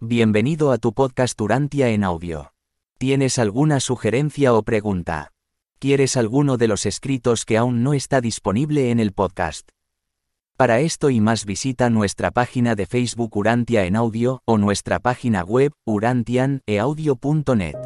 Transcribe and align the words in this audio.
Bienvenido 0.00 0.72
a 0.72 0.76
tu 0.76 0.92
podcast 0.92 1.40
Urantia 1.40 1.88
en 1.88 2.04
audio. 2.04 2.52
¿Tienes 2.98 3.38
alguna 3.38 3.80
sugerencia 3.80 4.52
o 4.52 4.62
pregunta? 4.62 5.32
¿Quieres 5.78 6.18
alguno 6.18 6.58
de 6.58 6.68
los 6.68 6.84
escritos 6.84 7.46
que 7.46 7.56
aún 7.56 7.82
no 7.82 7.94
está 7.94 8.20
disponible 8.20 8.90
en 8.90 9.00
el 9.00 9.14
podcast? 9.14 9.70
Para 10.58 10.80
esto 10.80 11.08
y 11.08 11.20
más 11.22 11.46
visita 11.46 11.88
nuestra 11.88 12.30
página 12.30 12.74
de 12.74 12.84
Facebook 12.84 13.34
Urantia 13.38 13.86
en 13.86 13.96
audio 13.96 14.42
o 14.44 14.58
nuestra 14.58 14.98
página 14.98 15.42
web 15.42 15.72
urantianeaudio.net. 15.86 17.76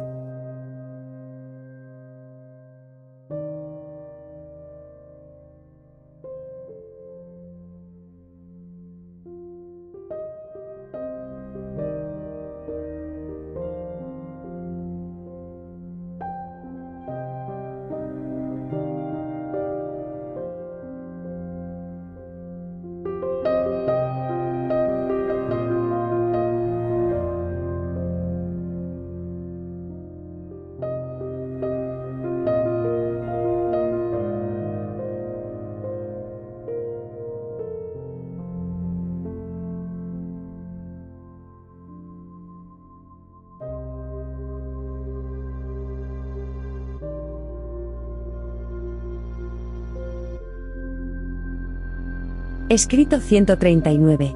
Escrito 52.71 53.19
139. 53.19 54.33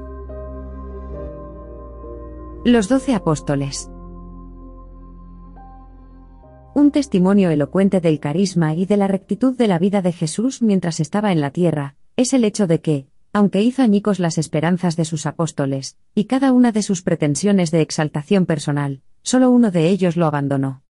Los 2.65 2.89
doce 2.89 3.13
apóstoles. 3.13 3.89
Un 6.73 6.91
testimonio 6.91 7.49
elocuente 7.49 8.01
del 8.01 8.19
carisma 8.19 8.75
y 8.75 8.85
de 8.85 8.97
la 8.97 9.07
rectitud 9.07 9.55
de 9.55 9.69
la 9.69 9.79
vida 9.79 10.01
de 10.01 10.11
Jesús 10.11 10.61
mientras 10.61 10.99
estaba 10.99 11.31
en 11.31 11.39
la 11.39 11.51
tierra, 11.51 11.95
es 12.17 12.33
el 12.33 12.43
hecho 12.43 12.67
de 12.67 12.81
que, 12.81 13.07
aunque 13.31 13.61
hizo 13.61 13.83
añicos 13.83 14.19
las 14.19 14.37
esperanzas 14.37 14.97
de 14.97 15.05
sus 15.05 15.25
apóstoles, 15.25 15.97
y 16.13 16.25
cada 16.25 16.51
una 16.51 16.73
de 16.73 16.83
sus 16.83 17.03
pretensiones 17.03 17.71
de 17.71 17.79
exaltación 17.79 18.45
personal, 18.45 19.01
solo 19.21 19.49
uno 19.49 19.71
de 19.71 19.87
ellos 19.87 20.17
lo 20.17 20.25
abandonó. 20.25 20.84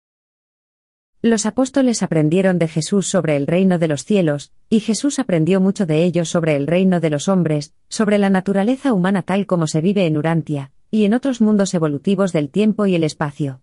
Los 1.26 1.46
apóstoles 1.46 2.02
aprendieron 2.02 2.58
de 2.58 2.68
Jesús 2.68 3.06
sobre 3.06 3.36
el 3.36 3.46
reino 3.46 3.78
de 3.78 3.88
los 3.88 4.04
cielos, 4.04 4.52
y 4.68 4.80
Jesús 4.80 5.18
aprendió 5.18 5.58
mucho 5.58 5.86
de 5.86 6.04
ellos 6.04 6.28
sobre 6.28 6.54
el 6.54 6.66
reino 6.66 7.00
de 7.00 7.08
los 7.08 7.28
hombres, 7.28 7.72
sobre 7.88 8.18
la 8.18 8.28
naturaleza 8.28 8.92
humana 8.92 9.22
tal 9.22 9.46
como 9.46 9.66
se 9.66 9.80
vive 9.80 10.04
en 10.04 10.18
Urantia, 10.18 10.70
y 10.90 11.06
en 11.06 11.14
otros 11.14 11.40
mundos 11.40 11.72
evolutivos 11.72 12.34
del 12.34 12.50
tiempo 12.50 12.84
y 12.84 12.94
el 12.94 13.04
espacio. 13.04 13.62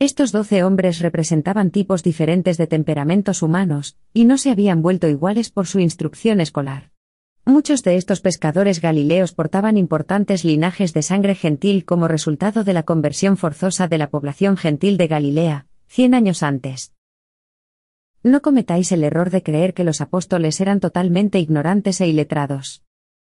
Estos 0.00 0.32
doce 0.32 0.64
hombres 0.64 0.98
representaban 0.98 1.70
tipos 1.70 2.02
diferentes 2.02 2.56
de 2.56 2.66
temperamentos 2.66 3.40
humanos, 3.40 3.96
y 4.12 4.24
no 4.24 4.36
se 4.36 4.50
habían 4.50 4.82
vuelto 4.82 5.06
iguales 5.06 5.50
por 5.50 5.68
su 5.68 5.78
instrucción 5.78 6.40
escolar. 6.40 6.90
Muchos 7.44 7.84
de 7.84 7.94
estos 7.94 8.20
pescadores 8.20 8.80
galileos 8.80 9.32
portaban 9.32 9.76
importantes 9.76 10.44
linajes 10.44 10.92
de 10.92 11.02
sangre 11.02 11.36
gentil 11.36 11.84
como 11.84 12.08
resultado 12.08 12.64
de 12.64 12.72
la 12.72 12.82
conversión 12.82 13.36
forzosa 13.36 13.86
de 13.86 13.98
la 13.98 14.10
población 14.10 14.56
gentil 14.56 14.96
de 14.96 15.06
Galilea, 15.06 15.66
cien 15.86 16.12
años 16.12 16.42
antes. 16.42 16.95
No 18.26 18.42
cometáis 18.42 18.90
el 18.90 19.04
error 19.04 19.30
de 19.30 19.44
creer 19.44 19.72
que 19.72 19.84
los 19.84 20.00
apóstoles 20.00 20.60
eran 20.60 20.80
totalmente 20.80 21.38
ignorantes 21.38 22.00
e 22.00 22.08
iletrados. 22.08 22.82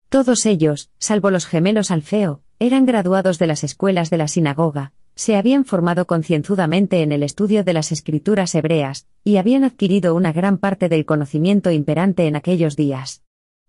Todos 0.09 0.47
ellos, 0.47 0.91
salvo 0.99 1.33
los 1.33 1.45
gemelos 1.45 1.91
Alfeo, 1.91 2.43
eran 2.61 2.87
graduados 2.87 3.41
de 3.41 3.49
las 3.49 3.65
escuelas 3.65 4.11
de 4.11 4.19
la 4.19 4.29
sinagoga, 4.29 4.93
se 5.17 5.35
habían 5.35 5.65
formado 5.65 6.07
concienzudamente 6.07 7.03
en 7.03 7.11
el 7.11 7.25
estudio 7.25 7.65
de 7.65 7.73
las 7.73 7.91
escrituras 7.91 8.55
hebreas, 8.55 9.09
y 9.25 9.39
habían 9.39 9.65
adquirido 9.65 10.15
una 10.15 10.33
gran 10.33 10.57
parte 10.57 10.89
del 10.89 11.05
conocimiento 11.05 11.73
imperante 11.73 12.29
en 12.29 12.37
aquellos 12.37 12.77
días. 12.77 13.25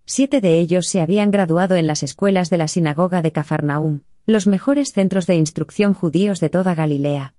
Siete 0.06 0.40
de 0.40 0.60
ellos 0.60 0.86
se 0.86 1.02
habían 1.02 1.32
graduado 1.32 1.76
en 1.78 1.88
las 1.88 2.04
escuelas 2.04 2.52
de 2.52 2.60
la 2.60 2.68
sinagoga 2.68 3.24
de 3.24 3.32
Cafarnaum, 3.32 4.02
los 4.28 4.46
mejores 4.46 4.94
centros 4.94 5.26
de 5.26 5.38
instrucción 5.38 5.96
judíos 5.96 6.40
de 6.40 6.50
toda 6.50 6.76
Galilea. 6.76 7.34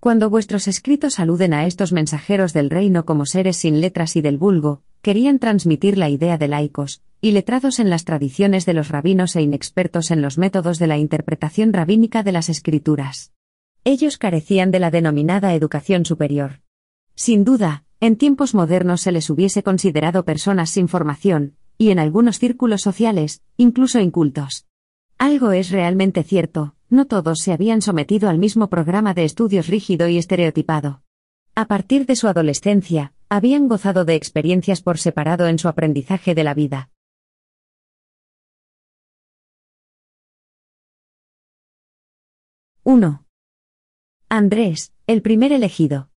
Cuando 0.00 0.30
vuestros 0.30 0.68
escritos 0.68 1.18
aluden 1.18 1.52
a 1.52 1.66
estos 1.66 1.92
mensajeros 1.92 2.52
del 2.52 2.70
reino 2.70 3.04
como 3.04 3.26
seres 3.26 3.56
sin 3.56 3.80
letras 3.80 4.14
y 4.14 4.20
del 4.20 4.38
vulgo, 4.38 4.82
querían 5.02 5.40
transmitir 5.40 5.98
la 5.98 6.08
idea 6.08 6.38
de 6.38 6.46
laicos, 6.46 7.02
y 7.20 7.32
letrados 7.32 7.80
en 7.80 7.90
las 7.90 8.04
tradiciones 8.04 8.64
de 8.64 8.74
los 8.74 8.90
rabinos 8.90 9.34
e 9.34 9.42
inexpertos 9.42 10.12
en 10.12 10.22
los 10.22 10.38
métodos 10.38 10.78
de 10.78 10.86
la 10.86 10.98
interpretación 10.98 11.72
rabínica 11.72 12.22
de 12.22 12.30
las 12.30 12.48
escrituras. 12.48 13.32
Ellos 13.82 14.18
carecían 14.18 14.70
de 14.70 14.78
la 14.78 14.92
denominada 14.92 15.52
educación 15.54 16.04
superior. 16.04 16.60
Sin 17.16 17.42
duda, 17.42 17.84
en 17.98 18.14
tiempos 18.14 18.54
modernos 18.54 19.00
se 19.00 19.10
les 19.10 19.28
hubiese 19.30 19.64
considerado 19.64 20.24
personas 20.24 20.70
sin 20.70 20.86
formación, 20.86 21.56
y 21.76 21.90
en 21.90 21.98
algunos 21.98 22.38
círculos 22.38 22.82
sociales, 22.82 23.42
incluso 23.56 23.98
incultos. 23.98 24.66
Algo 25.16 25.50
es 25.50 25.70
realmente 25.70 26.22
cierto, 26.22 26.76
no 26.90 27.06
todos 27.06 27.40
se 27.40 27.52
habían 27.52 27.82
sometido 27.82 28.28
al 28.28 28.38
mismo 28.38 28.68
programa 28.68 29.14
de 29.14 29.24
estudios 29.24 29.66
rígido 29.66 30.08
y 30.08 30.18
estereotipado. 30.18 31.02
A 31.54 31.66
partir 31.66 32.06
de 32.06 32.16
su 32.16 32.28
adolescencia, 32.28 33.12
habían 33.28 33.68
gozado 33.68 34.04
de 34.04 34.14
experiencias 34.14 34.80
por 34.80 34.98
separado 34.98 35.48
en 35.48 35.58
su 35.58 35.68
aprendizaje 35.68 36.34
de 36.34 36.44
la 36.44 36.54
vida. 36.54 36.90
¡1! 42.84 43.24
Andrés, 44.28 44.94
el 45.06 45.20
primer 45.20 45.52
elegido. 45.52 46.10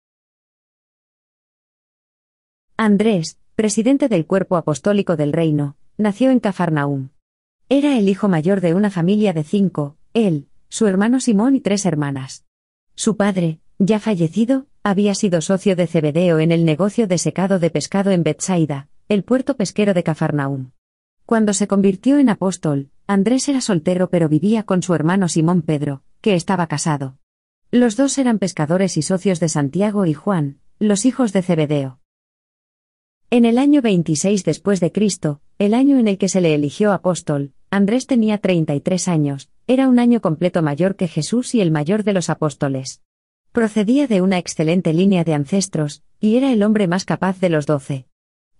Andrés, 2.76 3.38
presidente 3.54 4.08
del 4.08 4.26
cuerpo 4.26 4.56
apostólico 4.56 5.16
del 5.16 5.32
reino, 5.32 5.76
nació 5.96 6.30
en 6.30 6.38
Cafarnaum. 6.38 7.10
Era 7.68 7.98
el 7.98 8.08
hijo 8.08 8.28
mayor 8.28 8.60
de 8.60 8.74
una 8.74 8.90
familia 8.90 9.32
de 9.32 9.44
cinco, 9.44 9.96
él, 10.12 10.49
su 10.70 10.86
hermano 10.86 11.18
Simón 11.20 11.56
y 11.56 11.60
tres 11.60 11.84
hermanas. 11.84 12.46
Su 12.94 13.16
padre, 13.16 13.58
ya 13.78 13.98
fallecido, 13.98 14.68
había 14.84 15.14
sido 15.16 15.40
socio 15.40 15.74
de 15.74 15.88
Cebedeo 15.88 16.38
en 16.38 16.52
el 16.52 16.64
negocio 16.64 17.08
de 17.08 17.18
secado 17.18 17.58
de 17.58 17.70
pescado 17.70 18.12
en 18.12 18.22
Betsaida, 18.22 18.88
el 19.08 19.24
puerto 19.24 19.56
pesquero 19.56 19.94
de 19.94 20.04
Cafarnaum. 20.04 20.70
Cuando 21.26 21.52
se 21.52 21.66
convirtió 21.66 22.18
en 22.18 22.28
apóstol, 22.28 22.90
Andrés 23.08 23.48
era 23.48 23.60
soltero 23.60 24.10
pero 24.10 24.28
vivía 24.28 24.62
con 24.62 24.82
su 24.82 24.94
hermano 24.94 25.28
Simón 25.28 25.62
Pedro, 25.62 26.02
que 26.20 26.34
estaba 26.34 26.68
casado. 26.68 27.18
Los 27.72 27.96
dos 27.96 28.16
eran 28.18 28.38
pescadores 28.38 28.96
y 28.96 29.02
socios 29.02 29.40
de 29.40 29.48
Santiago 29.48 30.06
y 30.06 30.14
Juan, 30.14 30.60
los 30.78 31.04
hijos 31.04 31.32
de 31.32 31.42
Cebedeo. 31.42 31.98
En 33.28 33.44
el 33.44 33.58
año 33.58 33.82
26 33.82 34.44
después 34.44 34.78
de 34.78 34.92
Cristo, 34.92 35.40
el 35.58 35.74
año 35.74 35.98
en 35.98 36.06
el 36.06 36.16
que 36.16 36.28
se 36.28 36.40
le 36.40 36.54
eligió 36.54 36.92
apóstol, 36.92 37.54
Andrés 37.70 38.06
tenía 38.06 38.38
33 38.38 39.06
años, 39.08 39.50
era 39.72 39.88
un 39.88 40.00
año 40.00 40.20
completo 40.20 40.62
mayor 40.62 40.96
que 40.96 41.06
Jesús 41.06 41.54
y 41.54 41.60
el 41.60 41.70
mayor 41.70 42.02
de 42.02 42.12
los 42.12 42.28
apóstoles. 42.28 43.02
Procedía 43.52 44.08
de 44.08 44.20
una 44.20 44.36
excelente 44.36 44.92
línea 44.92 45.22
de 45.22 45.32
ancestros, 45.32 46.02
y 46.18 46.34
era 46.34 46.52
el 46.52 46.64
hombre 46.64 46.88
más 46.88 47.04
capaz 47.04 47.38
de 47.38 47.50
los 47.50 47.66
doce. 47.66 48.08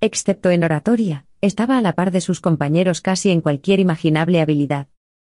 Excepto 0.01 0.51
en 0.51 0.63
oratoria, 0.63 1.27
estaba 1.41 1.79
a 1.79 1.81
la 1.81 1.95
par 1.95 2.13
de 2.13 2.21
sus 2.21 2.41
compañeros 2.41 3.01
casi 3.01 3.33
en 3.33 3.41
cualquier 3.41 3.81
imaginable 3.81 4.41
habilidad. 4.41 4.87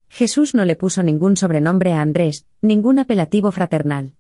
Jesús 0.09 0.55
no 0.55 0.65
le 0.65 0.77
puso 0.77 1.03
ningún 1.03 1.37
sobrenombre 1.37 1.93
a 1.93 2.03
Andrés, 2.03 2.47
ningún 2.63 3.01
apelativo 3.01 3.51
fraternal. 3.51 4.13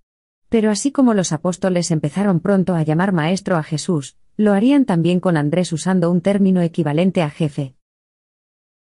Pero 0.49 0.73
así 0.73 0.91
como 0.91 1.15
los 1.15 1.31
apóstoles 1.31 1.93
empezaron 1.93 2.41
pronto 2.41 2.75
a 2.75 2.83
llamar 2.83 3.12
maestro 3.12 3.57
a 3.59 3.62
Jesús, 3.62 4.17
lo 4.37 4.55
harían 4.55 4.87
también 4.87 5.21
con 5.21 5.37
Andrés 5.37 5.73
usando 5.73 6.11
un 6.11 6.21
término 6.21 6.62
equivalente 6.62 7.23
a 7.23 7.31
jefe. 7.31 7.77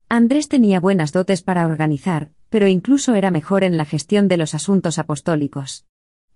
Andrés 0.08 0.48
tenía 0.48 0.80
buenas 0.80 1.12
dotes 1.12 1.42
para 1.42 1.66
organizar, 1.66 2.30
pero 2.48 2.68
incluso 2.68 3.14
era 3.14 3.30
mejor 3.30 3.64
en 3.64 3.76
la 3.76 3.84
gestión 3.84 4.28
de 4.28 4.36
los 4.36 4.54
asuntos 4.54 4.98
apostólicos. 4.98 5.84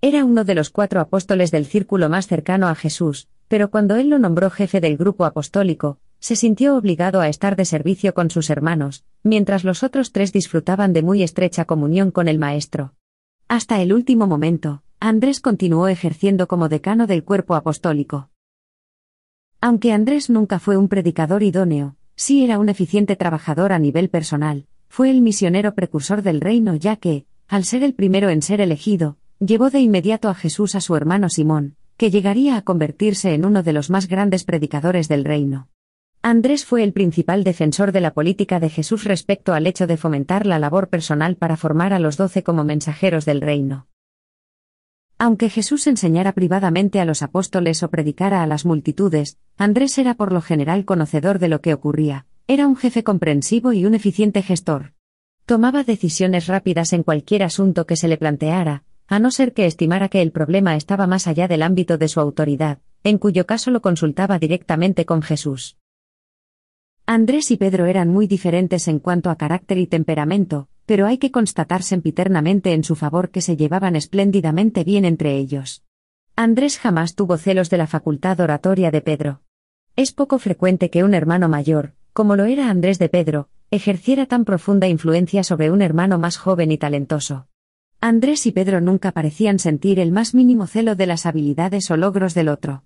Era 0.01 0.25
uno 0.25 0.45
de 0.45 0.55
los 0.55 0.71
cuatro 0.71 1.01
apóstoles 1.01 1.51
del 1.51 1.67
círculo 1.67 2.09
más 2.09 2.27
cercano 2.27 2.69
a 2.69 2.75
Jesús, 2.75 3.29
pero 3.49 3.71
cuando 3.71 3.97
él 3.97 4.09
lo 4.09 4.19
nombró 4.19 4.51
jefe 4.51 4.81
del 4.81 4.97
grupo 4.97 5.25
apostólico, 5.25 5.99
se 6.21 6.37
sintió 6.37 6.77
obligado 6.77 7.21
a 7.21 7.29
estar 7.29 7.57
de 7.57 7.65
servicio 7.65 8.15
con 8.15 8.31
sus 8.31 8.51
hermanos, 8.51 9.05
mientras 9.23 9.65
los 9.65 9.83
otros 9.83 10.13
tres 10.13 10.33
disfrutaban 10.33 10.93
de 10.93 11.03
muy 11.03 11.23
estrecha 11.23 11.65
comunión 11.65 12.11
con 12.11 12.29
el 12.29 12.39
Maestro. 12.39 12.95
Hasta 13.49 13.81
el 13.83 13.93
último 13.93 14.27
momento, 14.27 14.83
Andrés 15.01 15.41
continuó 15.41 15.89
ejerciendo 15.89 16.47
como 16.47 16.69
decano 16.69 17.07
del 17.07 17.25
cuerpo 17.25 17.55
apostólico. 17.55 18.31
Aunque 19.61 19.93
Andrés 19.93 20.31
nunca 20.31 20.59
fue 20.59 20.77
un 20.77 20.89
predicador 20.89 21.43
idóneo, 21.43 21.97
sí 22.17 22.45
era 22.45 22.59
un 22.59 22.69
eficiente 22.69 23.17
trabajador 23.17 23.73
a 23.73 23.79
nivel 23.79 24.09
personal, 24.09 24.67
fue 24.91 25.09
el 25.09 25.23
misionero 25.23 25.75
precursor 25.75 26.21
del 26.21 26.41
reino 26.41 26.75
ya 26.75 26.97
que, 26.97 27.25
al 27.47 27.65
ser 27.65 27.85
el 27.85 27.95
primero 27.95 28.29
en 28.29 28.43
ser 28.43 28.61
elegido, 28.61 29.19
llevó 29.39 29.71
de 29.71 29.79
inmediato 29.79 30.29
a 30.29 30.35
Jesús 30.35 30.75
a 30.75 30.81
su 30.81 30.97
hermano 30.97 31.29
Simón, 31.29 31.77
que 31.97 32.11
llegaría 32.11 32.57
a 32.57 32.63
convertirse 32.63 33.33
en 33.33 33.45
uno 33.45 33.63
de 33.63 33.73
los 33.73 33.89
más 33.89 34.09
grandes 34.09 34.43
predicadores 34.43 35.07
del 35.07 35.25
reino. 35.25 35.69
Andrés 36.23 36.65
fue 36.65 36.83
el 36.83 36.93
principal 36.93 37.45
defensor 37.45 37.93
de 37.93 38.01
la 38.01 38.13
política 38.13 38.59
de 38.59 38.69
Jesús 38.69 39.05
respecto 39.05 39.55
al 39.55 39.69
hecho 39.69 39.87
de 39.87 39.97
fomentar 39.97 40.45
la 40.45 40.59
labor 40.59 40.89
personal 40.89 41.37
para 41.37 41.57
formar 41.57 41.93
a 41.93 42.01
los 42.01 42.17
doce 42.17 42.43
como 42.43 42.65
mensajeros 42.65 43.25
del 43.25 43.41
reino. 43.41 43.87
Aunque 45.19 45.51
Jesús 45.51 45.87
enseñara 45.87 46.33
privadamente 46.33 46.99
a 46.99 47.05
los 47.05 47.23
apóstoles 47.23 47.85
o 47.85 47.91
predicara 47.91 48.43
a 48.43 48.47
las 48.49 48.67
multitudes, 48.67 49.39
Andrés 49.57 49.97
era 49.99 50.15
por 50.15 50.33
lo 50.33 50.41
general 50.41 50.85
conocedor 50.85 51.39
de 51.39 51.49
lo 51.49 51.61
que 51.61 51.75
ocurría, 51.75 52.27
era 52.53 52.67
un 52.67 52.75
jefe 52.75 53.05
comprensivo 53.05 53.73
y 53.73 53.87
un 53.87 53.95
eficiente 53.95 54.43
gestor. 54.43 54.95
Tomaba 55.47 55.85
decisiones 55.85 56.49
rápidas 56.49 56.93
en 56.93 57.05
cualquier 57.05 57.45
asunto 57.45 57.87
que 57.87 57.95
se 57.95 58.09
le 58.09 58.17
planteara, 58.17 58.83
a 59.07 59.21
no 59.21 59.31
ser 59.31 59.53
que 59.53 59.67
estimara 59.67 60.09
que 60.09 60.21
el 60.21 60.33
problema 60.33 60.75
estaba 60.75 61.07
más 61.07 61.29
allá 61.29 61.47
del 61.47 61.63
ámbito 61.63 61.97
de 61.97 62.09
su 62.09 62.19
autoridad, 62.19 62.81
en 63.05 63.19
cuyo 63.19 63.47
caso 63.47 63.71
lo 63.71 63.81
consultaba 63.81 64.41
directamente 64.41 65.05
con 65.05 65.23
Jesús. 65.23 65.79
Andrés 67.07 67.53
y 67.53 67.57
Pedro 67.57 67.87
eran 67.87 68.09
muy 68.09 68.27
diferentes 68.27 68.89
en 68.89 68.99
cuanto 68.99 69.31
a 69.31 69.37
carácter 69.37 69.79
y 69.79 69.87
temperamento, 69.87 70.67
pero 70.87 71.07
hay 71.07 71.19
que 71.19 71.31
constatar 71.31 71.85
sempiternamente 71.85 72.73
en 72.73 72.83
su 72.83 72.97
favor 72.97 73.31
que 73.31 73.43
se 73.43 73.57
llevaban 73.57 73.95
espléndidamente 73.95 74.83
bien 74.83 75.05
entre 75.05 75.37
ellos. 75.37 75.85
Andrés 76.35 76.81
jamás 76.81 77.15
tuvo 77.15 77.37
celos 77.37 77.71
de 77.71 77.79
la 77.79 77.87
facultad 77.87 78.41
oratoria 78.41 78.91
de 78.91 79.03
Pedro. 79.03 79.43
Es 79.95 80.11
poco 80.11 80.41
frecuente 80.41 80.91
que 80.91 81.05
un 81.05 81.15
hermano 81.15 81.49
mayor, 81.49 81.95
como 82.21 82.37
lo 82.37 82.45
era 82.45 82.69
Andrés 82.69 82.99
de 82.99 83.09
Pedro, 83.09 83.49
ejerciera 83.71 84.27
tan 84.27 84.45
profunda 84.45 84.87
influencia 84.87 85.43
sobre 85.43 85.71
un 85.71 85.81
hermano 85.81 86.19
más 86.19 86.37
joven 86.37 86.71
y 86.71 86.77
talentoso. 86.77 87.47
Andrés 87.99 88.45
y 88.45 88.53
Pedro 88.53 88.83
nunca 88.83 89.13
parecían 89.13 89.59
sentir 89.59 89.99
el 89.99 90.13
más 90.13 90.35
mínimo 90.35 90.67
celo 90.67 90.97
de 90.97 91.07
las 91.07 91.25
habilidades 91.25 91.91
o 91.91 91.97
logros 91.97 92.35
del 92.35 92.51
otro. 92.51 92.85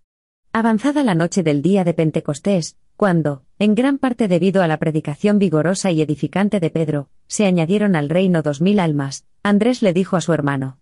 Avanzada 0.52 1.02
la 1.02 1.16
noche 1.16 1.42
del 1.42 1.62
día 1.62 1.82
de 1.82 1.94
Pentecostés, 1.94 2.76
cuando, 2.96 3.42
en 3.58 3.74
gran 3.74 3.98
parte 3.98 4.28
debido 4.28 4.62
a 4.62 4.68
la 4.68 4.76
predicación 4.76 5.40
vigorosa 5.40 5.90
y 5.90 6.00
edificante 6.00 6.60
de 6.60 6.70
Pedro, 6.70 7.08
se 7.26 7.44
añadieron 7.44 7.96
al 7.96 8.10
reino 8.10 8.40
dos 8.40 8.60
mil 8.60 8.78
almas, 8.78 9.26
Andrés 9.42 9.82
le 9.82 9.92
dijo 9.92 10.14
a 10.14 10.20
su 10.20 10.32
hermano. 10.32 10.78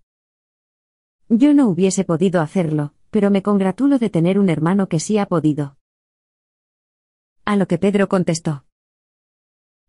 Yo 1.30 1.54
no 1.54 1.68
hubiese 1.68 2.04
podido 2.04 2.42
hacerlo, 2.42 2.92
pero 3.10 3.30
me 3.30 3.42
congratulo 3.42 3.98
de 3.98 4.10
tener 4.10 4.38
un 4.38 4.50
hermano 4.50 4.90
que 4.90 5.00
sí 5.00 5.16
ha 5.16 5.24
podido. 5.24 5.78
A 7.44 7.56
lo 7.56 7.66
que 7.66 7.76
Pedro 7.76 8.08
contestó. 8.08 8.64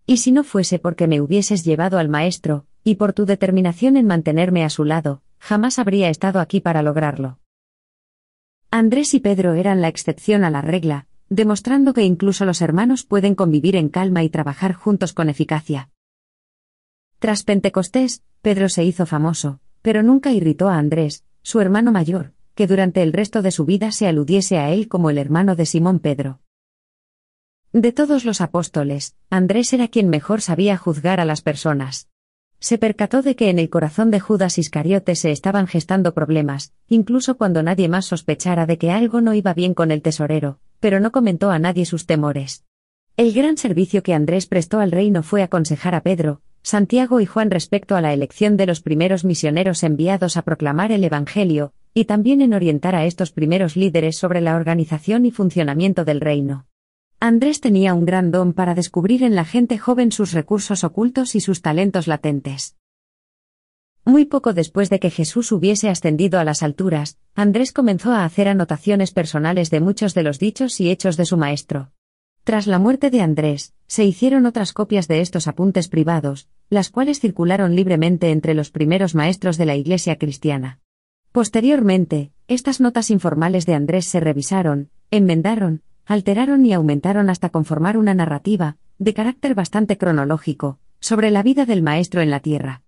Y 0.08 0.18
si 0.18 0.32
no 0.32 0.44
fuese 0.44 0.80
porque 0.80 1.08
me 1.08 1.22
hubieses 1.22 1.64
llevado 1.64 2.00
al 2.00 2.10
Maestro, 2.10 2.66
y 2.84 2.96
por 2.96 3.14
tu 3.14 3.26
determinación 3.26 3.96
en 3.96 4.08
mantenerme 4.08 4.64
a 4.64 4.70
su 4.70 4.84
lado, 4.86 5.22
jamás 5.40 5.78
habría 5.78 6.10
estado 6.10 6.40
aquí 6.40 6.62
para 6.62 6.82
lograrlo. 6.82 7.40
Andrés 8.72 9.14
y 9.14 9.20
Pedro 9.20 9.54
eran 9.54 9.82
la 9.82 9.88
excepción 9.88 10.44
a 10.44 10.50
la 10.50 10.62
regla, 10.62 11.06
demostrando 11.30 11.94
que 11.94 12.04
incluso 12.04 12.44
los 12.44 12.62
hermanos 12.62 13.06
pueden 13.06 13.36
convivir 13.36 13.76
en 13.76 13.90
calma 13.90 14.24
y 14.24 14.30
trabajar 14.30 14.74
juntos 14.74 15.14
con 15.14 15.30
eficacia. 15.30 15.90
Tras 17.20 17.44
Pentecostés, 17.44 18.24
Pedro 18.42 18.68
se 18.68 18.84
hizo 18.84 19.06
famoso, 19.06 19.60
pero 19.84 20.02
nunca 20.02 20.32
irritó 20.32 20.70
a 20.70 20.78
Andrés, 20.78 21.24
su 21.44 21.62
hermano 21.62 21.92
mayor, 21.92 22.34
que 22.56 22.68
durante 22.68 23.04
el 23.04 23.14
resto 23.14 23.42
de 23.42 23.52
su 23.52 23.64
vida 23.64 23.92
se 23.92 24.08
aludiese 24.08 24.58
a 24.58 24.72
él 24.72 24.88
como 24.88 25.10
el 25.12 25.18
hermano 25.18 25.56
de 25.56 25.66
Simón 25.66 26.00
Pedro. 26.00 26.40
De 27.74 27.92
todos 27.92 28.24
los 28.24 28.40
apóstoles, 28.40 29.16
Andrés 29.32 29.74
era 29.74 29.88
quien 29.88 30.08
mejor 30.08 30.42
sabía 30.42 30.78
juzgar 30.78 31.20
a 31.20 31.26
las 31.26 31.42
personas. 31.42 32.08
Se 32.60 32.78
percató 32.78 33.24
de 33.24 33.36
que 33.36 33.50
en 33.50 33.58
el 33.58 33.72
corazón 33.72 34.12
de 34.12 34.20
Judas 34.20 34.60
Iscariote 34.60 35.16
se 35.16 35.32
estaban 35.32 35.66
gestando 35.66 36.14
problemas, 36.14 36.72
incluso 36.88 37.36
cuando 37.36 37.64
nadie 37.64 37.90
más 37.90 38.06
sospechara 38.06 38.68
de 38.68 38.78
que 38.78 38.92
algo 38.92 39.22
no 39.22 39.34
iba 39.34 39.56
bien 39.56 39.74
con 39.74 39.90
el 39.90 40.04
tesorero, 40.04 40.60
pero 40.80 41.00
no 41.00 41.12
comentó 41.12 41.50
a 41.50 41.58
nadie 41.58 41.88
sus 41.88 42.06
temores. 42.06 42.64
El 43.18 43.34
gran 43.34 43.58
servicio 43.58 44.04
que 44.04 44.14
Andrés 44.14 44.46
prestó 44.46 44.80
al 44.80 44.92
reino 44.92 45.24
fue 45.24 45.42
aconsejar 45.42 45.96
a 45.96 46.02
Pedro, 46.02 46.42
Santiago 46.62 47.22
y 47.22 47.26
Juan 47.26 47.50
respecto 47.50 47.96
a 47.96 48.02
la 48.02 48.14
elección 48.14 48.56
de 48.56 48.68
los 48.68 48.82
primeros 48.82 49.26
misioneros 49.26 49.82
enviados 49.82 50.38
a 50.38 50.44
proclamar 50.44 50.92
el 50.92 51.04
Evangelio, 51.04 51.74
y 51.96 52.06
también 52.06 52.42
en 52.42 52.54
orientar 52.54 52.94
a 52.94 53.06
estos 53.06 53.32
primeros 53.32 53.76
líderes 53.76 54.16
sobre 54.16 54.42
la 54.42 54.56
organización 54.58 55.26
y 55.26 55.32
funcionamiento 55.32 56.06
del 56.06 56.22
reino. 56.22 56.68
Andrés 57.26 57.62
tenía 57.62 57.94
un 57.94 58.04
gran 58.04 58.32
don 58.32 58.52
para 58.52 58.76
descubrir 58.76 59.24
en 59.24 59.34
la 59.34 59.46
gente 59.46 59.78
joven 59.78 60.12
sus 60.12 60.34
recursos 60.34 60.84
ocultos 60.84 61.36
y 61.36 61.40
sus 61.40 61.62
talentos 61.62 62.06
latentes. 62.06 62.76
Muy 64.04 64.26
poco 64.26 64.52
después 64.52 64.90
de 64.90 65.00
que 65.00 65.10
Jesús 65.10 65.54
hubiese 65.54 65.88
ascendido 65.88 66.38
a 66.38 66.44
las 66.44 66.64
alturas, 66.64 67.18
Andrés 67.34 67.72
comenzó 67.72 68.12
a 68.12 68.26
hacer 68.26 68.50
anotaciones 68.50 69.14
personales 69.14 69.70
de 69.70 69.80
muchos 69.80 70.14
de 70.14 70.24
los 70.24 70.38
dichos 70.38 70.82
y 70.82 70.90
hechos 70.90 71.16
de 71.16 71.24
su 71.24 71.38
maestro. 71.38 71.94
Tras 72.44 72.68
la 72.68 72.78
muerte 72.78 73.10
de 73.10 73.22
Andrés, 73.22 73.74
se 73.88 74.04
hicieron 74.04 74.46
otras 74.46 74.74
copias 74.74 75.08
de 75.08 75.22
estos 75.22 75.48
apuntes 75.48 75.88
privados, 75.88 76.50
las 76.70 76.90
cuales 76.90 77.22
circularon 77.22 77.74
libremente 77.74 78.32
entre 78.32 78.54
los 78.54 78.70
primeros 78.70 79.16
maestros 79.16 79.58
de 79.58 79.66
la 79.66 79.78
Iglesia 79.78 80.18
cristiana. 80.18 80.82
Posteriormente, 81.32 82.34
estas 82.50 82.82
notas 82.82 83.10
informales 83.10 83.66
de 83.66 83.76
Andrés 83.76 84.08
se 84.08 84.20
revisaron, 84.20 84.90
enmendaron, 85.10 85.84
alteraron 86.06 86.66
y 86.66 86.74
aumentaron 86.74 87.30
hasta 87.30 87.50
conformar 87.50 87.98
una 87.98 88.14
narrativa, 88.14 88.78
de 88.98 89.14
carácter 89.14 89.56
bastante 89.56 89.98
cronológico, 89.98 90.80
sobre 91.00 91.32
la 91.32 91.44
vida 91.44 91.66
del 91.66 91.82
Maestro 91.82 92.22
en 92.22 92.30
la 92.30 92.40
Tierra. 92.40 92.82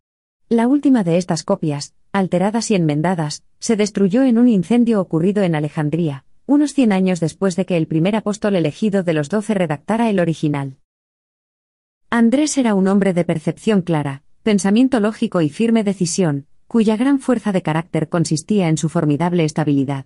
La 0.49 0.67
última 0.67 1.03
de 1.03 1.17
estas 1.17 1.43
copias, 1.43 1.95
alteradas 2.11 2.71
y 2.71 2.75
enmendadas, 2.75 3.43
se 3.59 3.75
destruyó 3.75 4.23
en 4.23 4.37
un 4.37 4.47
incendio 4.47 5.01
ocurrido 5.01 5.43
en 5.43 5.55
Alejandría, 5.55 6.23
unos 6.45 6.73
cien 6.73 6.91
años 6.91 7.19
después 7.19 7.55
de 7.55 7.65
que 7.65 7.77
el 7.77 7.87
primer 7.87 8.15
apóstol 8.15 8.55
elegido 8.55 9.03
de 9.03 9.13
los 9.13 9.29
doce 9.29 9.53
redactara 9.53 10.09
el 10.09 10.19
original. 10.19 10.77
Andrés 12.09 12.57
era 12.57 12.75
un 12.75 12.87
hombre 12.87 13.13
de 13.13 13.25
percepción 13.25 13.81
clara, 13.81 14.23
pensamiento 14.43 14.99
lógico 14.99 15.41
y 15.41 15.49
firme 15.49 15.83
decisión, 15.83 16.45
cuya 16.67 16.95
gran 16.97 17.19
fuerza 17.19 17.51
de 17.51 17.63
carácter 17.63 18.09
consistía 18.09 18.69
en 18.69 18.77
su 18.77 18.89
formidable 18.89 19.43
estabilidad. 19.43 20.05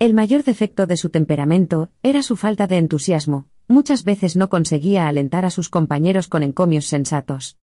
El 0.00 0.14
mayor 0.14 0.44
defecto 0.44 0.86
de 0.86 0.96
su 0.96 1.10
temperamento 1.10 1.90
era 2.02 2.22
su 2.22 2.34
falta 2.36 2.66
de 2.66 2.78
entusiasmo, 2.78 3.48
muchas 3.68 4.02
veces 4.02 4.34
no 4.34 4.48
conseguía 4.48 5.06
alentar 5.06 5.44
a 5.44 5.50
sus 5.50 5.68
compañeros 5.68 6.26
con 6.26 6.42
encomios 6.42 6.86
sensatos. 6.86 7.58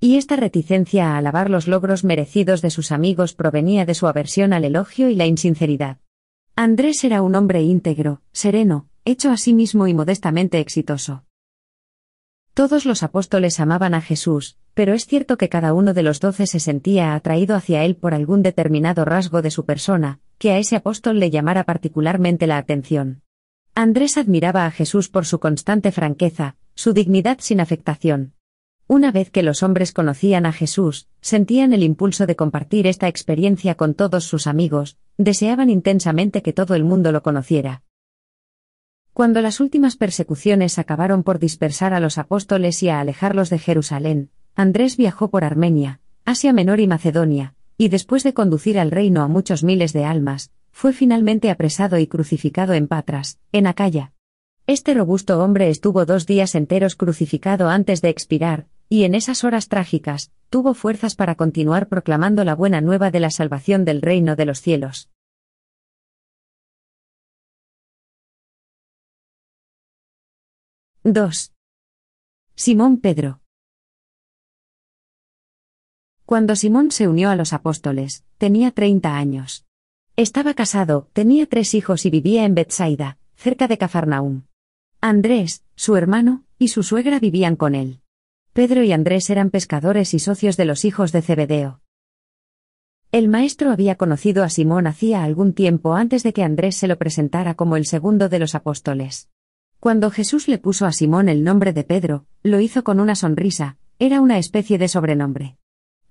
Y 0.00 0.16
esta 0.16 0.36
reticencia 0.36 1.12
a 1.12 1.18
alabar 1.18 1.50
los 1.50 1.68
logros 1.68 2.02
merecidos 2.02 2.62
de 2.62 2.70
sus 2.70 2.92
amigos 2.92 3.34
provenía 3.34 3.84
de 3.84 3.92
su 3.92 4.06
aversión 4.06 4.54
al 4.54 4.64
elogio 4.64 5.10
y 5.10 5.16
la 5.16 5.26
insinceridad. 5.26 5.98
Andrés 6.56 7.04
era 7.04 7.20
un 7.20 7.34
hombre 7.34 7.60
íntegro, 7.60 8.22
sereno, 8.32 8.88
hecho 9.04 9.30
a 9.30 9.36
sí 9.36 9.52
mismo 9.52 9.86
y 9.86 9.92
modestamente 9.92 10.60
exitoso. 10.60 11.24
Todos 12.54 12.86
los 12.86 13.02
apóstoles 13.02 13.60
amaban 13.60 13.92
a 13.92 14.00
Jesús, 14.00 14.56
pero 14.72 14.94
es 14.94 15.04
cierto 15.04 15.36
que 15.36 15.50
cada 15.50 15.74
uno 15.74 15.92
de 15.92 16.02
los 16.02 16.20
doce 16.20 16.46
se 16.46 16.58
sentía 16.58 17.14
atraído 17.14 17.54
hacia 17.54 17.84
él 17.84 17.96
por 17.96 18.14
algún 18.14 18.42
determinado 18.42 19.04
rasgo 19.04 19.42
de 19.42 19.50
su 19.50 19.66
persona, 19.66 20.20
que 20.42 20.50
a 20.50 20.58
ese 20.58 20.74
apóstol 20.74 21.20
le 21.20 21.30
llamara 21.30 21.62
particularmente 21.62 22.48
la 22.48 22.58
atención. 22.58 23.22
Andrés 23.76 24.18
admiraba 24.18 24.66
a 24.66 24.72
Jesús 24.72 25.08
por 25.08 25.24
su 25.24 25.38
constante 25.38 25.92
franqueza, 25.92 26.56
su 26.74 26.92
dignidad 26.92 27.38
sin 27.40 27.60
afectación. 27.60 28.32
Una 28.88 29.12
vez 29.12 29.30
que 29.30 29.44
los 29.44 29.62
hombres 29.62 29.92
conocían 29.92 30.44
a 30.44 30.52
Jesús, 30.52 31.06
sentían 31.20 31.72
el 31.72 31.84
impulso 31.84 32.26
de 32.26 32.34
compartir 32.34 32.88
esta 32.88 33.06
experiencia 33.06 33.76
con 33.76 33.94
todos 33.94 34.24
sus 34.24 34.48
amigos, 34.48 34.96
deseaban 35.16 35.70
intensamente 35.70 36.42
que 36.42 36.52
todo 36.52 36.74
el 36.74 36.82
mundo 36.82 37.12
lo 37.12 37.22
conociera. 37.22 37.84
Cuando 39.12 39.42
las 39.42 39.60
últimas 39.60 39.94
persecuciones 39.94 40.76
acabaron 40.76 41.22
por 41.22 41.38
dispersar 41.38 41.94
a 41.94 42.00
los 42.00 42.18
apóstoles 42.18 42.82
y 42.82 42.88
a 42.88 42.98
alejarlos 42.98 43.48
de 43.48 43.60
Jerusalén, 43.60 44.30
Andrés 44.56 44.96
viajó 44.96 45.30
por 45.30 45.44
Armenia, 45.44 46.00
Asia 46.24 46.52
Menor 46.52 46.80
y 46.80 46.88
Macedonia, 46.88 47.54
y 47.82 47.88
después 47.88 48.22
de 48.22 48.32
conducir 48.32 48.78
al 48.78 48.92
reino 48.92 49.22
a 49.22 49.26
muchos 49.26 49.64
miles 49.64 49.92
de 49.92 50.04
almas, 50.04 50.52
fue 50.70 50.92
finalmente 50.92 51.50
apresado 51.50 51.98
y 51.98 52.06
crucificado 52.06 52.74
en 52.74 52.86
Patras, 52.86 53.40
en 53.50 53.66
Acaya. 53.66 54.12
Este 54.68 54.94
robusto 54.94 55.42
hombre 55.42 55.68
estuvo 55.68 56.06
dos 56.06 56.24
días 56.24 56.54
enteros 56.54 56.94
crucificado 56.94 57.68
antes 57.68 58.00
de 58.00 58.08
expirar, 58.08 58.68
y 58.88 59.02
en 59.02 59.16
esas 59.16 59.42
horas 59.42 59.66
trágicas, 59.66 60.30
tuvo 60.48 60.74
fuerzas 60.74 61.16
para 61.16 61.34
continuar 61.34 61.88
proclamando 61.88 62.44
la 62.44 62.54
buena 62.54 62.80
nueva 62.80 63.10
de 63.10 63.18
la 63.18 63.30
salvación 63.30 63.84
del 63.84 64.00
reino 64.00 64.36
de 64.36 64.44
los 64.44 64.60
cielos. 64.60 65.10
—2. 71.02 71.50
Simón 72.54 73.00
Pedro 73.00 73.41
cuando 76.32 76.56
Simón 76.56 76.92
se 76.92 77.08
unió 77.08 77.28
a 77.28 77.36
los 77.36 77.52
apóstoles, 77.52 78.24
tenía 78.38 78.70
30 78.70 79.18
años. 79.18 79.66
Estaba 80.16 80.54
casado, 80.54 81.10
tenía 81.12 81.44
tres 81.44 81.74
hijos 81.74 82.06
y 82.06 82.10
vivía 82.10 82.46
en 82.46 82.54
Bethsaida, 82.54 83.18
cerca 83.36 83.68
de 83.68 83.76
Cafarnaúm. 83.76 84.44
Andrés, 85.02 85.62
su 85.76 85.94
hermano, 85.94 86.46
y 86.58 86.68
su 86.68 86.84
suegra 86.84 87.20
vivían 87.20 87.54
con 87.54 87.74
él. 87.74 88.00
Pedro 88.54 88.82
y 88.82 88.92
Andrés 88.92 89.28
eran 89.28 89.50
pescadores 89.50 90.14
y 90.14 90.20
socios 90.20 90.56
de 90.56 90.64
los 90.64 90.86
hijos 90.86 91.12
de 91.12 91.20
Zebedeo. 91.20 91.82
El 93.10 93.28
maestro 93.28 93.70
había 93.70 93.96
conocido 93.96 94.42
a 94.42 94.48
Simón 94.48 94.86
hacía 94.86 95.24
algún 95.24 95.52
tiempo 95.52 95.92
antes 95.92 96.22
de 96.22 96.32
que 96.32 96.44
Andrés 96.44 96.76
se 96.76 96.88
lo 96.88 96.96
presentara 96.96 97.56
como 97.56 97.76
el 97.76 97.84
segundo 97.84 98.30
de 98.30 98.38
los 98.38 98.54
apóstoles. 98.54 99.28
Cuando 99.80 100.10
Jesús 100.10 100.48
le 100.48 100.56
puso 100.56 100.86
a 100.86 100.92
Simón 100.92 101.28
el 101.28 101.44
nombre 101.44 101.74
de 101.74 101.84
Pedro, 101.84 102.24
lo 102.42 102.58
hizo 102.58 102.84
con 102.84 103.00
una 103.00 103.16
sonrisa, 103.16 103.76
era 103.98 104.22
una 104.22 104.38
especie 104.38 104.78
de 104.78 104.88
sobrenombre. 104.88 105.58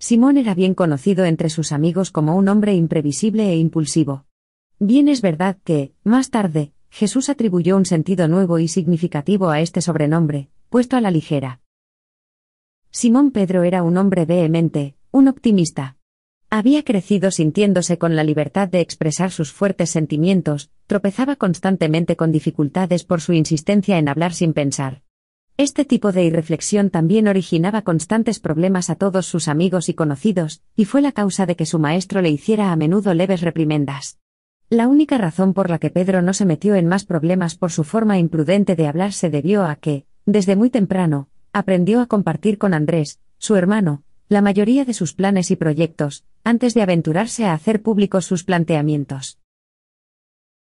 Simón 0.01 0.37
era 0.37 0.55
bien 0.55 0.73
conocido 0.73 1.25
entre 1.25 1.51
sus 1.51 1.71
amigos 1.71 2.09
como 2.09 2.35
un 2.35 2.47
hombre 2.47 2.73
imprevisible 2.73 3.51
e 3.51 3.57
impulsivo. 3.57 4.25
Bien 4.79 5.07
es 5.07 5.21
verdad 5.21 5.59
que, 5.63 5.93
más 6.03 6.31
tarde, 6.31 6.73
Jesús 6.89 7.29
atribuyó 7.29 7.77
un 7.77 7.85
sentido 7.85 8.27
nuevo 8.27 8.57
y 8.57 8.67
significativo 8.67 9.51
a 9.51 9.61
este 9.61 9.79
sobrenombre, 9.79 10.49
puesto 10.69 10.97
a 10.97 11.01
la 11.01 11.11
ligera. 11.11 11.61
Simón 12.89 13.29
Pedro 13.29 13.61
era 13.61 13.83
un 13.83 13.95
hombre 13.95 14.25
vehemente, 14.25 14.95
un 15.11 15.27
optimista. 15.27 15.97
Había 16.49 16.83
crecido 16.83 17.29
sintiéndose 17.29 17.99
con 17.99 18.15
la 18.15 18.23
libertad 18.23 18.69
de 18.69 18.79
expresar 18.79 19.29
sus 19.29 19.51
fuertes 19.51 19.91
sentimientos, 19.91 20.71
tropezaba 20.87 21.35
constantemente 21.35 22.15
con 22.15 22.31
dificultades 22.31 23.03
por 23.03 23.21
su 23.21 23.33
insistencia 23.33 23.99
en 23.99 24.09
hablar 24.09 24.33
sin 24.33 24.53
pensar. 24.53 25.03
Este 25.61 25.85
tipo 25.85 26.11
de 26.11 26.23
irreflexión 26.23 26.89
también 26.89 27.27
originaba 27.27 27.83
constantes 27.83 28.39
problemas 28.39 28.89
a 28.89 28.95
todos 28.95 29.27
sus 29.27 29.47
amigos 29.47 29.89
y 29.89 29.93
conocidos, 29.93 30.63
y 30.75 30.85
fue 30.85 31.03
la 31.03 31.11
causa 31.11 31.45
de 31.45 31.55
que 31.55 31.67
su 31.67 31.77
maestro 31.77 32.23
le 32.23 32.31
hiciera 32.31 32.71
a 32.71 32.75
menudo 32.75 33.13
leves 33.13 33.41
reprimendas. 33.41 34.17
La 34.71 34.87
única 34.87 35.19
razón 35.19 35.53
por 35.53 35.69
la 35.69 35.77
que 35.77 35.91
Pedro 35.91 36.23
no 36.23 36.33
se 36.33 36.45
metió 36.45 36.73
en 36.73 36.87
más 36.87 37.05
problemas 37.05 37.53
por 37.53 37.71
su 37.71 37.83
forma 37.83 38.17
imprudente 38.17 38.75
de 38.75 38.87
hablar 38.87 39.13
se 39.13 39.29
debió 39.29 39.63
a 39.63 39.75
que, 39.75 40.07
desde 40.25 40.55
muy 40.55 40.71
temprano, 40.71 41.29
aprendió 41.53 42.01
a 42.01 42.07
compartir 42.07 42.57
con 42.57 42.73
Andrés, 42.73 43.19
su 43.37 43.55
hermano, 43.55 44.01
la 44.29 44.41
mayoría 44.41 44.83
de 44.83 44.95
sus 44.95 45.13
planes 45.13 45.51
y 45.51 45.57
proyectos, 45.57 46.25
antes 46.43 46.73
de 46.73 46.81
aventurarse 46.81 47.45
a 47.45 47.53
hacer 47.53 47.83
públicos 47.83 48.25
sus 48.25 48.43
planteamientos. 48.43 49.37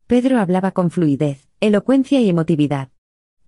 Pedro 0.07 0.38
hablaba 0.38 0.73
con 0.73 0.90
fluidez, 0.90 1.49
elocuencia 1.59 2.21
y 2.21 2.28
emotividad. 2.28 2.90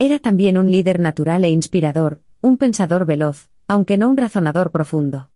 Era 0.04 0.18
también 0.18 0.58
un 0.58 0.68
líder 0.68 0.98
natural 0.98 1.44
e 1.44 1.50
inspirador, 1.50 2.22
un 2.40 2.56
pensador 2.56 3.06
veloz, 3.06 3.50
aunque 3.68 3.96
no 3.96 4.10
un 4.10 4.16
razonador 4.16 4.72
profundo. 4.72 5.30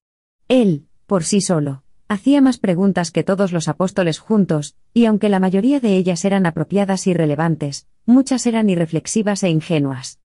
Él, 0.48 0.88
por 1.06 1.22
sí 1.22 1.40
solo, 1.40 1.84
hacía 2.08 2.40
más 2.40 2.58
preguntas 2.58 3.12
que 3.12 3.22
todos 3.22 3.52
los 3.52 3.68
apóstoles 3.68 4.18
juntos, 4.18 4.74
y 4.92 5.04
aunque 5.04 5.28
la 5.28 5.38
mayoría 5.38 5.78
de 5.78 5.96
ellas 5.96 6.24
eran 6.24 6.46
apropiadas 6.46 7.06
y 7.06 7.14
relevantes, 7.14 7.86
muchas 8.06 8.44
eran 8.44 8.68
irreflexivas 8.68 9.44
e 9.44 9.50
ingenuas. 9.50 10.18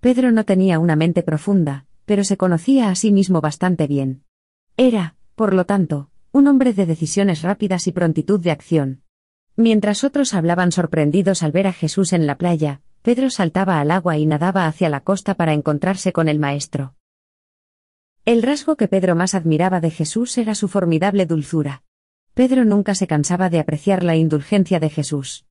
Pedro 0.00 0.30
no 0.30 0.44
tenía 0.44 0.78
una 0.78 0.94
mente 0.94 1.22
profunda, 1.22 1.86
pero 2.04 2.22
se 2.22 2.36
conocía 2.36 2.90
a 2.90 2.96
sí 2.96 3.12
mismo 3.12 3.40
bastante 3.40 3.86
bien. 3.86 4.24
Era, 4.76 5.16
por 5.36 5.54
lo 5.54 5.64
tanto, 5.64 6.10
un 6.32 6.48
hombre 6.48 6.74
de 6.74 6.84
decisiones 6.84 7.40
rápidas 7.40 7.86
y 7.86 7.92
prontitud 7.92 8.40
de 8.40 8.50
acción. 8.50 9.00
Mientras 9.56 10.04
otros 10.04 10.34
hablaban 10.34 10.70
sorprendidos 10.70 11.42
al 11.42 11.52
ver 11.52 11.66
a 11.66 11.72
Jesús 11.72 12.12
en 12.12 12.26
la 12.26 12.36
playa, 12.36 12.82
Pedro 13.06 13.30
saltaba 13.30 13.78
al 13.78 13.92
agua 13.92 14.18
y 14.18 14.26
nadaba 14.26 14.66
hacia 14.66 14.88
la 14.88 14.98
costa 14.98 15.36
para 15.36 15.52
encontrarse 15.52 16.12
con 16.12 16.28
el 16.28 16.40
Maestro. 16.40 16.96
El 18.24 18.42
rasgo 18.42 18.74
que 18.74 18.88
Pedro 18.88 19.14
más 19.14 19.36
admiraba 19.36 19.80
de 19.80 19.92
Jesús 19.92 20.36
era 20.38 20.56
su 20.56 20.66
formidable 20.66 21.24
dulzura. 21.24 21.84
Pedro 22.34 22.64
nunca 22.64 22.96
se 22.96 23.06
cansaba 23.06 23.48
de 23.48 23.60
apreciar 23.60 24.02
la 24.02 24.16
indulgencia 24.16 24.80
de 24.80 24.90
Jesús. 24.90 25.46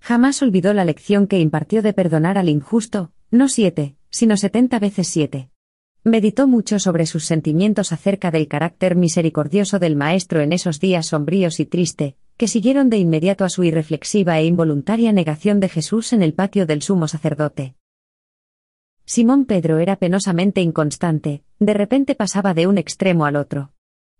Jamás 0.00 0.42
olvidó 0.42 0.74
la 0.74 0.84
lección 0.84 1.26
que 1.26 1.40
impartió 1.40 1.80
de 1.80 1.94
perdonar 1.94 2.36
al 2.36 2.50
injusto, 2.50 3.10
no 3.30 3.48
siete, 3.48 3.96
sino 4.10 4.36
setenta 4.36 4.78
veces 4.78 5.08
siete. 5.08 5.48
Meditó 6.04 6.46
mucho 6.46 6.78
sobre 6.78 7.06
sus 7.06 7.24
sentimientos 7.24 7.90
acerca 7.90 8.30
del 8.30 8.48
carácter 8.48 8.96
misericordioso 8.96 9.78
del 9.78 9.96
Maestro 9.96 10.42
en 10.42 10.52
esos 10.52 10.78
días 10.78 11.06
sombríos 11.06 11.58
y 11.58 11.64
triste, 11.64 12.18
que 12.38 12.46
siguieron 12.48 12.88
de 12.88 12.98
inmediato 12.98 13.44
a 13.44 13.48
su 13.48 13.64
irreflexiva 13.64 14.38
e 14.38 14.44
involuntaria 14.44 15.12
negación 15.12 15.58
de 15.58 15.68
Jesús 15.68 16.12
en 16.12 16.22
el 16.22 16.34
patio 16.34 16.66
del 16.66 16.82
sumo 16.82 17.08
sacerdote. 17.08 17.74
Simón 19.04 19.44
Pedro 19.44 19.78
era 19.78 19.96
penosamente 19.96 20.60
inconstante, 20.60 21.42
de 21.58 21.74
repente 21.74 22.14
pasaba 22.14 22.54
de 22.54 22.68
un 22.68 22.78
extremo 22.78 23.26
al 23.26 23.34
otro. 23.34 23.72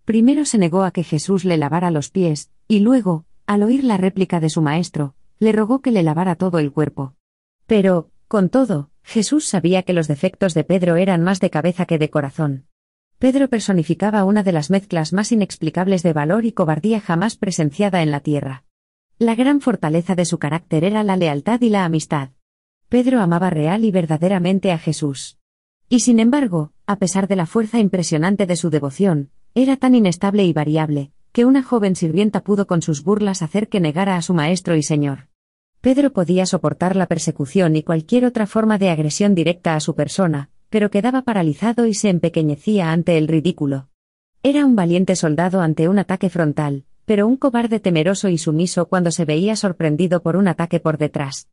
Primero 0.04 0.44
se 0.44 0.58
negó 0.58 0.82
a 0.82 0.90
que 0.90 1.04
Jesús 1.04 1.44
le 1.44 1.58
lavara 1.58 1.92
los 1.92 2.10
pies, 2.10 2.50
y 2.66 2.80
luego, 2.80 3.25
al 3.46 3.62
oír 3.62 3.84
la 3.84 3.98
réplica 3.98 4.40
de 4.40 4.50
su 4.50 4.62
maestro, 4.62 5.14
le 5.38 5.52
rogó 5.52 5.80
que 5.80 5.92
le 5.92 6.02
lavara 6.02 6.34
todo 6.34 6.58
el 6.58 6.72
cuerpo. 6.72 7.14
Pero, 7.66 8.10
con 8.26 8.48
todo, 8.48 8.90
Jesús 9.04 9.46
sabía 9.46 9.84
que 9.84 9.92
los 9.92 10.08
defectos 10.08 10.54
de 10.54 10.64
Pedro 10.64 10.96
eran 10.96 11.22
más 11.22 11.38
de 11.38 11.50
cabeza 11.50 11.87
que 11.87 11.98
de 11.98 12.10
corazón. 12.10 12.67
Pedro 13.18 13.48
personificaba 13.48 14.25
una 14.25 14.44
de 14.44 14.52
las 14.52 14.70
mezclas 14.70 15.12
más 15.12 15.32
inexplicables 15.32 16.04
de 16.04 16.12
valor 16.12 16.44
y 16.44 16.52
cobardía 16.52 17.00
jamás 17.00 17.37
presenciada 17.37 18.02
en 18.02 18.12
la 18.12 18.20
tierra. 18.20 18.62
La 19.18 19.34
gran 19.34 19.60
fortaleza 19.60 20.14
de 20.14 20.25
su 20.25 20.38
carácter 20.38 20.84
era 20.84 21.02
la 21.02 21.16
lealtad 21.16 21.60
y 21.60 21.68
la 21.68 21.84
amistad. 21.84 22.30
Pedro 22.88 23.20
amaba 23.20 23.50
real 23.50 23.84
y 23.84 23.90
verdaderamente 23.90 24.70
a 24.70 24.78
Jesús. 24.78 25.37
Y 25.88 26.00
sin 26.00 26.20
embargo, 26.20 26.72
a 26.87 26.96
pesar 26.96 27.26
de 27.26 27.34
la 27.34 27.46
fuerza 27.46 27.80
impresionante 27.80 28.46
de 28.46 28.54
su 28.54 28.70
devoción, 28.70 29.30
era 29.52 29.76
tan 29.76 29.96
inestable 29.96 30.44
y 30.44 30.52
variable, 30.52 31.10
que 31.32 31.44
una 31.44 31.64
joven 31.64 31.96
sirvienta 31.96 32.44
pudo 32.44 32.68
con 32.68 32.82
sus 32.82 33.02
burlas 33.02 33.42
hacer 33.42 33.68
que 33.68 33.80
negara 33.80 34.16
a 34.16 34.22
su 34.22 34.32
maestro 34.32 34.76
y 34.76 34.84
señor. 34.84 35.26
Pedro 35.80 36.12
podía 36.12 36.46
soportar 36.46 36.94
la 36.94 37.06
persecución 37.06 37.75
y 37.75 37.82
cualquier 37.82 38.26
otra 38.26 38.46
forma 38.46 38.78
de 38.78 38.90
agresión 38.90 39.34
directa 39.34 39.75
a 39.75 39.80
su 39.80 39.96
persona, 39.96 40.50
pero 40.70 40.90
quedaba 40.90 41.22
paralizado 41.22 41.87
y 41.87 41.94
se 41.94 42.08
empequeñecía 42.08 42.92
ante 42.92 43.18
el 43.18 43.28
ridículo. 43.28 43.88
Era 44.42 44.64
un 44.64 44.76
valiente 44.76 45.16
soldado 45.16 45.60
ante 45.60 45.88
un 45.88 45.98
ataque 45.98 46.30
frontal, 46.30 46.84
pero 47.04 47.26
un 47.26 47.37
cobarde 47.37 47.80
temeroso 47.80 48.28
y 48.28 48.38
sumiso 48.38 48.88
cuando 48.88 49.10
se 49.10 49.25
veía 49.25 49.56
sorprendido 49.56 50.22
por 50.22 50.37
un 50.37 50.46
ataque 50.46 50.78
por 50.78 50.98
detrás. 50.98 51.48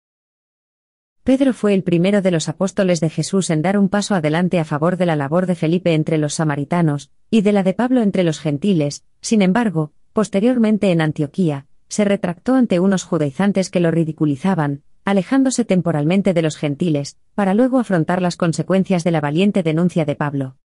Pedro 1.24 1.54
fue 1.54 1.74
el 1.74 1.82
primero 1.82 2.22
de 2.22 2.30
los 2.30 2.50
apóstoles 2.50 3.00
de 3.00 3.10
Jesús 3.10 3.50
en 3.50 3.64
dar 3.64 3.80
un 3.80 3.90
paso 3.90 4.14
adelante 4.14 4.60
a 4.60 4.66
favor 4.66 4.96
de 4.96 5.08
la 5.08 5.16
labor 5.16 5.48
de 5.48 5.56
Felipe 5.56 5.96
entre 5.96 6.20
los 6.20 6.36
samaritanos, 6.36 7.10
y 7.32 7.42
de 7.42 7.52
la 7.52 7.64
de 7.64 7.74
Pablo 7.74 8.04
entre 8.04 8.24
los 8.24 8.40
gentiles, 8.40 9.04
sin 9.22 9.42
embargo, 9.42 9.92
posteriormente 10.14 10.92
en 10.92 11.02
Antioquía, 11.02 11.66
se 11.88 12.06
retractó 12.06 12.54
ante 12.54 12.80
unos 12.80 13.04
judaizantes 13.06 13.72
que 13.72 13.80
lo 13.80 13.90
ridiculizaban, 13.90 14.84
alejándose 15.06 15.64
temporalmente 15.64 16.34
de 16.34 16.42
los 16.42 16.58
gentiles, 16.58 17.18
para 17.36 17.54
luego 17.54 17.80
afrontar 17.80 18.22
las 18.22 18.36
consecuencias 18.36 19.04
de 19.04 19.12
la 19.12 19.22
valiente 19.22 19.64
denuncia 19.64 20.04
de 20.04 20.16
Pablo. 20.16 20.58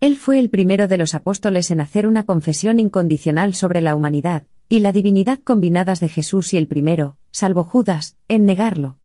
Él 0.00 0.16
fue 0.16 0.38
el 0.38 0.50
primero 0.50 0.86
de 0.86 0.98
los 0.98 1.14
apóstoles 1.14 1.70
en 1.70 1.80
hacer 1.80 2.06
una 2.06 2.24
confesión 2.24 2.78
incondicional 2.78 3.54
sobre 3.54 3.80
la 3.80 3.96
humanidad, 3.96 4.44
y 4.68 4.80
la 4.80 4.92
divinidad 4.92 5.38
combinadas 5.38 6.00
de 6.00 6.08
Jesús 6.08 6.52
y 6.52 6.58
el 6.58 6.68
primero, 6.68 7.16
salvo 7.30 7.64
Judas, 7.64 8.16
en 8.28 8.44
negarlo. 8.44 8.98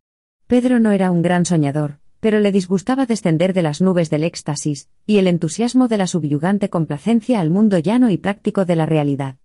Pedro 0.46 0.78
no 0.80 0.90
era 0.90 1.10
un 1.10 1.22
gran 1.22 1.46
soñador, 1.46 1.98
pero 2.20 2.40
le 2.40 2.52
disgustaba 2.52 3.06
descender 3.06 3.54
de 3.54 3.62
las 3.62 3.80
nubes 3.80 4.10
del 4.10 4.24
éxtasis, 4.24 4.88
y 5.06 5.16
el 5.16 5.26
entusiasmo 5.26 5.88
de 5.88 5.96
la 5.96 6.06
subyugante 6.06 6.68
complacencia 6.68 7.40
al 7.40 7.48
mundo 7.48 7.78
llano 7.78 8.10
y 8.10 8.18
práctico 8.18 8.64
de 8.64 8.76
la 8.76 8.86
realidad. 8.86 9.36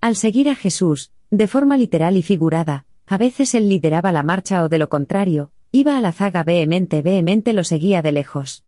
Al 0.00 0.14
seguir 0.14 0.48
a 0.48 0.54
Jesús, 0.54 1.10
de 1.30 1.48
forma 1.48 1.76
literal 1.76 2.16
y 2.16 2.22
figurada, 2.22 2.86
a 3.12 3.18
veces 3.18 3.54
él 3.54 3.68
lideraba 3.68 4.10
la 4.10 4.22
marcha 4.22 4.64
o 4.64 4.70
de 4.70 4.78
lo 4.78 4.88
contrario, 4.88 5.52
iba 5.70 5.98
a 5.98 6.00
la 6.00 6.12
zaga 6.12 6.44
vehemente 6.44 7.02
vehemente 7.02 7.52
lo 7.52 7.62
seguía 7.62 8.00
de 8.00 8.10
lejos. 8.10 8.64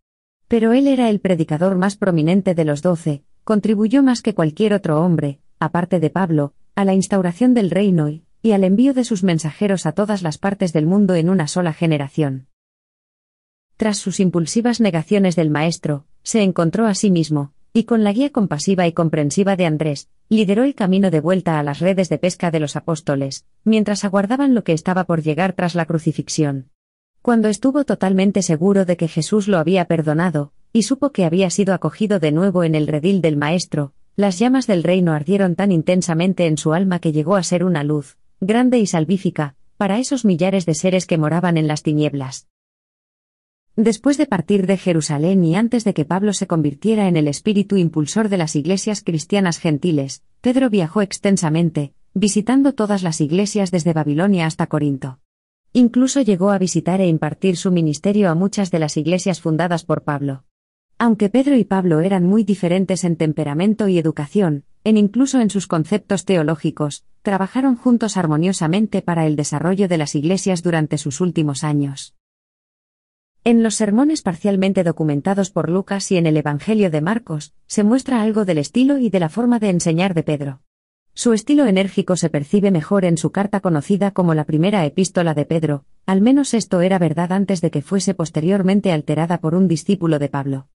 Pero 0.47 0.71
él 0.71 0.85
era 0.85 1.09
el 1.09 1.19
predicador 1.19 1.75
más 1.75 1.95
prominente 1.97 2.53
de 2.53 2.63
los 2.63 2.83
doce, 2.83 3.23
contribuyó 3.43 4.03
más 4.03 4.21
que 4.21 4.35
cualquier 4.35 4.75
otro 4.75 5.01
hombre, 5.01 5.39
aparte 5.59 5.99
de 5.99 6.11
Pablo, 6.11 6.53
a 6.75 6.85
la 6.85 6.93
instauración 6.93 7.55
del 7.55 7.71
reino 7.71 8.07
y, 8.07 8.23
y 8.43 8.51
al 8.51 8.63
envío 8.63 8.93
de 8.93 9.03
sus 9.03 9.23
mensajeros 9.23 9.87
a 9.87 9.93
todas 9.93 10.21
las 10.21 10.37
partes 10.37 10.73
del 10.73 10.85
mundo 10.85 11.15
en 11.15 11.31
una 11.31 11.47
sola 11.47 11.73
generación. 11.73 12.45
Tras 13.77 13.97
sus 13.97 14.19
impulsivas 14.19 14.79
negaciones 14.79 15.35
del 15.35 15.49
Maestro, 15.49 16.05
se 16.21 16.43
encontró 16.43 16.85
a 16.85 16.93
sí 16.93 17.09
mismo, 17.09 17.54
y 17.75 17.83
con 17.83 18.05
la 18.05 18.13
guía 18.13 18.29
compasiva 18.29 18.87
y 18.87 18.93
comprensiva 18.93 19.57
de 19.57 19.65
Andrés, 19.65 20.07
lideró 20.29 20.63
el 20.63 20.75
camino 20.75 21.11
de 21.11 21.19
vuelta 21.19 21.59
a 21.59 21.63
las 21.63 21.79
redes 21.79 22.07
de 22.07 22.17
pesca 22.17 22.49
de 22.49 22.61
los 22.61 22.77
apóstoles, 22.77 23.43
mientras 23.65 24.05
aguardaban 24.05 24.55
lo 24.55 24.63
que 24.63 24.71
estaba 24.71 25.03
por 25.03 25.21
llegar 25.21 25.51
tras 25.51 25.75
la 25.75 25.85
crucifixión. 25.85 26.69
Cuando 27.21 27.49
estuvo 27.49 27.83
totalmente 27.83 28.43
seguro 28.43 28.85
de 28.85 28.95
que 28.95 29.09
Jesús 29.09 29.49
lo 29.49 29.57
había 29.57 29.83
perdonado, 29.85 30.53
y 30.71 30.83
supo 30.83 31.11
que 31.11 31.25
había 31.25 31.49
sido 31.49 31.73
acogido 31.73 32.19
de 32.19 32.31
nuevo 32.31 32.63
en 32.63 32.75
el 32.75 32.87
redil 32.87 33.21
del 33.21 33.35
Maestro, 33.35 33.91
las 34.15 34.39
llamas 34.39 34.67
del 34.67 34.81
reino 34.81 35.11
ardieron 35.11 35.55
tan 35.55 35.73
intensamente 35.73 36.45
en 36.45 36.57
su 36.57 36.73
alma 36.73 36.99
que 36.99 37.11
llegó 37.11 37.35
a 37.35 37.43
ser 37.43 37.65
una 37.65 37.83
luz, 37.83 38.15
grande 38.39 38.79
y 38.79 38.87
salvífica, 38.87 39.55
para 39.75 39.99
esos 39.99 40.23
millares 40.23 40.65
de 40.65 40.75
seres 40.75 41.05
que 41.05 41.17
moraban 41.17 41.57
en 41.57 41.67
las 41.67 41.83
tinieblas. 41.83 42.47
Después 43.77 44.17
de 44.17 44.25
partir 44.25 44.67
de 44.67 44.77
Jerusalén 44.77 45.43
y 45.43 45.57
antes 45.57 45.83
de 45.83 45.93
que 45.93 46.05
Pablo 46.05 46.31
se 46.31 46.47
convirtiera 46.47 47.09
en 47.09 47.17
el 47.17 47.27
espíritu 47.27 47.75
impulsor 47.75 48.29
de 48.29 48.37
las 48.37 48.55
iglesias 48.55 49.03
cristianas 49.03 49.59
gentiles, 49.59 50.23
Pedro 50.39 50.69
viajó 50.69 51.01
extensamente, 51.01 51.93
visitando 52.13 52.73
todas 52.73 53.03
las 53.03 53.19
iglesias 53.19 53.71
desde 53.71 53.91
Babilonia 53.91 54.45
hasta 54.45 54.67
Corinto. 54.67 55.19
Incluso 55.73 56.21
llegó 56.21 56.51
a 56.51 56.57
visitar 56.57 57.01
e 57.01 57.07
impartir 57.07 57.57
su 57.57 57.69
ministerio 57.69 58.29
a 58.29 58.35
muchas 58.35 58.71
de 58.71 58.79
las 58.79 58.95
iglesias 58.95 59.41
fundadas 59.41 59.83
por 59.83 60.03
Pablo. 60.03 60.45
Aunque 60.97 61.27
Pedro 61.27 61.57
y 61.57 61.65
Pablo 61.65 61.99
eran 61.99 62.25
muy 62.25 62.45
diferentes 62.45 63.03
en 63.03 63.17
temperamento 63.17 63.89
y 63.89 63.97
educación, 63.97 64.63
en 64.85 64.95
incluso 64.95 65.41
en 65.41 65.49
sus 65.49 65.67
conceptos 65.67 66.23
teológicos, 66.23 67.03
trabajaron 67.23 67.75
juntos 67.75 68.15
armoniosamente 68.15 69.01
para 69.01 69.25
el 69.25 69.35
desarrollo 69.35 69.89
de 69.89 69.97
las 69.97 70.15
iglesias 70.15 70.63
durante 70.63 70.97
sus 70.97 71.19
últimos 71.19 71.65
años. 71.65 72.15
En 73.47 73.61
los 73.61 73.75
sermones 73.75 74.23
parcialmente 74.23 74.83
documentados 74.83 75.51
por 75.51 75.69
Lucas 75.69 76.11
y 76.11 76.17
en 76.17 76.25
el 76.25 76.35
Evangelio 76.35 76.89
de 76.89 76.99
Marcos, 77.01 77.53
se 77.67 77.83
muestra 77.83 78.23
algo 78.23 78.43
del 78.43 78.57
estilo 78.57 78.97
y 78.97 79.11
de 79.11 79.19
la 79.19 79.29
forma 79.29 79.59
de 79.59 79.69
enseñar 79.69 80.15
de 80.15 80.23
Pedro. 80.23 80.61
Su 81.13 81.31
estilo 81.31 81.67
enérgico 81.67 82.15
se 82.15 82.31
percibe 82.31 82.71
mejor 82.71 83.05
en 83.05 83.19
su 83.19 83.31
carta 83.31 83.59
conocida 83.59 84.09
como 84.09 84.33
la 84.33 84.45
primera 84.45 84.83
epístola 84.83 85.35
de 85.35 85.45
Pedro, 85.45 85.85
al 86.07 86.21
menos 86.21 86.55
esto 86.55 86.81
era 86.81 86.97
verdad 86.97 87.31
antes 87.31 87.61
de 87.61 87.69
que 87.69 87.83
fuese 87.83 88.15
posteriormente 88.15 88.91
alterada 88.91 89.39
por 89.39 89.53
un 89.53 89.67
discípulo 89.67 90.17
de 90.17 90.29
Pablo. 90.29 90.67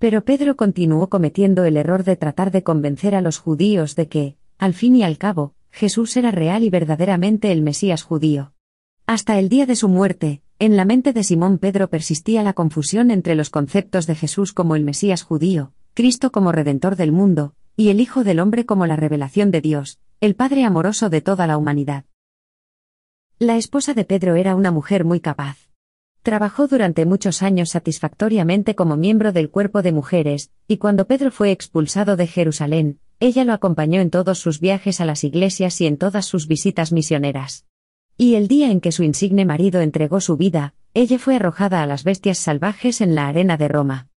Pero 0.00 0.24
Pedro 0.24 0.56
continuó 0.56 1.08
cometiendo 1.08 1.64
el 1.64 1.76
error 1.76 2.02
de 2.02 2.16
tratar 2.16 2.50
de 2.50 2.64
convencer 2.64 3.14
a 3.14 3.20
los 3.20 3.38
judíos 3.38 3.94
de 3.94 4.08
que, 4.08 4.36
al 4.58 4.74
fin 4.74 4.96
y 4.96 5.04
al 5.04 5.16
cabo, 5.16 5.54
Jesús 5.70 6.16
era 6.16 6.32
real 6.32 6.64
y 6.64 6.70
verdaderamente 6.70 7.52
el 7.52 7.62
Mesías 7.62 8.02
judío. 8.02 8.52
Hasta 9.06 9.38
el 9.38 9.48
día 9.48 9.66
de 9.66 9.76
su 9.76 9.88
muerte, 9.88 10.42
en 10.58 10.76
la 10.76 10.86
mente 10.86 11.12
de 11.12 11.22
Simón 11.22 11.58
Pedro 11.58 11.88
persistía 11.88 12.42
la 12.42 12.54
confusión 12.54 13.10
entre 13.10 13.34
los 13.34 13.50
conceptos 13.50 14.06
de 14.06 14.14
Jesús 14.14 14.54
como 14.54 14.74
el 14.74 14.84
Mesías 14.84 15.22
judío, 15.22 15.72
Cristo 15.92 16.32
como 16.32 16.50
Redentor 16.50 16.96
del 16.96 17.12
mundo, 17.12 17.54
y 17.76 17.90
el 17.90 18.00
Hijo 18.00 18.24
del 18.24 18.40
Hombre 18.40 18.64
como 18.64 18.86
la 18.86 18.96
revelación 18.96 19.50
de 19.50 19.60
Dios, 19.60 19.98
el 20.20 20.34
Padre 20.34 20.64
amoroso 20.64 21.10
de 21.10 21.20
toda 21.20 21.46
la 21.46 21.58
humanidad. 21.58 22.06
La 23.38 23.58
esposa 23.58 23.92
de 23.92 24.04
Pedro 24.04 24.34
era 24.34 24.54
una 24.54 24.70
mujer 24.70 25.04
muy 25.04 25.20
capaz. 25.20 25.58
Trabajó 26.22 26.68
durante 26.68 27.04
muchos 27.04 27.42
años 27.42 27.68
satisfactoriamente 27.68 28.74
como 28.74 28.96
miembro 28.96 29.32
del 29.32 29.50
cuerpo 29.50 29.82
de 29.82 29.92
mujeres, 29.92 30.50
y 30.66 30.78
cuando 30.78 31.06
Pedro 31.06 31.30
fue 31.30 31.50
expulsado 31.50 32.16
de 32.16 32.26
Jerusalén, 32.26 32.98
ella 33.20 33.44
lo 33.44 33.52
acompañó 33.52 34.00
en 34.00 34.08
todos 34.08 34.38
sus 34.38 34.58
viajes 34.58 35.02
a 35.02 35.04
las 35.04 35.22
iglesias 35.22 35.80
y 35.82 35.86
en 35.86 35.98
todas 35.98 36.24
sus 36.24 36.48
visitas 36.48 36.92
misioneras. 36.92 37.66
Y 38.18 38.34
el 38.34 38.48
día 38.48 38.70
en 38.70 38.80
que 38.80 38.92
su 38.92 39.02
insigne 39.02 39.44
marido 39.44 39.82
entregó 39.82 40.20
su 40.20 40.38
vida, 40.38 40.72
ella 40.94 41.18
fue 41.18 41.36
arrojada 41.36 41.82
a 41.82 41.86
las 41.86 42.02
bestias 42.02 42.38
salvajes 42.38 43.02
en 43.02 43.14
la 43.14 43.28
arena 43.28 43.58
de 43.58 43.68
Roma. 43.68 44.08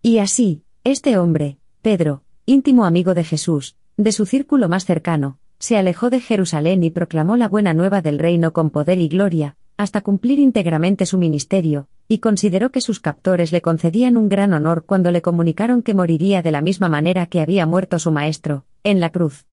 Y 0.00 0.16
así, 0.16 0.64
este 0.82 1.18
hombre, 1.18 1.58
Pedro, 1.82 2.22
íntimo 2.46 2.86
amigo 2.86 3.12
de 3.12 3.24
Jesús, 3.24 3.76
de 3.98 4.12
su 4.12 4.24
círculo 4.24 4.70
más 4.70 4.86
cercano, 4.86 5.38
se 5.58 5.76
alejó 5.76 6.08
de 6.08 6.20
Jerusalén 6.20 6.82
y 6.82 6.88
proclamó 6.88 7.36
la 7.36 7.48
buena 7.48 7.74
nueva 7.74 8.00
del 8.00 8.18
reino 8.18 8.54
con 8.54 8.70
poder 8.70 8.98
y 8.98 9.08
gloria, 9.08 9.56
hasta 9.76 10.00
cumplir 10.00 10.38
íntegramente 10.38 11.04
su 11.04 11.18
ministerio, 11.18 11.88
y 12.08 12.18
consideró 12.18 12.70
que 12.70 12.80
sus 12.80 12.98
captores 12.98 13.52
le 13.52 13.60
concedían 13.60 14.16
un 14.16 14.30
gran 14.30 14.54
honor 14.54 14.84
cuando 14.86 15.10
le 15.10 15.20
comunicaron 15.20 15.82
que 15.82 15.92
moriría 15.92 16.40
de 16.40 16.50
la 16.50 16.62
misma 16.62 16.88
manera 16.88 17.26
que 17.26 17.42
había 17.42 17.66
muerto 17.66 17.98
su 17.98 18.10
maestro, 18.10 18.64
en 18.84 19.00
la 19.00 19.10
cruz. 19.10 19.44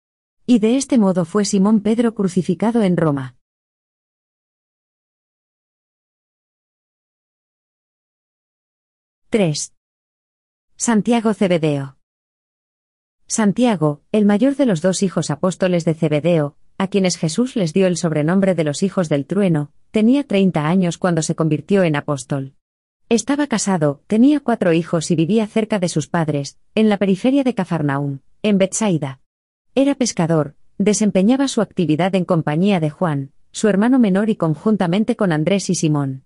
Y 0.49 0.59
de 0.59 0.77
este 0.77 0.97
modo 0.97 1.25
fue 1.25 1.43
Simón 1.43 1.81
Pedro 1.81 2.15
crucificado 2.15 2.81
en 2.81 2.95
Roma. 2.95 3.35
—3. 9.29 9.73
Santiago 10.77 11.33
Cebedeo. 11.33 11.97
Santiago, 13.25 14.01
el 14.13 14.25
mayor 14.25 14.55
de 14.55 14.65
los 14.65 14.81
dos 14.81 15.03
hijos 15.03 15.31
apóstoles 15.31 15.83
de 15.83 15.95
Cebedeo, 15.95 16.55
a 16.77 16.87
quienes 16.87 17.17
Jesús 17.17 17.57
les 17.57 17.73
dio 17.73 17.85
el 17.85 17.97
sobrenombre 17.97 18.55
de 18.55 18.63
los 18.63 18.83
hijos 18.83 19.09
del 19.09 19.25
trueno, 19.25 19.73
tenía 19.91 20.23
30 20.25 20.65
años 20.65 20.97
cuando 20.97 21.23
se 21.23 21.35
convirtió 21.35 21.83
en 21.83 21.97
apóstol. 21.97 22.55
Estaba 23.09 23.47
casado, 23.47 24.01
tenía 24.07 24.39
cuatro 24.39 24.71
hijos 24.71 25.11
y 25.11 25.17
vivía 25.17 25.45
cerca 25.45 25.79
de 25.79 25.89
sus 25.89 26.07
padres, 26.07 26.57
en 26.73 26.87
la 26.87 26.97
periferia 26.97 27.43
de 27.43 27.53
Cafarnaum, 27.53 28.19
en 28.43 28.57
Bethsaida. 28.57 29.19
Era 29.79 29.93
pescador, 29.93 30.55
desempeñaba 30.79 31.47
su 31.47 31.61
actividad 31.61 32.15
en 32.15 32.25
compañía 32.25 32.79
de 32.79 32.89
Juan, 32.89 33.31
su 33.51 33.67
hermano 33.67 33.99
menor 33.99 34.31
y 34.31 34.35
conjuntamente 34.35 35.15
con 35.15 35.31
Andrés 35.31 35.69
y 35.69 35.75
Simón. 35.75 36.23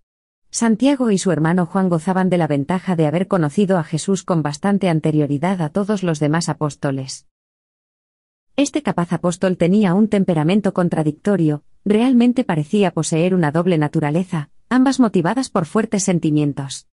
Santiago 0.52 1.12
y 1.12 1.18
su 1.18 1.34
hermano 1.34 1.66
Juan 1.66 1.90
gozaban 1.90 2.30
de 2.30 2.38
la 2.38 2.48
ventaja 2.48 2.96
de 2.96 3.08
haber 3.08 3.28
conocido 3.28 3.78
a 3.78 3.84
Jesús 3.84 4.24
con 4.24 4.42
bastante 4.42 4.88
anterioridad 4.88 5.62
a 5.62 5.68
todos 5.68 6.02
los 6.02 6.22
demás 6.22 6.48
apóstoles. 6.48 7.28
Este 8.56 8.84
capaz 8.84 9.12
apóstol 9.12 9.58
tenía 9.58 9.96
un 9.96 10.08
temperamento 10.08 10.74
contradictorio, 10.74 11.66
realmente 11.84 12.46
parecía 12.46 12.92
poseer 12.92 13.36
una 13.36 13.52
doble 13.52 13.78
naturaleza, 13.78 14.50
ambas 14.70 15.02
motivadas 15.02 15.50
por 15.50 15.66
fuertes 15.66 16.04
sentimientos. 16.04 16.88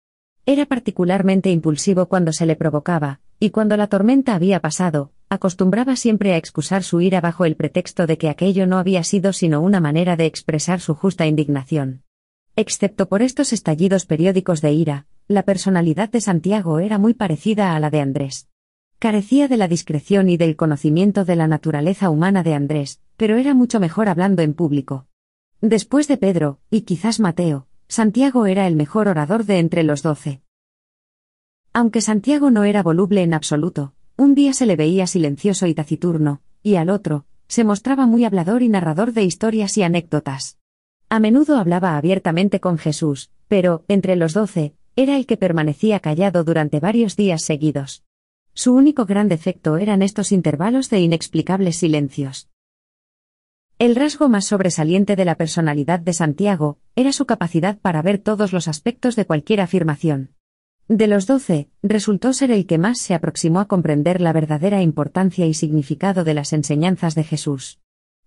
Era 0.48 0.66
particularmente 0.66 1.52
impulsivo 1.52 2.08
cuando 2.08 2.34
se 2.34 2.48
le 2.48 2.56
provocaba, 2.56 3.20
y 3.40 3.52
cuando 3.52 3.78
la 3.78 3.88
tormenta 3.88 4.36
había 4.36 4.60
pasado, 4.60 5.12
acostumbraba 5.30 5.96
siempre 5.96 6.34
a 6.34 6.38
excusar 6.38 6.84
su 6.84 7.02
ira 7.02 7.22
bajo 7.22 7.46
el 7.46 7.56
pretexto 7.56 8.08
de 8.08 8.18
que 8.18 8.30
aquello 8.30 8.66
no 8.66 8.78
había 8.78 9.04
sido 9.04 9.34
sino 9.34 9.62
una 9.62 9.80
manera 9.80 10.16
de 10.16 10.26
expresar 10.26 10.80
su 10.80 10.96
justa 10.96 11.28
indignación. 11.28 12.04
Excepto 12.56 13.08
por 13.08 13.22
estos 13.22 13.54
estallidos 13.54 14.06
periódicos 14.06 14.62
de 14.62 14.72
ira, 14.72 15.06
la 15.28 15.44
personalidad 15.44 16.10
de 16.10 16.22
Santiago 16.22 16.80
era 16.80 16.98
muy 16.98 17.14
parecida 17.14 17.76
a 17.76 17.80
la 17.80 17.90
de 17.90 18.02
Andrés. 18.02 18.48
Carecía 18.98 19.48
de 19.48 19.58
la 19.58 19.68
discreción 19.68 20.30
y 20.30 20.38
del 20.38 20.56
conocimiento 20.56 21.24
de 21.24 21.36
la 21.36 21.48
naturaleza 21.48 22.10
humana 22.10 22.42
de 22.42 22.56
Andrés, 22.56 23.02
pero 23.16 23.38
era 23.38 23.54
mucho 23.54 23.80
mejor 23.80 24.10
hablando 24.10 24.42
en 24.42 24.56
público. 24.56 25.06
Después 25.62 26.08
de 26.08 26.18
Pedro, 26.18 26.60
y 26.72 26.82
quizás 26.82 27.20
Mateo, 27.20 27.68
Santiago 27.88 28.48
era 28.48 28.66
el 28.66 28.76
mejor 28.76 29.08
orador 29.08 29.46
de 29.46 29.60
entre 29.60 29.84
los 29.84 30.02
doce. 30.02 30.42
Aunque 31.78 32.02
Santiago 32.02 32.50
no 32.50 32.64
era 32.64 32.82
voluble 32.82 33.22
en 33.22 33.36
absoluto, 33.36 33.94
un 34.16 34.34
día 34.34 34.54
se 34.54 34.66
le 34.66 34.76
veía 34.76 35.06
silencioso 35.06 35.68
y 35.68 35.76
taciturno, 35.76 36.42
y 36.64 36.74
al 36.74 36.90
otro, 36.90 37.28
se 37.48 37.64
mostraba 37.64 38.08
muy 38.08 38.26
hablador 38.26 38.64
y 38.64 38.68
narrador 38.68 39.14
de 39.14 39.22
historias 39.22 39.78
y 39.78 39.84
anécdotas. 39.84 40.58
A 41.08 41.20
menudo 41.20 41.56
hablaba 41.58 41.96
abiertamente 41.96 42.60
con 42.60 42.80
Jesús, 42.80 43.30
pero, 43.48 43.86
entre 43.90 44.16
los 44.16 44.34
doce, 44.34 44.74
era 44.96 45.18
el 45.18 45.28
que 45.28 45.38
permanecía 45.38 46.00
callado 46.00 46.44
durante 46.44 46.80
varios 46.80 47.16
días 47.16 47.44
seguidos. 47.44 48.04
Su 48.56 48.74
único 48.74 49.06
gran 49.06 49.28
defecto 49.28 49.78
eran 49.78 50.02
estos 50.02 50.32
intervalos 50.32 50.90
de 50.90 51.02
inexplicables 51.02 51.76
silencios. 51.76 52.50
El 53.78 53.96
rasgo 53.96 54.30
más 54.30 54.46
sobresaliente 54.46 55.16
de 55.16 55.26
la 55.26 55.36
personalidad 55.36 56.00
de 56.00 56.14
Santiago 56.14 56.80
era 56.96 57.12
su 57.12 57.28
capacidad 57.28 57.78
para 57.78 58.02
ver 58.02 58.18
todos 58.18 58.52
los 58.52 58.68
aspectos 58.68 59.16
de 59.16 59.28
cualquier 59.28 59.62
afirmación. 59.62 60.32
De 60.88 61.08
los 61.08 61.28
doce, 61.28 61.70
resultó 61.84 62.32
ser 62.32 62.50
el 62.50 62.66
que 62.66 62.78
más 62.78 63.00
se 63.00 63.14
aproximó 63.14 63.60
a 63.60 63.68
comprender 63.68 64.22
la 64.22 64.32
verdadera 64.32 64.82
importancia 64.82 65.46
y 65.46 65.54
significado 65.54 66.24
de 66.24 66.34
las 66.34 66.54
enseñanzas 66.54 67.14
de 67.14 67.26
Jesús. 67.26 67.80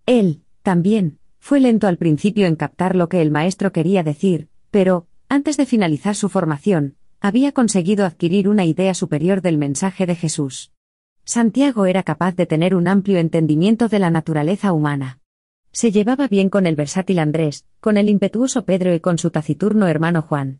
Él, 0.05 0.41
también, 0.61 1.17
fue 1.39 1.59
lento 1.59 1.87
al 1.87 1.97
principio 1.97 2.45
en 2.45 2.55
captar 2.55 2.95
lo 2.95 3.09
que 3.09 3.21
el 3.21 3.31
maestro 3.31 3.71
quería 3.71 4.03
decir, 4.03 4.47
pero, 4.69 5.07
antes 5.27 5.57
de 5.57 5.65
finalizar 5.65 6.15
su 6.15 6.29
formación, 6.29 6.95
había 7.19 7.51
conseguido 7.51 8.05
adquirir 8.05 8.47
una 8.47 8.63
idea 8.63 8.93
superior 8.93 9.41
del 9.41 9.57
mensaje 9.57 10.05
de 10.05 10.15
Jesús. 10.15 10.71
Santiago 11.23 11.87
era 11.87 12.03
capaz 12.03 12.35
de 12.35 12.45
tener 12.45 12.75
un 12.75 12.87
amplio 12.87 13.17
entendimiento 13.17 13.87
de 13.87 13.99
la 13.99 14.11
naturaleza 14.11 14.71
humana. 14.71 15.19
Se 15.71 15.91
llevaba 15.91 16.27
bien 16.27 16.49
con 16.49 16.67
el 16.67 16.75
versátil 16.75 17.17
Andrés, 17.17 17.65
con 17.79 17.97
el 17.97 18.07
impetuoso 18.07 18.65
Pedro 18.65 18.93
y 18.93 18.99
con 18.99 19.17
su 19.17 19.31
taciturno 19.31 19.87
hermano 19.87 20.21
Juan. 20.21 20.59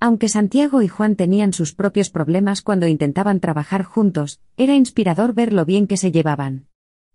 Aunque 0.00 0.28
Santiago 0.28 0.80
y 0.82 0.88
Juan 0.88 1.16
tenían 1.16 1.52
sus 1.52 1.74
propios 1.74 2.10
problemas 2.10 2.62
cuando 2.62 2.86
intentaban 2.86 3.40
trabajar 3.40 3.82
juntos, 3.82 4.40
era 4.56 4.74
inspirador 4.74 5.34
ver 5.34 5.52
lo 5.52 5.64
bien 5.64 5.88
que 5.88 5.96
se 5.96 6.12
llevaban. 6.12 6.66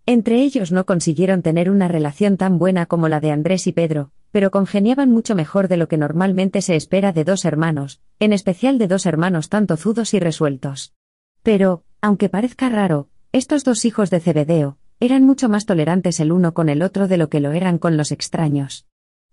Entre 0.06 0.42
ellos 0.42 0.74
no 0.74 0.86
consiguieron 0.86 1.42
tener 1.42 1.70
una 1.70 1.88
relación 1.88 2.36
tan 2.36 2.60
buena 2.60 2.86
como 2.86 3.08
la 3.08 3.22
de 3.22 3.32
Andrés 3.32 3.68
y 3.68 3.72
Pedro, 3.72 4.12
pero 4.32 4.52
congeniaban 4.52 5.12
mucho 5.12 5.34
mejor 5.34 5.70
de 5.70 5.78
lo 5.78 5.88
que 5.88 5.96
normalmente 5.96 6.62
se 6.62 6.76
espera 6.76 7.14
de 7.14 7.24
dos 7.24 7.46
hermanos, 7.46 8.02
en 8.20 8.34
especial 8.34 8.78
de 8.80 8.90
dos 8.90 9.06
hermanos 9.06 9.48
tan 9.48 9.66
tozudos 9.66 10.14
y 10.14 10.20
resueltos. 10.20 10.94
Pero, 11.42 11.86
aunque 12.02 12.28
parezca 12.28 12.68
raro, 12.68 13.08
estos 13.32 13.64
dos 13.64 13.86
hijos 13.86 14.10
de 14.10 14.20
Cebedeo, 14.20 14.78
eran 15.00 15.24
mucho 15.24 15.48
más 15.48 15.66
tolerantes 15.66 16.20
el 16.20 16.34
uno 16.34 16.54
con 16.54 16.68
el 16.68 16.82
otro 16.82 17.08
de 17.08 17.18
lo 17.18 17.30
que 17.30 17.40
lo 17.40 17.52
eran 17.52 17.78
con 17.78 17.96
los 17.96 18.12
extraños. 18.12 18.88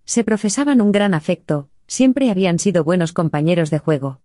Se 0.04 0.22
profesaban 0.22 0.80
un 0.80 0.92
gran 0.92 1.14
afecto, 1.14 1.69
siempre 1.90 2.30
habían 2.30 2.60
sido 2.60 2.84
buenos 2.84 3.12
compañeros 3.12 3.68
de 3.68 3.80
juego. 3.80 4.20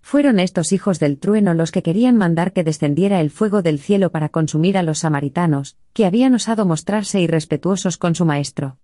Fueron 0.00 0.38
estos 0.38 0.70
hijos 0.72 1.00
del 1.00 1.18
trueno 1.18 1.52
los 1.52 1.72
que 1.72 1.82
querían 1.82 2.16
mandar 2.16 2.52
que 2.52 2.62
descendiera 2.62 3.20
el 3.20 3.30
fuego 3.30 3.60
del 3.60 3.80
cielo 3.80 4.12
para 4.12 4.28
consumir 4.28 4.78
a 4.78 4.84
los 4.84 5.00
samaritanos, 5.00 5.76
que 5.92 6.06
habían 6.06 6.34
osado 6.34 6.64
mostrarse 6.64 7.20
irrespetuosos 7.20 7.96
con 7.98 8.14
su 8.14 8.24
maestro. 8.24 8.78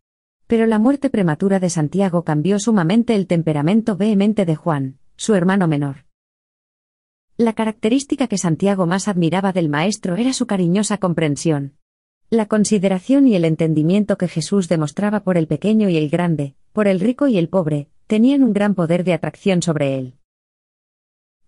Pero 0.49 0.67
la 0.67 0.81
muerte 0.81 1.11
prematura 1.11 1.61
de 1.61 1.71
Santiago 1.71 2.25
cambió 2.25 2.59
sumamente 2.59 3.15
el 3.15 3.29
temperamento 3.29 3.97
vehemente 3.97 4.45
de 4.45 4.57
Juan, 4.57 4.99
su 5.15 5.37
hermano 5.37 5.69
menor. 5.69 6.05
La 7.37 7.53
característica 7.53 8.27
que 8.27 8.37
Santiago 8.37 8.85
más 8.85 9.07
admiraba 9.07 9.53
del 9.53 9.69
Maestro 9.69 10.17
era 10.17 10.33
su 10.33 10.47
cariñosa 10.47 10.99
comprensión. 10.99 11.75
La 12.31 12.47
consideración 12.47 13.29
y 13.29 13.37
el 13.37 13.45
entendimiento 13.45 14.19
que 14.19 14.27
Jesús 14.27 14.69
demostraba 14.69 15.21
por 15.21 15.39
el 15.39 15.47
pequeño 15.47 15.89
y 15.89 15.97
el 15.97 16.11
grande, 16.11 16.57
por 16.73 16.89
el 16.89 16.99
rico 16.99 17.29
y 17.29 17.39
el 17.39 17.49
pobre, 17.49 17.89
tenían 18.07 18.43
un 18.43 18.53
gran 18.53 18.75
poder 18.75 19.05
de 19.05 19.15
atracción 19.15 19.63
sobre 19.63 19.97
él. 19.99 20.15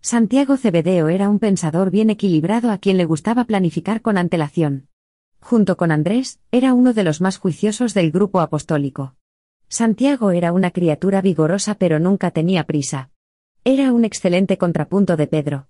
Santiago 0.01 0.57
Cebedeo 0.57 1.09
era 1.09 1.29
un 1.29 1.39
pensador 1.39 1.91
bien 1.91 2.11
equilibrado 2.11 2.71
a 2.71 2.79
quien 2.79 2.97
le 2.97 3.05
gustaba 3.05 3.45
planificar 3.45 4.03
con 4.03 4.19
antelación. 4.19 4.89
Junto 5.41 5.77
con 5.77 5.91
Andrés, 5.91 6.41
era 6.51 6.75
uno 6.75 6.93
de 6.93 7.05
los 7.05 7.21
más 7.21 7.39
juiciosos 7.39 7.93
del 7.93 8.11
grupo 8.11 8.41
apostólico. 8.41 9.17
Santiago 9.69 10.31
era 10.31 10.53
una 10.53 10.71
criatura 10.71 11.21
vigorosa 11.21 11.75
pero 11.75 11.99
nunca 11.99 12.31
tenía 12.31 12.65
prisa. 12.65 13.11
Era 13.65 13.93
un 13.93 14.05
excelente 14.05 14.59
contrapunto 14.59 15.17
de 15.17 15.27
Pedro. 15.27 15.69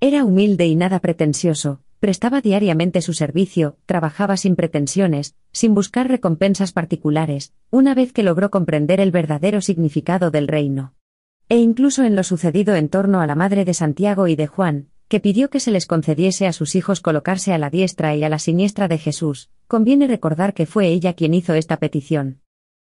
Era 0.00 0.24
humilde 0.24 0.66
y 0.66 0.76
nada 0.76 1.00
pretencioso, 1.00 1.80
prestaba 2.00 2.40
diariamente 2.40 3.02
su 3.02 3.12
servicio, 3.12 3.76
trabajaba 3.86 4.36
sin 4.36 4.56
pretensiones, 4.56 5.34
sin 5.52 5.74
buscar 5.74 6.08
recompensas 6.08 6.72
particulares, 6.72 7.52
una 7.70 7.94
vez 7.94 8.12
que 8.12 8.22
logró 8.22 8.50
comprender 8.50 9.00
el 9.00 9.10
verdadero 9.10 9.60
significado 9.60 10.30
del 10.30 10.48
reino. 10.48 10.94
E 11.48 11.56
incluso 11.56 12.04
en 12.04 12.14
lo 12.14 12.22
sucedido 12.22 12.74
en 12.74 12.88
torno 12.88 13.20
a 13.20 13.26
la 13.26 13.34
madre 13.34 13.64
de 13.64 13.74
Santiago 13.74 14.28
y 14.28 14.36
de 14.36 14.46
Juan, 14.46 14.88
que 15.08 15.20
pidió 15.20 15.48
que 15.48 15.60
se 15.60 15.70
les 15.70 15.86
concediese 15.86 16.46
a 16.46 16.52
sus 16.52 16.74
hijos 16.74 17.00
colocarse 17.00 17.52
a 17.54 17.58
la 17.58 17.70
diestra 17.70 18.14
y 18.14 18.22
a 18.22 18.28
la 18.28 18.38
siniestra 18.38 18.88
de 18.88 18.98
Jesús, 18.98 19.50
conviene 19.66 20.06
recordar 20.06 20.52
que 20.52 20.66
fue 20.66 20.88
ella 20.88 21.14
quien 21.14 21.32
hizo 21.32 21.54
esta 21.54 21.78
petición. 21.78 22.42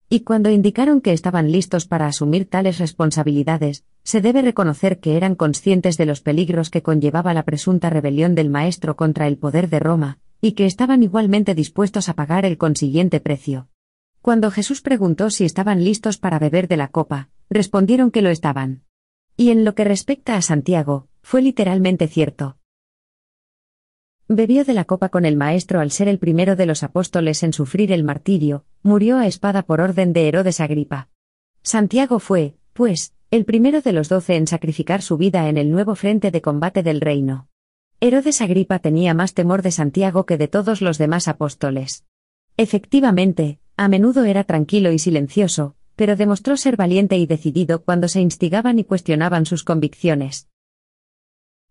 Y 0.08 0.20
cuando 0.20 0.50
indicaron 0.50 1.00
que 1.00 1.12
estaban 1.12 1.52
listos 1.52 1.86
para 1.86 2.06
asumir 2.06 2.48
tales 2.48 2.78
responsabilidades, 2.78 3.84
se 4.04 4.20
debe 4.20 4.42
reconocer 4.42 5.00
que 5.00 5.16
eran 5.16 5.34
conscientes 5.34 5.96
de 5.96 6.06
los 6.06 6.20
peligros 6.20 6.70
que 6.70 6.82
conllevaba 6.82 7.34
la 7.34 7.42
presunta 7.42 7.90
rebelión 7.90 8.34
del 8.34 8.50
Maestro 8.50 8.96
contra 8.96 9.26
el 9.26 9.38
poder 9.38 9.70
de 9.70 9.80
Roma, 9.80 10.18
y 10.42 10.52
que 10.52 10.66
estaban 10.66 11.02
igualmente 11.02 11.54
dispuestos 11.54 12.10
a 12.10 12.14
pagar 12.14 12.44
el 12.44 12.58
consiguiente 12.58 13.18
precio. 13.20 13.68
Cuando 14.20 14.50
Jesús 14.50 14.82
preguntó 14.82 15.30
si 15.30 15.44
estaban 15.44 15.82
listos 15.82 16.18
para 16.18 16.38
beber 16.38 16.68
de 16.68 16.76
la 16.76 16.88
copa, 16.88 17.30
respondieron 17.48 18.10
que 18.10 18.20
lo 18.20 18.28
estaban. 18.28 18.82
Y 19.38 19.50
en 19.50 19.64
lo 19.64 19.74
que 19.74 19.84
respecta 19.84 20.36
a 20.36 20.42
Santiago, 20.42 21.08
fue 21.22 21.40
literalmente 21.40 22.06
cierto. 22.06 22.58
Bebió 24.28 24.64
de 24.64 24.74
la 24.74 24.84
copa 24.84 25.08
con 25.08 25.24
el 25.24 25.36
Maestro 25.36 25.80
al 25.80 25.90
ser 25.90 26.08
el 26.08 26.18
primero 26.18 26.56
de 26.56 26.66
los 26.66 26.82
apóstoles 26.82 27.42
en 27.42 27.54
sufrir 27.54 27.90
el 27.90 28.04
martirio, 28.04 28.66
murió 28.82 29.16
a 29.16 29.26
espada 29.26 29.62
por 29.62 29.80
orden 29.80 30.12
de 30.12 30.28
Herodes 30.28 30.60
Agripa. 30.60 31.08
Santiago 31.62 32.18
fue, 32.18 32.56
pues, 32.74 33.13
el 33.34 33.44
primero 33.44 33.80
de 33.80 33.92
los 33.92 34.08
doce 34.08 34.36
en 34.36 34.46
sacrificar 34.46 35.02
su 35.02 35.16
vida 35.16 35.48
en 35.48 35.56
el 35.56 35.68
nuevo 35.68 35.96
frente 35.96 36.30
de 36.30 36.40
combate 36.40 36.84
del 36.84 37.00
reino. 37.00 37.48
Herodes 37.98 38.40
Agripa 38.40 38.78
tenía 38.78 39.12
más 39.12 39.34
temor 39.34 39.62
de 39.62 39.72
Santiago 39.72 40.24
que 40.24 40.38
de 40.38 40.46
todos 40.46 40.80
los 40.80 40.98
demás 40.98 41.26
apóstoles. 41.26 42.04
Efectivamente, 42.56 43.58
a 43.76 43.88
menudo 43.88 44.22
era 44.22 44.44
tranquilo 44.44 44.92
y 44.92 45.00
silencioso, 45.00 45.74
pero 45.96 46.14
demostró 46.14 46.56
ser 46.56 46.76
valiente 46.76 47.16
y 47.16 47.26
decidido 47.26 47.82
cuando 47.82 48.06
se 48.06 48.20
instigaban 48.20 48.78
y 48.78 48.84
cuestionaban 48.84 49.46
sus 49.46 49.64
convicciones. 49.64 50.48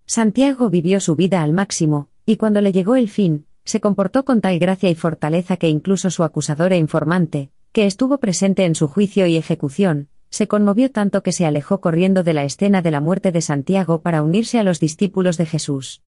Santiago 0.05 0.69
vivió 0.69 0.99
su 0.99 1.15
vida 1.15 1.43
al 1.43 1.53
máximo, 1.53 2.09
y 2.25 2.35
cuando 2.35 2.59
le 2.59 2.73
llegó 2.73 2.97
el 2.97 3.07
fin, 3.07 3.45
se 3.63 3.79
comportó 3.79 4.25
con 4.25 4.41
tal 4.41 4.59
gracia 4.59 4.89
y 4.89 4.95
fortaleza 4.95 5.55
que 5.55 5.69
incluso 5.69 6.09
su 6.09 6.25
acusador 6.25 6.73
e 6.73 6.77
informante, 6.77 7.51
que 7.71 7.85
estuvo 7.85 8.17
presente 8.17 8.65
en 8.65 8.75
su 8.75 8.89
juicio 8.89 9.27
y 9.27 9.37
ejecución, 9.37 10.09
se 10.33 10.47
conmovió 10.47 10.91
tanto 10.91 11.21
que 11.21 11.31
se 11.31 11.45
alejó 11.45 11.79
corriendo 11.79 12.23
de 12.23 12.33
la 12.33 12.43
escena 12.43 12.81
de 12.81 12.89
la 12.89 13.01
muerte 13.01 13.31
de 13.31 13.39
Santiago 13.39 14.01
para 14.01 14.23
unirse 14.23 14.57
a 14.57 14.63
los 14.63 14.79
discípulos 14.79 15.37
de 15.37 15.45
Jesús. 15.45 16.01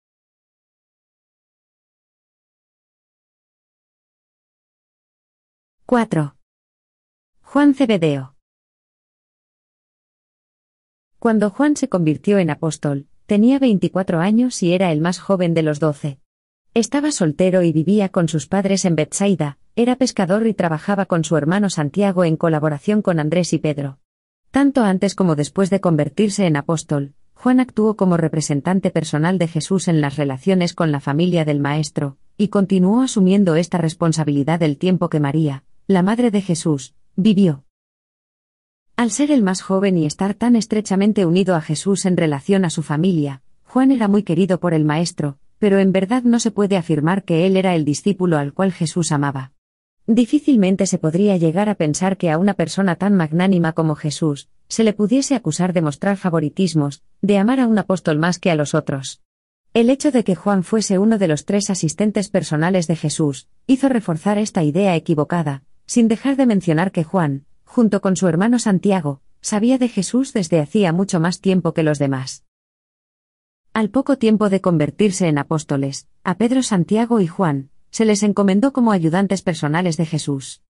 ¡4! 5.85 6.33
Juan 7.43 7.75
Cebedeo. 7.75 8.35
Cuando 11.19 11.51
Juan 11.51 11.77
se 11.77 11.87
convirtió 11.87 12.39
en 12.39 12.49
apóstol, 12.49 13.05
tenía 13.27 13.59
24 13.59 14.21
años 14.21 14.63
y 14.63 14.73
era 14.73 14.91
el 14.91 15.01
más 15.01 15.19
joven 15.19 15.53
de 15.53 15.61
los 15.61 15.79
doce. 15.79 16.19
Estaba 16.73 17.11
soltero 17.11 17.61
y 17.61 17.71
vivía 17.71 18.09
con 18.09 18.27
sus 18.27 18.47
padres 18.47 18.85
en 18.85 18.95
Bethsaida, 18.95 19.59
era 19.75 19.97
pescador 19.97 20.47
y 20.47 20.55
trabajaba 20.55 21.05
con 21.05 21.23
su 21.23 21.37
hermano 21.37 21.69
Santiago 21.69 22.23
en 22.25 22.37
colaboración 22.37 23.03
con 23.03 23.19
Andrés 23.19 23.53
y 23.53 23.59
Pedro. 23.59 23.99
Tanto 24.55 24.85
antes 24.85 25.15
como 25.15 25.35
después 25.35 25.69
de 25.69 25.81
convertirse 25.81 26.45
en 26.45 26.55
apóstol, 26.55 27.13
Juan 27.33 27.59
actuó 27.59 27.97
como 27.97 28.15
representante 28.15 28.89
personal 28.89 29.37
de 29.37 29.49
Jesús 29.49 29.89
en 29.89 29.99
las 29.99 30.15
relaciones 30.15 30.73
con 30.73 30.93
la 30.93 31.01
familia 31.01 31.43
del 31.43 31.59
Maestro, 31.59 32.15
y 32.37 32.47
continuó 32.47 33.01
asumiendo 33.01 33.57
esta 33.57 33.79
responsabilidad 33.79 34.63
el 34.63 34.77
tiempo 34.77 35.09
que 35.09 35.19
María, 35.19 35.65
la 35.87 36.03
madre 36.03 36.31
de 36.31 36.39
Jesús, 36.39 36.95
vivió. 37.17 37.65
Al 38.95 39.11
ser 39.11 39.29
el 39.29 39.43
más 39.43 39.61
joven 39.61 39.97
y 39.97 40.05
estar 40.05 40.35
tan 40.35 40.55
estrechamente 40.55 41.25
unido 41.25 41.53
a 41.55 41.59
Jesús 41.59 42.05
en 42.05 42.15
relación 42.15 42.63
a 42.63 42.69
su 42.69 42.81
familia, 42.81 43.41
Juan 43.65 43.91
era 43.91 44.07
muy 44.07 44.23
querido 44.23 44.61
por 44.61 44.73
el 44.73 44.85
Maestro, 44.85 45.37
pero 45.59 45.79
en 45.79 45.91
verdad 45.91 46.23
no 46.23 46.39
se 46.39 46.51
puede 46.51 46.77
afirmar 46.77 47.25
que 47.25 47.45
él 47.45 47.57
era 47.57 47.75
el 47.75 47.83
discípulo 47.83 48.37
al 48.37 48.53
cual 48.53 48.71
Jesús 48.71 49.11
amaba. 49.11 49.51
Difícilmente 50.07 50.85
se 50.85 50.99
podría 50.99 51.35
llegar 51.37 51.67
a 51.67 51.75
pensar 51.75 52.17
que 52.17 52.29
a 52.29 52.37
una 52.37 52.53
persona 52.53 52.95
tan 52.95 53.15
magnánima 53.15 53.73
como 53.73 53.95
Jesús, 53.95 54.49
se 54.67 54.83
le 54.83 54.93
pudiese 54.93 55.33
acusar 55.33 55.73
de 55.73 55.81
mostrar 55.81 56.17
favoritismos, 56.17 57.01
de 57.21 57.39
amar 57.39 57.59
a 57.59 57.67
un 57.67 57.79
apóstol 57.79 58.19
más 58.19 58.37
que 58.37 58.51
a 58.51 58.55
los 58.55 58.75
otros. 58.75 59.21
El 59.73 59.89
hecho 59.89 60.11
de 60.11 60.23
que 60.23 60.35
Juan 60.35 60.63
fuese 60.63 60.99
uno 60.99 61.17
de 61.17 61.27
los 61.27 61.45
tres 61.45 61.69
asistentes 61.71 62.29
personales 62.29 62.85
de 62.87 62.95
Jesús, 62.95 63.49
hizo 63.65 63.89
reforzar 63.89 64.37
esta 64.37 64.63
idea 64.63 64.95
equivocada, 64.95 65.63
sin 65.87 66.07
dejar 66.07 66.35
de 66.35 66.45
mencionar 66.45 66.91
que 66.91 67.03
Juan, 67.03 67.45
junto 67.63 67.99
con 67.99 68.15
su 68.15 68.27
hermano 68.27 68.59
Santiago, 68.59 69.21
sabía 69.41 69.77
de 69.79 69.89
Jesús 69.89 70.33
desde 70.33 70.59
hacía 70.59 70.93
mucho 70.93 71.19
más 71.19 71.41
tiempo 71.41 71.73
que 71.73 71.83
los 71.83 71.97
demás. 71.97 72.43
Al 73.73 73.89
poco 73.89 74.17
tiempo 74.17 74.49
de 74.49 74.61
convertirse 74.61 75.27
en 75.27 75.39
apóstoles, 75.39 76.07
a 76.23 76.37
Pedro, 76.37 76.63
Santiago 76.63 77.19
y 77.19 77.27
Juan, 77.27 77.69
se 77.95 78.03
les 78.03 78.23
encomendó 78.23 78.73
como 78.73 78.91
ayudantes 78.91 79.41
personales 79.41 79.95
de 79.95 80.05
Jesús. 80.05 80.61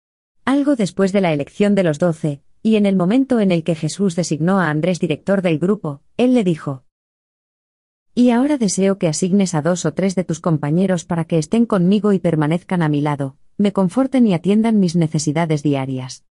Algo 0.45 0.77
después 0.77 1.11
de 1.11 1.23
la 1.23 1.33
elección 1.33 1.75
de 1.75 1.83
los 1.83 1.99
doce, 1.99 2.43
y 2.63 2.77
en 2.77 2.85
el 2.85 2.97
momento 2.97 3.41
en 3.41 3.51
el 3.51 3.65
que 3.65 3.75
Jesús 3.75 4.15
designó 4.15 4.61
a 4.61 4.69
Andrés 4.69 5.01
director 5.01 5.41
del 5.41 5.59
grupo, 5.59 6.03
él 6.19 6.35
le 6.35 6.45
dijo, 6.45 6.85
Y 8.15 8.29
ahora 8.29 8.59
deseo 8.59 8.99
que 8.99 9.09
asignes 9.09 9.55
a 9.55 9.63
dos 9.63 9.87
o 9.87 9.95
tres 9.95 10.15
de 10.17 10.25
tus 10.25 10.41
compañeros 10.41 11.07
para 11.07 11.25
que 11.25 11.39
estén 11.39 11.65
conmigo 11.65 12.13
y 12.13 12.19
permanezcan 12.19 12.83
a 12.83 12.91
mi 12.91 13.01
lado, 13.01 13.39
me 13.57 13.73
conforten 13.73 14.27
y 14.27 14.35
atiendan 14.35 14.79
mis 14.79 14.95
necesidades 14.95 15.63
diarias. 15.63 16.27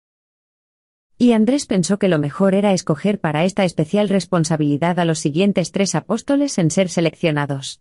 Y 1.19 1.33
Andrés 1.33 1.67
pensó 1.67 1.99
que 1.99 2.07
lo 2.07 2.17
mejor 2.17 2.55
era 2.55 2.73
escoger 2.73 3.19
para 3.19 3.45
esta 3.45 3.63
especial 3.63 4.09
responsabilidad 4.09 4.97
a 4.97 5.05
los 5.05 5.19
siguientes 5.19 5.71
tres 5.71 5.93
apóstoles 5.93 6.57
en 6.57 6.71
ser 6.71 6.89
seleccionados. 6.89 7.79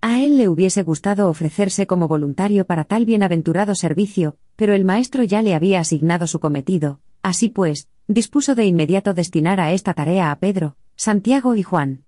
A 0.00 0.22
él 0.22 0.36
le 0.38 0.48
hubiese 0.48 0.84
gustado 0.84 1.28
ofrecerse 1.28 1.86
como 1.88 2.06
voluntario 2.06 2.64
para 2.66 2.84
tal 2.84 3.04
bienaventurado 3.04 3.74
servicio, 3.74 4.36
pero 4.54 4.72
el 4.74 4.84
maestro 4.84 5.24
ya 5.24 5.42
le 5.42 5.54
había 5.54 5.80
asignado 5.80 6.28
su 6.28 6.38
cometido, 6.38 7.00
así 7.22 7.48
pues, 7.48 7.88
dispuso 8.06 8.54
de 8.54 8.64
inmediato 8.64 9.12
destinar 9.12 9.60
a 9.60 9.72
esta 9.72 9.94
tarea 9.94 10.30
a 10.30 10.38
Pedro, 10.38 10.76
Santiago 10.94 11.56
y 11.56 11.64
Juan. 11.64 12.04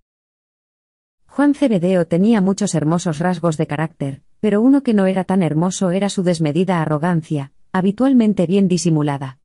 Juan 1.27 1.55
Cebedeo 1.55 2.07
tenía 2.07 2.41
muchos 2.41 2.75
hermosos 2.75 3.19
rasgos 3.19 3.57
de 3.57 3.67
carácter, 3.67 4.23
pero 4.41 4.61
uno 4.61 4.83
que 4.83 4.95
no 4.95 5.07
era 5.07 5.25
tan 5.25 5.43
hermoso 5.43 5.91
era 5.91 6.09
su 6.09 6.23
desmedida 6.23 6.81
arrogancia, 6.81 7.53
habitualmente 7.73 8.47
bien 8.47 8.69
disimulada. 8.69 9.39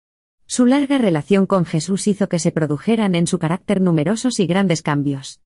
Su 0.45 0.67
larga 0.67 0.99
relación 0.99 1.47
con 1.47 1.65
Jesús 1.65 2.07
hizo 2.07 2.29
que 2.29 2.37
se 2.37 2.51
produjeran 2.51 3.15
en 3.15 3.25
su 3.25 3.39
carácter 3.39 3.81
numerosos 3.81 4.39
y 4.39 4.45
grandes 4.45 4.83
cambios. 4.83 5.41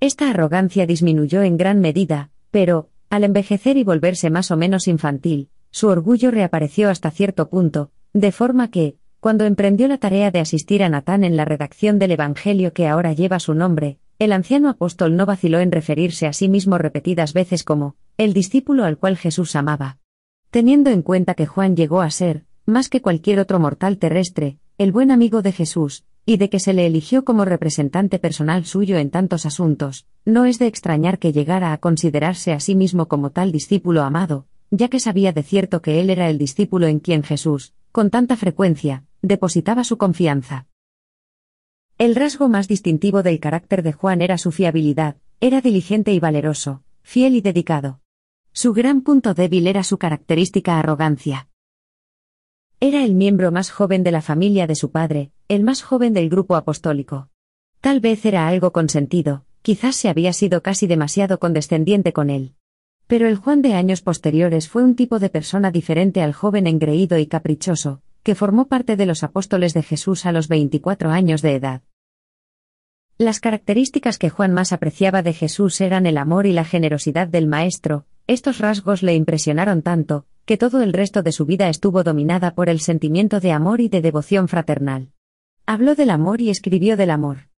Esta 0.00 0.28
arrogancia 0.30 0.84
disminuyó 0.86 1.42
en 1.42 1.56
gran 1.56 1.80
medida, 1.80 2.31
pero, 2.52 2.90
al 3.10 3.24
envejecer 3.24 3.76
y 3.76 3.82
volverse 3.82 4.30
más 4.30 4.52
o 4.52 4.56
menos 4.56 4.86
infantil, 4.86 5.48
su 5.72 5.88
orgullo 5.88 6.30
reapareció 6.30 6.90
hasta 6.90 7.10
cierto 7.10 7.48
punto, 7.48 7.90
de 8.12 8.30
forma 8.30 8.70
que, 8.70 8.96
cuando 9.18 9.44
emprendió 9.44 9.88
la 9.88 9.98
tarea 9.98 10.30
de 10.30 10.38
asistir 10.38 10.84
a 10.84 10.88
Natán 10.88 11.24
en 11.24 11.36
la 11.36 11.44
redacción 11.44 11.98
del 11.98 12.12
Evangelio 12.12 12.72
que 12.72 12.86
ahora 12.86 13.12
lleva 13.12 13.40
su 13.40 13.54
nombre, 13.54 13.98
el 14.18 14.32
anciano 14.32 14.68
apóstol 14.68 15.16
no 15.16 15.26
vaciló 15.26 15.60
en 15.60 15.72
referirse 15.72 16.26
a 16.26 16.32
sí 16.32 16.48
mismo 16.48 16.76
repetidas 16.76 17.32
veces 17.32 17.64
como, 17.64 17.96
el 18.18 18.34
discípulo 18.34 18.84
al 18.84 18.98
cual 18.98 19.16
Jesús 19.16 19.56
amaba. 19.56 19.98
Teniendo 20.50 20.90
en 20.90 21.02
cuenta 21.02 21.34
que 21.34 21.46
Juan 21.46 21.74
llegó 21.74 22.02
a 22.02 22.10
ser, 22.10 22.44
más 22.66 22.90
que 22.90 23.00
cualquier 23.00 23.40
otro 23.40 23.58
mortal 23.58 23.96
terrestre, 23.96 24.58
el 24.76 24.92
buen 24.92 25.10
amigo 25.10 25.40
de 25.40 25.52
Jesús, 25.52 26.04
y 26.24 26.36
de 26.36 26.48
que 26.48 26.60
se 26.60 26.72
le 26.72 26.86
eligió 26.86 27.24
como 27.24 27.44
representante 27.44 28.18
personal 28.18 28.64
suyo 28.64 28.96
en 28.98 29.10
tantos 29.10 29.44
asuntos, 29.46 30.06
no 30.24 30.44
es 30.44 30.58
de 30.58 30.66
extrañar 30.66 31.18
que 31.18 31.32
llegara 31.32 31.72
a 31.72 31.78
considerarse 31.78 32.52
a 32.52 32.60
sí 32.60 32.74
mismo 32.74 33.08
como 33.08 33.30
tal 33.30 33.50
discípulo 33.50 34.02
amado, 34.02 34.46
ya 34.70 34.88
que 34.88 35.00
sabía 35.00 35.32
de 35.32 35.42
cierto 35.42 35.82
que 35.82 36.00
él 36.00 36.10
era 36.10 36.30
el 36.30 36.38
discípulo 36.38 36.86
en 36.86 37.00
quien 37.00 37.22
Jesús, 37.22 37.74
con 37.90 38.10
tanta 38.10 38.36
frecuencia, 38.36 39.04
depositaba 39.20 39.84
su 39.84 39.98
confianza. 39.98 40.66
El 41.98 42.14
rasgo 42.14 42.48
más 42.48 42.68
distintivo 42.68 43.22
del 43.22 43.38
carácter 43.38 43.82
de 43.82 43.92
Juan 43.92 44.22
era 44.22 44.38
su 44.38 44.50
fiabilidad, 44.50 45.16
era 45.40 45.60
diligente 45.60 46.12
y 46.12 46.20
valeroso, 46.20 46.82
fiel 47.02 47.36
y 47.36 47.40
dedicado. 47.40 48.00
Su 48.52 48.72
gran 48.72 49.02
punto 49.02 49.34
débil 49.34 49.66
era 49.66 49.82
su 49.82 49.98
característica 49.98 50.78
arrogancia. 50.78 51.48
Era 52.84 53.04
el 53.04 53.14
miembro 53.14 53.52
más 53.52 53.70
joven 53.70 54.02
de 54.02 54.10
la 54.10 54.22
familia 54.22 54.66
de 54.66 54.74
su 54.74 54.90
padre, 54.90 55.30
el 55.46 55.62
más 55.62 55.84
joven 55.84 56.14
del 56.14 56.28
grupo 56.28 56.56
apostólico. 56.56 57.28
Tal 57.80 58.00
vez 58.00 58.26
era 58.26 58.48
algo 58.48 58.72
consentido, 58.72 59.44
quizás 59.62 59.94
se 59.94 60.08
había 60.08 60.32
sido 60.32 60.64
casi 60.64 60.88
demasiado 60.88 61.38
condescendiente 61.38 62.12
con 62.12 62.28
él. 62.28 62.56
Pero 63.06 63.28
el 63.28 63.36
Juan 63.36 63.62
de 63.62 63.74
años 63.74 64.02
posteriores 64.02 64.68
fue 64.68 64.82
un 64.82 64.96
tipo 64.96 65.20
de 65.20 65.28
persona 65.28 65.70
diferente 65.70 66.22
al 66.22 66.32
joven 66.32 66.66
engreído 66.66 67.18
y 67.18 67.28
caprichoso, 67.28 68.02
que 68.24 68.34
formó 68.34 68.66
parte 68.66 68.96
de 68.96 69.06
los 69.06 69.22
apóstoles 69.22 69.74
de 69.74 69.84
Jesús 69.84 70.26
a 70.26 70.32
los 70.32 70.48
24 70.48 71.10
años 71.10 71.40
de 71.40 71.54
edad. 71.54 71.82
Las 73.16 73.38
características 73.38 74.18
que 74.18 74.28
Juan 74.28 74.52
más 74.52 74.72
apreciaba 74.72 75.22
de 75.22 75.34
Jesús 75.34 75.80
eran 75.80 76.04
el 76.04 76.18
amor 76.18 76.46
y 76.46 76.52
la 76.52 76.64
generosidad 76.64 77.28
del 77.28 77.46
Maestro, 77.46 78.06
estos 78.26 78.58
rasgos 78.58 79.02
le 79.02 79.14
impresionaron 79.14 79.82
tanto, 79.82 80.26
que 80.44 80.56
todo 80.56 80.82
el 80.82 80.92
resto 80.92 81.22
de 81.22 81.32
su 81.32 81.46
vida 81.46 81.68
estuvo 81.68 82.02
dominada 82.02 82.54
por 82.54 82.68
el 82.68 82.80
sentimiento 82.80 83.40
de 83.40 83.52
amor 83.52 83.80
y 83.80 83.88
de 83.88 84.00
devoción 84.00 84.48
fraternal. 84.48 85.10
Habló 85.66 85.94
del 85.94 86.10
amor 86.10 86.40
y 86.40 86.50
escribió 86.50 86.96
del 86.96 87.10
amor. 87.10 87.48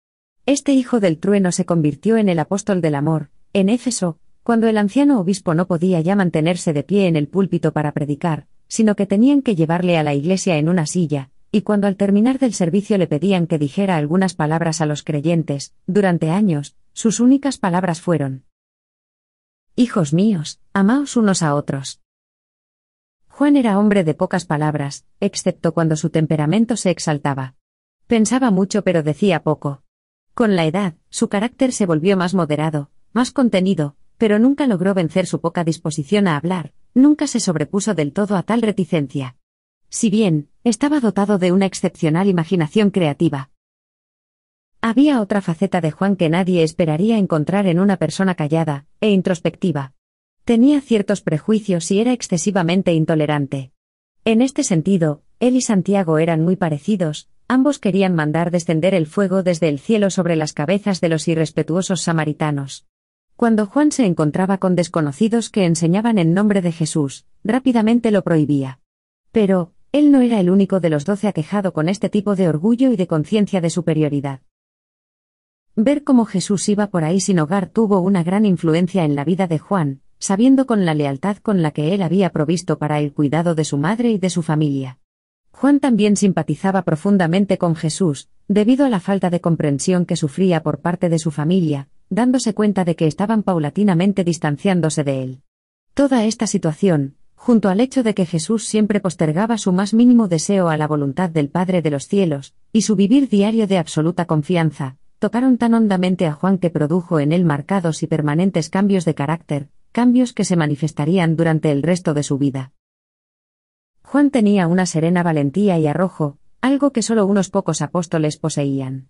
Este 0.45 0.73
hijo 0.73 0.99
del 0.99 1.17
trueno 1.17 1.51
se 1.51 1.65
convirtió 1.65 2.17
en 2.17 2.29
el 2.29 2.39
apóstol 2.39 2.81
del 2.81 2.95
amor, 2.95 3.29
en 3.53 3.69
Éfeso, 3.69 4.19
cuando 4.43 4.67
el 4.67 4.77
anciano 4.77 5.19
obispo 5.19 5.55
no 5.55 5.65
podía 5.65 6.01
ya 6.01 6.15
mantenerse 6.15 6.71
de 6.71 6.83
pie 6.83 7.07
en 7.07 7.15
el 7.15 7.27
púlpito 7.27 7.73
para 7.73 7.91
predicar, 7.91 8.45
sino 8.67 8.95
que 8.95 9.07
tenían 9.07 9.41
que 9.41 9.55
llevarle 9.55 9.97
a 9.97 10.03
la 10.03 10.13
iglesia 10.13 10.57
en 10.57 10.69
una 10.69 10.85
silla, 10.85 11.31
y 11.51 11.61
cuando 11.61 11.87
al 11.87 11.95
terminar 11.95 12.37
del 12.37 12.53
servicio 12.53 12.97
le 12.97 13.07
pedían 13.07 13.47
que 13.47 13.57
dijera 13.57 13.95
algunas 13.95 14.35
palabras 14.35 14.81
a 14.81 14.85
los 14.85 15.01
creyentes, 15.01 15.73
durante 15.87 16.29
años, 16.29 16.75
sus 16.93 17.19
únicas 17.19 17.57
palabras 17.57 18.01
fueron, 18.01 18.44
Hijos 19.77 20.13
míos, 20.13 20.61
amaos 20.71 21.17
unos 21.17 21.43
a 21.43 21.53
otros. 21.53 21.99
Juan 23.27 23.57
era 23.57 23.77
hombre 23.77 24.05
de 24.05 24.13
pocas 24.13 24.45
palabras, 24.45 25.05
excepto 25.19 25.73
cuando 25.73 25.97
su 25.97 26.09
temperamento 26.11 26.77
se 26.77 26.91
exaltaba. 26.91 27.55
Pensaba 28.07 28.51
mucho 28.51 28.85
pero 28.85 29.03
decía 29.03 29.43
poco. 29.43 29.83
Con 30.33 30.55
la 30.55 30.63
edad, 30.63 30.93
su 31.09 31.27
carácter 31.27 31.73
se 31.73 31.85
volvió 31.85 32.15
más 32.15 32.33
moderado, 32.33 32.89
más 33.11 33.33
contenido, 33.33 33.97
pero 34.17 34.39
nunca 34.39 34.65
logró 34.65 34.93
vencer 34.93 35.27
su 35.27 35.41
poca 35.41 35.65
disposición 35.65 36.29
a 36.29 36.37
hablar, 36.37 36.71
nunca 36.93 37.27
se 37.27 37.41
sobrepuso 37.41 37.93
del 37.93 38.13
todo 38.13 38.37
a 38.37 38.43
tal 38.43 38.61
reticencia. 38.61 39.35
Si 39.89 40.09
bien, 40.09 40.47
estaba 40.63 41.01
dotado 41.01 41.37
de 41.37 41.51
una 41.51 41.65
excepcional 41.65 42.29
imaginación 42.29 42.91
creativa. 42.91 43.49
Había 44.87 45.19
otra 45.19 45.41
faceta 45.41 45.81
de 45.81 45.89
Juan 45.89 46.15
que 46.15 46.29
nadie 46.29 46.61
esperaría 46.61 47.17
encontrar 47.17 47.65
en 47.65 47.79
una 47.79 47.97
persona 47.97 48.35
callada, 48.35 48.85
e 49.01 49.09
introspectiva. 49.09 49.93
Tenía 50.43 50.79
ciertos 50.79 51.21
prejuicios 51.21 51.89
y 51.89 52.01
era 52.01 52.13
excesivamente 52.13 52.93
intolerante. 52.93 53.71
En 54.25 54.43
este 54.43 54.63
sentido, 54.63 55.23
él 55.39 55.55
y 55.55 55.61
Santiago 55.61 56.19
eran 56.19 56.43
muy 56.43 56.55
parecidos, 56.55 57.29
ambos 57.47 57.79
querían 57.79 58.13
mandar 58.13 58.51
descender 58.51 58.93
el 58.93 59.07
fuego 59.07 59.41
desde 59.41 59.69
el 59.69 59.79
cielo 59.79 60.11
sobre 60.11 60.35
las 60.35 60.53
cabezas 60.53 61.01
de 61.01 61.09
los 61.09 61.27
irrespetuosos 61.27 62.03
samaritanos. 62.03 62.85
Cuando 63.35 63.65
Juan 63.65 63.91
se 63.91 64.05
encontraba 64.05 64.59
con 64.59 64.75
desconocidos 64.75 65.49
que 65.49 65.65
enseñaban 65.65 66.19
en 66.19 66.35
nombre 66.35 66.61
de 66.61 66.71
Jesús, 66.71 67.25
rápidamente 67.43 68.11
lo 68.11 68.23
prohibía. 68.23 68.81
Pero, 69.31 69.73
él 69.91 70.11
no 70.11 70.21
era 70.21 70.39
el 70.39 70.51
único 70.51 70.79
de 70.79 70.91
los 70.91 71.05
doce 71.05 71.27
aquejado 71.27 71.73
con 71.73 71.89
este 71.89 72.07
tipo 72.07 72.35
de 72.35 72.47
orgullo 72.47 72.91
y 72.91 72.97
de 72.97 73.07
conciencia 73.07 73.61
de 73.61 73.71
superioridad. 73.71 74.41
Ver 75.77 76.05
cómo 76.05 76.23
Jesús 76.23 76.69
iba 76.69 76.87
por 76.87 77.03
ahí 77.03 77.19
sin 77.19 77.37
hogar 77.37 77.67
tuvo 77.67 77.99
una 77.99 78.23
gran 78.23 78.45
influencia 78.45 79.03
en 79.03 79.13
la 79.13 79.25
vida 79.25 79.47
de 79.47 79.59
Juan, 79.59 79.99
sabiendo 80.19 80.65
con 80.65 80.85
la 80.85 80.93
lealtad 80.93 81.35
con 81.37 81.61
la 81.61 81.71
que 81.71 81.93
él 81.93 82.01
había 82.01 82.29
provisto 82.29 82.77
para 82.77 82.99
el 82.99 83.11
cuidado 83.11 83.55
de 83.55 83.65
su 83.65 83.77
madre 83.77 84.11
y 84.11 84.17
de 84.17 84.29
su 84.29 84.41
familia. 84.41 84.99
Juan 85.51 85.81
también 85.81 86.15
simpatizaba 86.15 86.83
profundamente 86.83 87.57
con 87.57 87.75
Jesús, 87.75 88.29
debido 88.47 88.85
a 88.85 88.89
la 88.89 89.01
falta 89.01 89.29
de 89.29 89.41
comprensión 89.41 90.05
que 90.05 90.15
sufría 90.15 90.63
por 90.63 90.79
parte 90.79 91.09
de 91.09 91.19
su 91.19 91.31
familia, 91.31 91.89
dándose 92.09 92.53
cuenta 92.53 92.85
de 92.85 92.95
que 92.95 93.07
estaban 93.07 93.43
paulatinamente 93.43 94.23
distanciándose 94.23 95.03
de 95.03 95.23
él. 95.23 95.41
Toda 95.93 96.23
esta 96.23 96.47
situación, 96.47 97.15
junto 97.35 97.67
al 97.67 97.81
hecho 97.81 98.01
de 98.01 98.13
que 98.13 98.25
Jesús 98.25 98.65
siempre 98.65 99.01
postergaba 99.01 99.57
su 99.57 99.73
más 99.73 99.93
mínimo 99.93 100.29
deseo 100.29 100.69
a 100.69 100.77
la 100.77 100.87
voluntad 100.87 101.29
del 101.29 101.49
Padre 101.49 101.81
de 101.81 101.91
los 101.91 102.07
cielos, 102.07 102.53
y 102.71 102.83
su 102.83 102.95
vivir 102.95 103.27
diario 103.27 103.67
de 103.67 103.77
absoluta 103.77 104.25
confianza, 104.25 104.97
tocaron 105.19 105.57
tan 105.57 105.73
hondamente 105.73 106.25
a 106.25 106.33
Juan 106.33 106.57
que 106.57 106.69
produjo 106.69 107.19
en 107.19 107.31
él 107.31 107.45
marcados 107.45 108.03
y 108.03 108.07
permanentes 108.07 108.69
cambios 108.69 109.05
de 109.05 109.15
carácter, 109.15 109.69
cambios 109.91 110.33
que 110.33 110.45
se 110.45 110.55
manifestarían 110.55 111.35
durante 111.35 111.71
el 111.71 111.83
resto 111.83 112.13
de 112.13 112.23
su 112.23 112.37
vida. 112.37 112.73
Juan 114.03 114.29
tenía 114.29 114.67
una 114.67 114.85
serena 114.85 115.23
valentía 115.23 115.79
y 115.79 115.87
arrojo, 115.87 116.37
algo 116.61 116.91
que 116.91 117.01
solo 117.01 117.25
unos 117.25 117.49
pocos 117.49 117.81
apóstoles 117.81 118.37
poseían. 118.37 119.09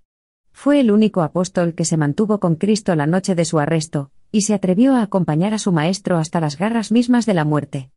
Fue 0.52 0.80
el 0.80 0.90
único 0.90 1.22
apóstol 1.22 1.74
que 1.76 1.86
se 1.86 1.98
mantuvo 1.98 2.40
con 2.40 2.56
Cristo 2.56 2.96
la 2.96 3.08
noche 3.08 3.36
de 3.36 3.46
su 3.46 3.60
arresto, 3.60 4.12
y 4.32 4.42
se 4.42 4.54
atrevió 4.54 4.96
a 4.96 5.02
acompañar 5.02 5.54
a 5.54 5.60
su 5.60 5.72
Maestro 5.72 6.18
hasta 6.18 6.40
las 6.40 6.58
garras 6.58 6.92
mismas 6.92 7.26
de 7.26 7.34
la 7.34 7.46
muerte. 7.46 7.92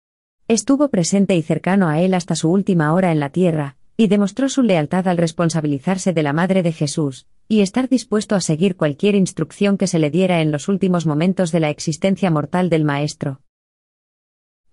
Estuvo 0.49 0.88
presente 0.88 1.37
y 1.37 1.42
cercano 1.42 1.88
a 1.88 2.01
él 2.01 2.14
hasta 2.14 2.35
su 2.35 2.51
última 2.51 2.92
hora 2.94 3.12
en 3.12 3.21
la 3.21 3.31
tierra, 3.31 3.77
y 4.01 4.07
demostró 4.07 4.49
su 4.49 4.63
lealtad 4.63 5.09
al 5.09 5.19
responsabilizarse 5.19 6.13
de 6.13 6.23
la 6.23 6.33
Madre 6.33 6.63
de 6.63 6.73
Jesús, 6.73 7.27
y 7.49 7.63
estar 7.63 7.89
dispuesto 7.89 8.37
a 8.37 8.41
seguir 8.41 8.77
cualquier 8.77 9.17
instrucción 9.17 9.77
que 9.77 9.89
se 9.89 9.99
le 9.99 10.09
diera 10.09 10.41
en 10.41 10.53
los 10.53 10.69
últimos 10.69 11.05
momentos 11.05 11.51
de 11.51 11.59
la 11.59 11.69
existencia 11.69 12.31
mortal 12.31 12.71
del 12.71 12.85
Maestro. 12.85 13.43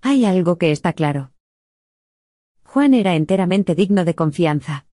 Hay 0.01 0.25
algo 0.25 0.59
que 0.59 0.71
está 0.71 0.93
claro. 0.93 1.31
Juan 2.63 2.93
era 2.93 3.15
enteramente 3.15 3.73
digno 3.73 4.05
de 4.05 4.13
confianza. 4.13 4.85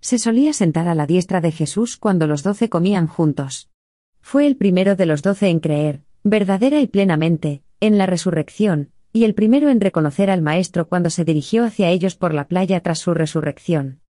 Se 0.00 0.18
solía 0.18 0.52
sentar 0.52 0.88
a 0.88 0.96
la 0.96 1.06
diestra 1.06 1.40
de 1.40 1.52
Jesús 1.52 1.96
cuando 1.96 2.26
los 2.26 2.42
doce 2.42 2.68
comían 2.68 3.06
juntos. 3.06 3.70
Fue 4.20 4.48
el 4.48 4.56
primero 4.56 4.96
de 4.96 5.06
los 5.06 5.22
doce 5.22 5.48
en 5.48 5.60
creer, 5.60 6.02
verdadera 6.24 6.80
y 6.80 6.88
plenamente, 6.88 7.62
en 7.78 7.98
la 7.98 8.06
resurrección, 8.06 8.90
y 9.16 9.24
el 9.24 9.32
primero 9.32 9.70
en 9.70 9.80
reconocer 9.80 10.28
al 10.28 10.42
Maestro 10.42 10.90
cuando 10.90 11.08
se 11.08 11.24
dirigió 11.24 11.64
hacia 11.64 11.88
ellos 11.88 12.16
por 12.16 12.34
la 12.34 12.48
playa 12.48 12.80
tras 12.80 12.98
su 12.98 13.14
resurrección. 13.14 14.02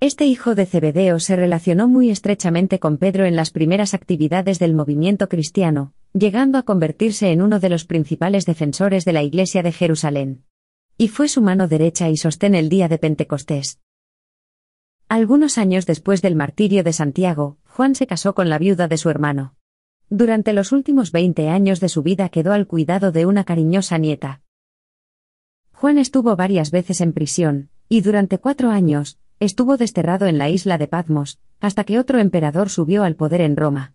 Este 0.00 0.24
hijo 0.24 0.54
de 0.54 0.64
Zebedeo 0.64 1.20
se 1.20 1.36
relacionó 1.36 1.86
muy 1.86 2.08
estrechamente 2.08 2.78
con 2.78 2.96
Pedro 2.96 3.26
en 3.26 3.36
las 3.36 3.50
primeras 3.50 3.92
actividades 3.92 4.58
del 4.58 4.72
movimiento 4.72 5.28
cristiano, 5.28 5.92
llegando 6.14 6.56
a 6.56 6.62
convertirse 6.62 7.30
en 7.30 7.42
uno 7.42 7.60
de 7.60 7.68
los 7.68 7.84
principales 7.84 8.46
defensores 8.46 9.04
de 9.04 9.12
la 9.12 9.22
Iglesia 9.22 9.62
de 9.62 9.72
Jerusalén. 9.72 10.44
Y 10.96 11.08
fue 11.08 11.28
su 11.28 11.42
mano 11.42 11.68
derecha 11.68 12.08
y 12.08 12.16
sostén 12.16 12.54
el 12.54 12.70
día 12.70 12.88
de 12.88 12.96
Pentecostés. 12.96 13.80
Algunos 15.08 15.58
años 15.58 15.84
después 15.84 16.22
del 16.22 16.36
martirio 16.36 16.84
de 16.84 16.94
Santiago, 16.94 17.58
Juan 17.66 17.94
se 17.94 18.06
casó 18.06 18.34
con 18.34 18.48
la 18.48 18.56
viuda 18.56 18.88
de 18.88 18.96
su 18.96 19.10
hermano. 19.10 19.56
Durante 20.16 20.52
los 20.52 20.70
últimos 20.70 21.10
veinte 21.10 21.48
años 21.48 21.80
de 21.80 21.88
su 21.88 22.04
vida 22.04 22.28
quedó 22.28 22.52
al 22.52 22.68
cuidado 22.68 23.10
de 23.10 23.26
una 23.26 23.42
cariñosa 23.42 23.98
nieta. 23.98 24.42
Juan 25.72 25.98
estuvo 25.98 26.36
varias 26.36 26.70
veces 26.70 27.00
en 27.00 27.12
prisión, 27.12 27.68
y 27.88 28.00
durante 28.02 28.38
cuatro 28.38 28.70
años, 28.70 29.18
estuvo 29.40 29.76
desterrado 29.76 30.26
en 30.26 30.38
la 30.38 30.48
isla 30.48 30.78
de 30.78 30.86
Patmos, 30.86 31.40
hasta 31.58 31.82
que 31.82 31.98
otro 31.98 32.20
emperador 32.20 32.68
subió 32.68 33.02
al 33.02 33.16
poder 33.16 33.40
en 33.40 33.56
Roma. 33.56 33.94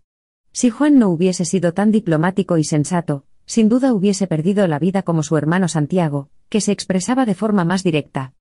Si 0.52 0.68
Juan 0.68 0.98
no 0.98 1.08
hubiese 1.08 1.46
sido 1.46 1.72
tan 1.72 1.90
diplomático 1.90 2.58
y 2.58 2.64
sensato, 2.64 3.24
sin 3.46 3.70
duda 3.70 3.94
hubiese 3.94 4.26
perdido 4.26 4.66
la 4.66 4.78
vida 4.78 5.02
como 5.02 5.22
su 5.22 5.38
hermano 5.38 5.68
Santiago, 5.68 6.28
que 6.50 6.60
se 6.60 6.72
expresaba 6.72 7.24
de 7.24 7.34
forma 7.34 7.64
más 7.64 7.82
directa. 7.82 8.34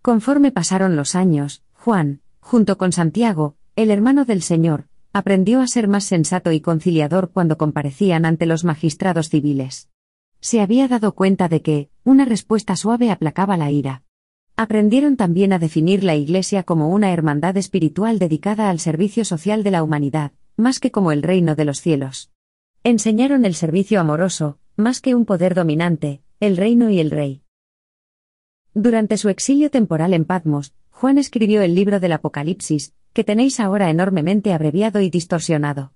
Conforme 0.00 0.52
pasaron 0.52 0.96
los 0.96 1.14
años, 1.14 1.62
Juan, 1.74 2.22
junto 2.40 2.78
con 2.78 2.92
Santiago, 2.92 3.56
el 3.76 3.90
hermano 3.90 4.24
del 4.24 4.40
Señor, 4.40 4.86
aprendió 5.16 5.62
a 5.62 5.66
ser 5.66 5.88
más 5.88 6.04
sensato 6.04 6.52
y 6.52 6.60
conciliador 6.60 7.30
cuando 7.30 7.56
comparecían 7.56 8.26
ante 8.26 8.44
los 8.44 8.64
magistrados 8.64 9.30
civiles. 9.30 9.88
Se 10.40 10.60
había 10.60 10.88
dado 10.88 11.14
cuenta 11.14 11.48
de 11.48 11.62
que, 11.62 11.88
una 12.04 12.26
respuesta 12.26 12.76
suave 12.76 13.10
aplacaba 13.10 13.56
la 13.56 13.70
ira. 13.70 14.02
Aprendieron 14.56 15.16
también 15.16 15.54
a 15.54 15.58
definir 15.58 16.04
la 16.04 16.16
Iglesia 16.16 16.64
como 16.64 16.90
una 16.90 17.14
hermandad 17.14 17.56
espiritual 17.56 18.18
dedicada 18.18 18.68
al 18.68 18.78
servicio 18.78 19.24
social 19.24 19.62
de 19.62 19.70
la 19.70 19.82
humanidad, 19.82 20.32
más 20.58 20.80
que 20.80 20.90
como 20.90 21.12
el 21.12 21.22
reino 21.22 21.54
de 21.54 21.64
los 21.64 21.80
cielos. 21.80 22.30
Enseñaron 22.84 23.46
el 23.46 23.54
servicio 23.54 24.00
amoroso, 24.00 24.58
más 24.76 25.00
que 25.00 25.14
un 25.14 25.24
poder 25.24 25.54
dominante, 25.54 26.20
el 26.40 26.58
reino 26.58 26.90
y 26.90 27.00
el 27.00 27.10
rey. 27.10 27.40
Durante 28.74 29.16
su 29.16 29.30
exilio 29.30 29.70
temporal 29.70 30.12
en 30.12 30.26
Patmos, 30.26 30.74
Juan 30.90 31.16
escribió 31.16 31.62
el 31.62 31.74
libro 31.74 32.00
del 32.00 32.12
Apocalipsis, 32.12 32.92
que 33.16 33.24
tenéis 33.24 33.60
ahora 33.60 33.88
enormemente 33.88 34.52
abreviado 34.52 35.00
y 35.00 35.08
distorsionado. 35.08 35.94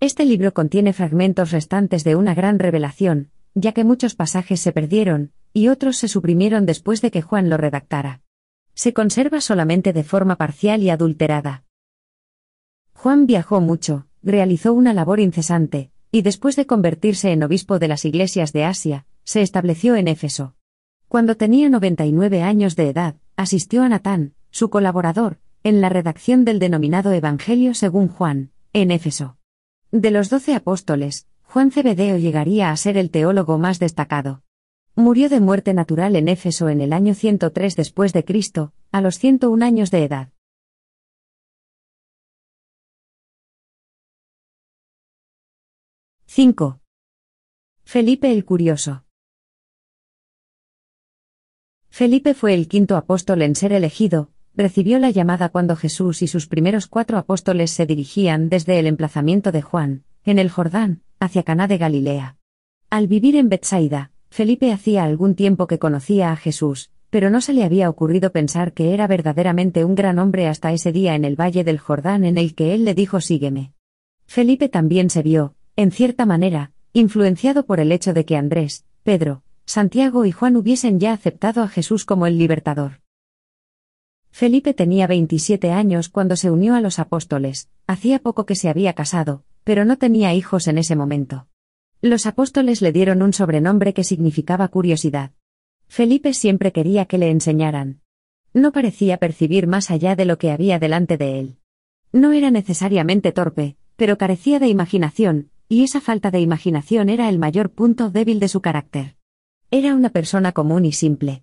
Este 0.00 0.26
libro 0.26 0.52
contiene 0.52 0.92
fragmentos 0.92 1.50
restantes 1.50 2.04
de 2.04 2.14
una 2.14 2.34
gran 2.34 2.58
revelación, 2.58 3.30
ya 3.54 3.72
que 3.72 3.84
muchos 3.84 4.14
pasajes 4.14 4.60
se 4.60 4.72
perdieron, 4.72 5.32
y 5.54 5.68
otros 5.68 5.96
se 5.96 6.08
suprimieron 6.08 6.66
después 6.66 7.00
de 7.00 7.10
que 7.10 7.22
Juan 7.22 7.48
lo 7.48 7.56
redactara. 7.56 8.20
Se 8.74 8.92
conserva 8.92 9.40
solamente 9.40 9.94
de 9.94 10.04
forma 10.04 10.36
parcial 10.36 10.82
y 10.82 10.90
adulterada. 10.90 11.64
Juan 12.92 13.24
viajó 13.24 13.62
mucho, 13.62 14.04
realizó 14.22 14.74
una 14.74 14.92
labor 14.92 15.20
incesante, 15.20 15.90
y 16.12 16.20
después 16.20 16.54
de 16.54 16.66
convertirse 16.66 17.32
en 17.32 17.44
obispo 17.44 17.78
de 17.78 17.88
las 17.88 18.04
iglesias 18.04 18.52
de 18.52 18.66
Asia, 18.66 19.06
se 19.24 19.40
estableció 19.40 19.96
en 19.96 20.06
Éfeso. 20.06 20.54
Cuando 21.08 21.34
tenía 21.34 21.70
99 21.70 22.42
años 22.42 22.76
de 22.76 22.90
edad, 22.90 23.14
asistió 23.36 23.84
a 23.84 23.88
Natán, 23.88 24.34
su 24.50 24.68
colaborador, 24.68 25.38
en 25.62 25.80
la 25.80 25.88
redacción 25.88 26.44
del 26.44 26.58
denominado 26.58 27.12
Evangelio 27.12 27.74
según 27.74 28.08
Juan, 28.08 28.52
en 28.72 28.90
Éfeso. 28.90 29.36
De 29.90 30.10
los 30.10 30.30
doce 30.30 30.54
apóstoles, 30.54 31.26
Juan 31.42 31.70
Cebedeo 31.70 32.18
llegaría 32.18 32.70
a 32.70 32.76
ser 32.76 32.98
el 32.98 33.10
teólogo 33.10 33.58
más 33.58 33.78
destacado. 33.78 34.42
Murió 34.94 35.28
de 35.28 35.40
muerte 35.40 35.74
natural 35.74 36.16
en 36.16 36.28
Éfeso 36.28 36.68
en 36.68 36.80
el 36.80 36.92
año 36.92 37.14
103 37.14 37.76
después 37.76 38.12
de 38.12 38.24
Cristo, 38.24 38.72
a 38.92 39.00
los 39.00 39.18
101 39.18 39.64
años 39.64 39.90
de 39.90 40.04
edad. 40.04 40.32
—5. 46.26 46.80
Felipe 47.84 48.30
el 48.30 48.44
Curioso. 48.44 49.04
Felipe 51.88 52.34
fue 52.34 52.54
el 52.54 52.68
quinto 52.68 52.96
apóstol 52.96 53.42
en 53.42 53.56
ser 53.56 53.72
elegido, 53.72 54.30
recibió 54.58 54.98
la 54.98 55.10
llamada 55.10 55.50
cuando 55.50 55.76
Jesús 55.76 56.20
y 56.20 56.26
sus 56.26 56.48
primeros 56.48 56.88
cuatro 56.88 57.16
apóstoles 57.16 57.70
se 57.70 57.86
dirigían 57.86 58.48
desde 58.48 58.80
el 58.80 58.88
emplazamiento 58.88 59.52
de 59.52 59.62
Juan, 59.62 60.02
en 60.24 60.40
el 60.40 60.50
Jordán, 60.50 61.02
hacia 61.20 61.44
Caná 61.44 61.68
de 61.68 61.78
Galilea. 61.78 62.36
Al 62.90 63.06
vivir 63.06 63.36
en 63.36 63.48
Bethsaida, 63.48 64.10
Felipe 64.30 64.72
hacía 64.72 65.04
algún 65.04 65.36
tiempo 65.36 65.68
que 65.68 65.78
conocía 65.78 66.32
a 66.32 66.36
Jesús, 66.36 66.90
pero 67.08 67.30
no 67.30 67.40
se 67.40 67.52
le 67.52 67.62
había 67.62 67.88
ocurrido 67.88 68.32
pensar 68.32 68.72
que 68.72 68.92
era 68.92 69.06
verdaderamente 69.06 69.84
un 69.84 69.94
gran 69.94 70.18
hombre 70.18 70.48
hasta 70.48 70.72
ese 70.72 70.90
día 70.90 71.14
en 71.14 71.24
el 71.24 71.40
valle 71.40 71.62
del 71.62 71.78
Jordán 71.78 72.24
en 72.24 72.36
el 72.36 72.56
que 72.56 72.74
él 72.74 72.84
le 72.84 72.94
dijo 72.94 73.20
sígueme. 73.20 73.74
Felipe 74.26 74.68
también 74.68 75.08
se 75.08 75.22
vio, 75.22 75.54
en 75.76 75.92
cierta 75.92 76.26
manera, 76.26 76.72
influenciado 76.92 77.64
por 77.64 77.78
el 77.78 77.92
hecho 77.92 78.12
de 78.12 78.24
que 78.24 78.36
Andrés, 78.36 78.84
Pedro, 79.04 79.44
Santiago 79.66 80.24
y 80.24 80.32
Juan 80.32 80.56
hubiesen 80.56 80.98
ya 80.98 81.12
aceptado 81.12 81.62
a 81.62 81.68
Jesús 81.68 82.04
como 82.04 82.26
el 82.26 82.38
libertador. 82.38 83.00
Felipe 84.30 84.74
tenía 84.74 85.06
27 85.06 85.70
años 85.72 86.08
cuando 86.08 86.36
se 86.36 86.50
unió 86.50 86.74
a 86.74 86.80
los 86.80 86.98
apóstoles, 86.98 87.68
hacía 87.86 88.18
poco 88.18 88.46
que 88.46 88.54
se 88.54 88.68
había 88.68 88.92
casado, 88.92 89.44
pero 89.64 89.84
no 89.84 89.98
tenía 89.98 90.34
hijos 90.34 90.68
en 90.68 90.78
ese 90.78 90.96
momento. 90.96 91.46
Los 92.00 92.26
apóstoles 92.26 92.80
le 92.80 92.92
dieron 92.92 93.22
un 93.22 93.32
sobrenombre 93.32 93.92
que 93.92 94.04
significaba 94.04 94.68
curiosidad. 94.68 95.32
Felipe 95.88 96.32
siempre 96.32 96.72
quería 96.72 97.06
que 97.06 97.18
le 97.18 97.30
enseñaran. 97.30 98.00
No 98.54 98.72
parecía 98.72 99.16
percibir 99.16 99.66
más 99.66 99.90
allá 99.90 100.14
de 100.14 100.24
lo 100.24 100.38
que 100.38 100.50
había 100.50 100.78
delante 100.78 101.16
de 101.16 101.40
él. 101.40 101.56
No 102.12 102.32
era 102.32 102.50
necesariamente 102.50 103.32
torpe, 103.32 103.76
pero 103.96 104.16
carecía 104.16 104.58
de 104.58 104.68
imaginación, 104.68 105.50
y 105.68 105.82
esa 105.82 106.00
falta 106.00 106.30
de 106.30 106.40
imaginación 106.40 107.08
era 107.08 107.28
el 107.28 107.38
mayor 107.38 107.70
punto 107.70 108.10
débil 108.10 108.40
de 108.40 108.48
su 108.48 108.60
carácter. 108.60 109.16
Era 109.70 109.94
una 109.94 110.10
persona 110.10 110.52
común 110.52 110.84
y 110.84 110.92
simple. 110.92 111.42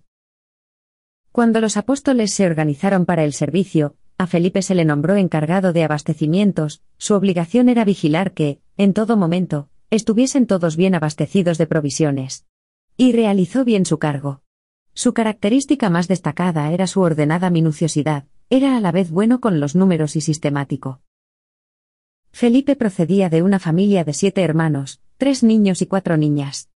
Cuando 1.36 1.60
los 1.60 1.76
apóstoles 1.76 2.32
se 2.32 2.46
organizaron 2.46 3.04
para 3.04 3.22
el 3.22 3.34
servicio, 3.34 3.94
a 4.16 4.26
Felipe 4.26 4.62
se 4.62 4.74
le 4.74 4.86
nombró 4.86 5.16
encargado 5.16 5.74
de 5.74 5.84
abastecimientos, 5.84 6.80
su 6.96 7.12
obligación 7.12 7.68
era 7.68 7.84
vigilar 7.84 8.32
que, 8.32 8.62
en 8.78 8.94
todo 8.94 9.18
momento, 9.18 9.68
estuviesen 9.90 10.46
todos 10.46 10.76
bien 10.76 10.94
abastecidos 10.94 11.58
de 11.58 11.66
provisiones. 11.66 12.46
Y 12.96 13.12
realizó 13.12 13.66
bien 13.66 13.84
su 13.84 13.98
cargo. 13.98 14.40
Su 14.94 15.12
característica 15.12 15.90
más 15.90 16.08
destacada 16.08 16.72
era 16.72 16.86
su 16.86 17.02
ordenada 17.02 17.50
minuciosidad, 17.50 18.24
era 18.48 18.74
a 18.74 18.80
la 18.80 18.90
vez 18.90 19.10
bueno 19.10 19.38
con 19.38 19.60
los 19.60 19.76
números 19.76 20.16
y 20.16 20.22
sistemático. 20.22 21.02
Felipe 22.32 22.76
procedía 22.76 23.28
de 23.28 23.42
una 23.42 23.58
familia 23.58 24.04
de 24.04 24.14
siete 24.14 24.40
hermanos, 24.40 25.02
tres 25.18 25.42
niños 25.42 25.82
y 25.82 25.86
cuatro 25.86 26.16
niñas. 26.16 26.70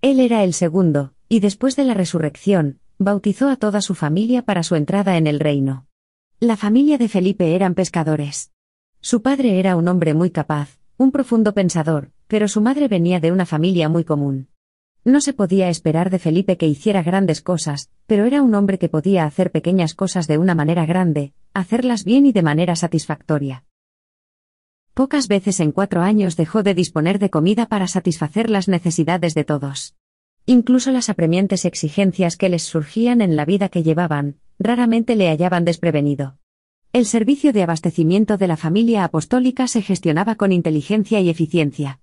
Él 0.00 0.20
era 0.20 0.42
el 0.42 0.54
segundo, 0.54 1.12
y 1.28 1.40
después 1.40 1.76
de 1.76 1.84
la 1.84 1.92
resurrección, 1.92 2.80
bautizó 2.98 3.48
a 3.48 3.56
toda 3.56 3.80
su 3.80 3.94
familia 3.94 4.42
para 4.42 4.62
su 4.62 4.74
entrada 4.74 5.16
en 5.16 5.26
el 5.26 5.40
reino. 5.40 5.86
La 6.40 6.56
familia 6.56 6.98
de 6.98 7.08
Felipe 7.08 7.54
eran 7.54 7.74
pescadores. 7.74 8.52
Su 9.00 9.22
padre 9.22 9.58
era 9.58 9.76
un 9.76 9.88
hombre 9.88 10.14
muy 10.14 10.30
capaz, 10.30 10.78
un 10.96 11.12
profundo 11.12 11.54
pensador, 11.54 12.10
pero 12.26 12.48
su 12.48 12.60
madre 12.60 12.88
venía 12.88 13.20
de 13.20 13.32
una 13.32 13.46
familia 13.46 13.88
muy 13.88 14.04
común. 14.04 14.48
No 15.04 15.20
se 15.20 15.32
podía 15.32 15.68
esperar 15.68 16.10
de 16.10 16.18
Felipe 16.18 16.56
que 16.56 16.66
hiciera 16.66 17.02
grandes 17.02 17.40
cosas, 17.40 17.90
pero 18.06 18.24
era 18.24 18.42
un 18.42 18.54
hombre 18.54 18.78
que 18.78 18.88
podía 18.88 19.24
hacer 19.24 19.52
pequeñas 19.52 19.94
cosas 19.94 20.26
de 20.26 20.38
una 20.38 20.54
manera 20.54 20.84
grande, 20.84 21.32
hacerlas 21.54 22.04
bien 22.04 22.26
y 22.26 22.32
de 22.32 22.42
manera 22.42 22.74
satisfactoria. 22.74 23.64
Pocas 24.94 25.28
veces 25.28 25.60
en 25.60 25.72
cuatro 25.72 26.00
años 26.00 26.36
dejó 26.36 26.62
de 26.62 26.74
disponer 26.74 27.18
de 27.18 27.30
comida 27.30 27.66
para 27.66 27.86
satisfacer 27.86 28.50
las 28.50 28.66
necesidades 28.66 29.34
de 29.34 29.44
todos. 29.44 29.94
Incluso 30.48 30.92
las 30.92 31.10
apremiantes 31.10 31.64
exigencias 31.64 32.36
que 32.36 32.48
les 32.48 32.62
surgían 32.62 33.20
en 33.20 33.34
la 33.34 33.44
vida 33.44 33.68
que 33.68 33.82
llevaban, 33.82 34.36
raramente 34.60 35.16
le 35.16 35.28
hallaban 35.28 35.64
desprevenido. 35.64 36.38
El 36.92 37.04
servicio 37.04 37.52
de 37.52 37.64
abastecimiento 37.64 38.36
de 38.36 38.46
la 38.46 38.56
familia 38.56 39.02
apostólica 39.02 39.66
se 39.66 39.82
gestionaba 39.82 40.36
con 40.36 40.52
inteligencia 40.52 41.20
y 41.20 41.30
eficiencia. 41.30 42.00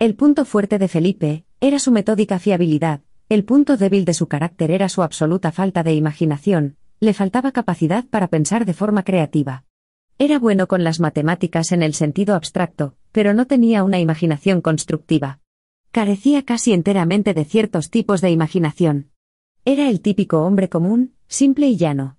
El 0.00 0.16
punto 0.16 0.44
fuerte 0.44 0.78
de 0.78 0.88
Felipe 0.88 1.44
era 1.60 1.78
su 1.78 1.92
metódica 1.92 2.40
fiabilidad, 2.40 3.02
el 3.28 3.44
punto 3.44 3.76
débil 3.76 4.04
de 4.04 4.12
su 4.12 4.26
carácter 4.26 4.72
era 4.72 4.88
su 4.88 5.02
absoluta 5.02 5.52
falta 5.52 5.84
de 5.84 5.94
imaginación, 5.94 6.76
le 6.98 7.14
faltaba 7.14 7.52
capacidad 7.52 8.04
para 8.06 8.26
pensar 8.26 8.66
de 8.66 8.74
forma 8.74 9.04
creativa. 9.04 9.64
Era 10.18 10.40
bueno 10.40 10.66
con 10.66 10.82
las 10.82 10.98
matemáticas 10.98 11.70
en 11.70 11.84
el 11.84 11.94
sentido 11.94 12.34
abstracto, 12.34 12.96
pero 13.12 13.34
no 13.34 13.46
tenía 13.46 13.84
una 13.84 14.00
imaginación 14.00 14.60
constructiva. 14.60 15.40
Carecía 15.94 16.42
casi 16.42 16.72
enteramente 16.72 17.34
de 17.34 17.44
ciertos 17.44 17.88
tipos 17.88 18.20
de 18.20 18.28
imaginación. 18.28 19.12
Era 19.64 19.88
el 19.88 20.00
típico 20.00 20.40
hombre 20.42 20.68
común, 20.68 21.14
simple 21.28 21.68
y 21.68 21.76
llano. 21.76 22.18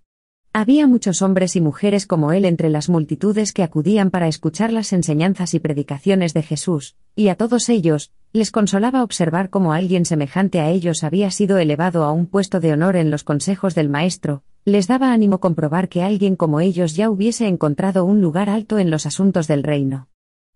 Había 0.54 0.88
muchos 0.88 1.22
hombres 1.22 1.58
y 1.58 1.60
mujeres 1.60 2.08
como 2.08 2.32
él 2.32 2.46
entre 2.46 2.70
las 2.70 2.88
multitudes 2.88 3.52
que 3.52 3.64
acudían 3.64 4.12
para 4.12 4.30
escuchar 4.30 4.72
las 4.72 4.94
enseñanzas 4.94 5.54
y 5.56 5.60
predicaciones 5.60 6.34
de 6.34 6.44
Jesús, 6.44 6.96
y 7.18 7.28
a 7.28 7.36
todos 7.36 7.68
ellos, 7.68 8.14
les 8.32 8.50
consolaba 8.50 9.04
observar 9.04 9.50
cómo 9.50 9.74
alguien 9.74 10.06
semejante 10.06 10.62
a 10.62 10.70
ellos 10.70 11.04
había 11.04 11.30
sido 11.30 11.58
elevado 11.58 12.06
a 12.06 12.14
un 12.14 12.28
puesto 12.28 12.62
de 12.62 12.72
honor 12.72 12.96
en 12.96 13.12
los 13.12 13.26
consejos 13.26 13.76
del 13.76 13.90
Maestro, 13.90 14.44
les 14.64 14.88
daba 14.88 15.12
ánimo 15.12 15.42
comprobar 15.42 15.90
que 15.90 16.02
alguien 16.02 16.38
como 16.38 16.62
ellos 16.62 16.96
ya 16.96 17.10
hubiese 17.10 17.46
encontrado 17.46 18.06
un 18.06 18.22
lugar 18.22 18.50
alto 18.50 18.80
en 18.80 18.90
los 18.90 19.06
asuntos 19.06 19.48
del 19.50 19.64
reino. 19.64 20.08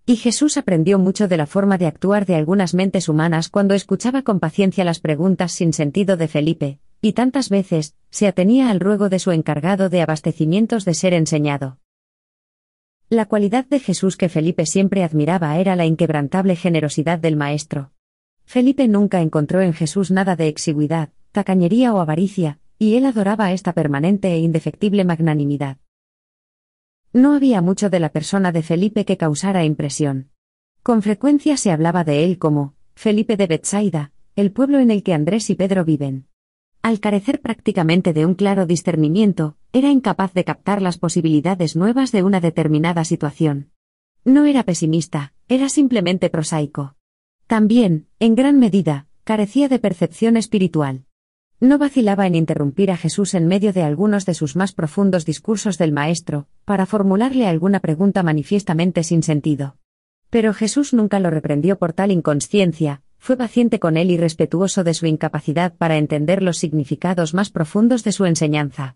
Y 0.10 0.16
Jesús 0.16 0.58
aprendió 0.58 0.98
mucho 0.98 1.28
de 1.28 1.38
la 1.38 1.46
forma 1.46 1.78
de 1.78 1.86
actuar 1.86 2.26
de 2.26 2.34
algunas 2.34 2.74
mentes 2.74 3.10
humanas 3.10 3.48
cuando 3.48 3.76
escuchaba 3.76 4.24
con 4.24 4.40
paciencia 4.40 4.84
las 4.84 5.00
preguntas 5.00 5.52
sin 5.52 5.72
sentido 5.72 6.18
de 6.18 6.28
Felipe, 6.28 6.80
y 7.00 7.14
tantas 7.14 7.50
veces, 7.50 7.94
se 8.10 8.26
atenía 8.26 8.72
al 8.72 8.80
ruego 8.80 9.10
de 9.10 9.20
su 9.20 9.30
encargado 9.30 9.88
de 9.88 10.02
abastecimientos 10.02 10.84
de 10.84 10.96
ser 10.96 11.14
enseñado. 11.14 11.78
La 13.08 13.28
cualidad 13.28 13.68
de 13.68 13.80
Jesús 13.80 14.18
que 14.18 14.30
Felipe 14.30 14.66
siempre 14.66 15.04
admiraba 15.04 15.56
era 15.60 15.76
la 15.76 15.86
inquebrantable 15.86 16.56
generosidad 16.56 17.20
del 17.20 17.36
Maestro. 17.36 17.92
Felipe 18.46 18.88
nunca 18.88 19.22
encontró 19.22 19.62
en 19.62 19.74
Jesús 19.74 20.10
nada 20.10 20.36
de 20.36 20.48
exigüidad, 20.48 21.10
tacañería 21.32 21.94
o 21.94 22.00
avaricia, 22.00 22.58
y 22.80 22.96
él 22.96 23.06
adoraba 23.06 23.52
esta 23.52 23.74
permanente 23.74 24.34
e 24.34 24.40
indefectible 24.40 25.06
magnanimidad. 25.06 25.78
No 27.12 27.34
había 27.34 27.62
mucho 27.62 27.90
de 27.90 28.00
la 28.00 28.10
persona 28.10 28.52
de 28.52 28.62
Felipe 28.62 29.04
que 29.04 29.18
causara 29.18 29.66
impresión. 29.66 30.30
Con 30.84 31.02
frecuencia 31.02 31.58
se 31.58 31.72
hablaba 31.72 32.04
de 32.04 32.24
él 32.24 32.38
como, 32.38 32.76
Felipe 32.96 33.36
de 33.36 33.48
Bethsaida, 33.48 34.12
el 34.36 34.52
pueblo 34.52 34.80
en 34.80 34.92
el 34.92 35.02
que 35.02 35.14
Andrés 35.14 35.50
y 35.50 35.56
Pedro 35.56 35.84
viven. 35.86 36.28
Al 36.82 37.00
carecer 37.00 37.42
prácticamente 37.42 38.14
de 38.14 38.26
un 38.26 38.36
claro 38.36 38.66
discernimiento, 38.66 39.58
era 39.74 39.90
incapaz 39.90 40.34
de 40.34 40.44
captar 40.44 40.82
las 40.82 40.98
posibilidades 40.98 41.76
nuevas 41.76 42.12
de 42.12 42.24
una 42.24 42.40
determinada 42.40 43.04
situación. 43.04 43.72
No 44.24 44.46
era 44.46 44.64
pesimista, 44.64 45.34
era 45.48 45.68
simplemente 45.68 46.30
prosaico. 46.30 46.96
También, 47.48 48.08
en 48.20 48.36
gran 48.36 48.60
medida, 48.60 49.08
carecía 49.24 49.68
de 49.68 49.80
percepción 49.80 50.38
espiritual. 50.38 51.06
No 51.62 51.78
vacilaba 51.78 52.26
en 52.26 52.36
interrumpir 52.36 52.90
a 52.90 52.96
Jesús 52.96 53.34
en 53.34 53.46
medio 53.46 53.74
de 53.74 53.84
algunos 53.84 54.26
de 54.26 54.34
sus 54.34 54.56
más 54.56 54.72
profundos 54.72 55.26
discursos 55.26 55.78
del 55.78 55.92
Maestro, 55.92 56.48
para 56.64 56.86
formularle 56.86 57.48
alguna 57.48 57.82
pregunta 57.82 58.24
manifiestamente 58.24 59.04
sin 59.04 59.24
sentido. 59.24 59.76
Pero 60.30 60.54
Jesús 60.54 60.94
nunca 60.94 61.20
lo 61.20 61.30
reprendió 61.30 61.78
por 61.78 61.92
tal 61.92 62.12
inconsciencia, 62.12 63.02
fue 63.18 63.36
paciente 63.36 63.78
con 63.78 63.98
él 63.98 64.10
y 64.10 64.18
respetuoso 64.18 64.86
de 64.86 64.94
su 64.94 65.06
incapacidad 65.06 65.74
para 65.76 65.98
entender 65.98 66.42
los 66.42 66.58
significados 66.58 67.34
más 67.34 67.50
profundos 67.50 68.06
de 68.06 68.14
su 68.14 68.26
enseñanza. 68.26 68.96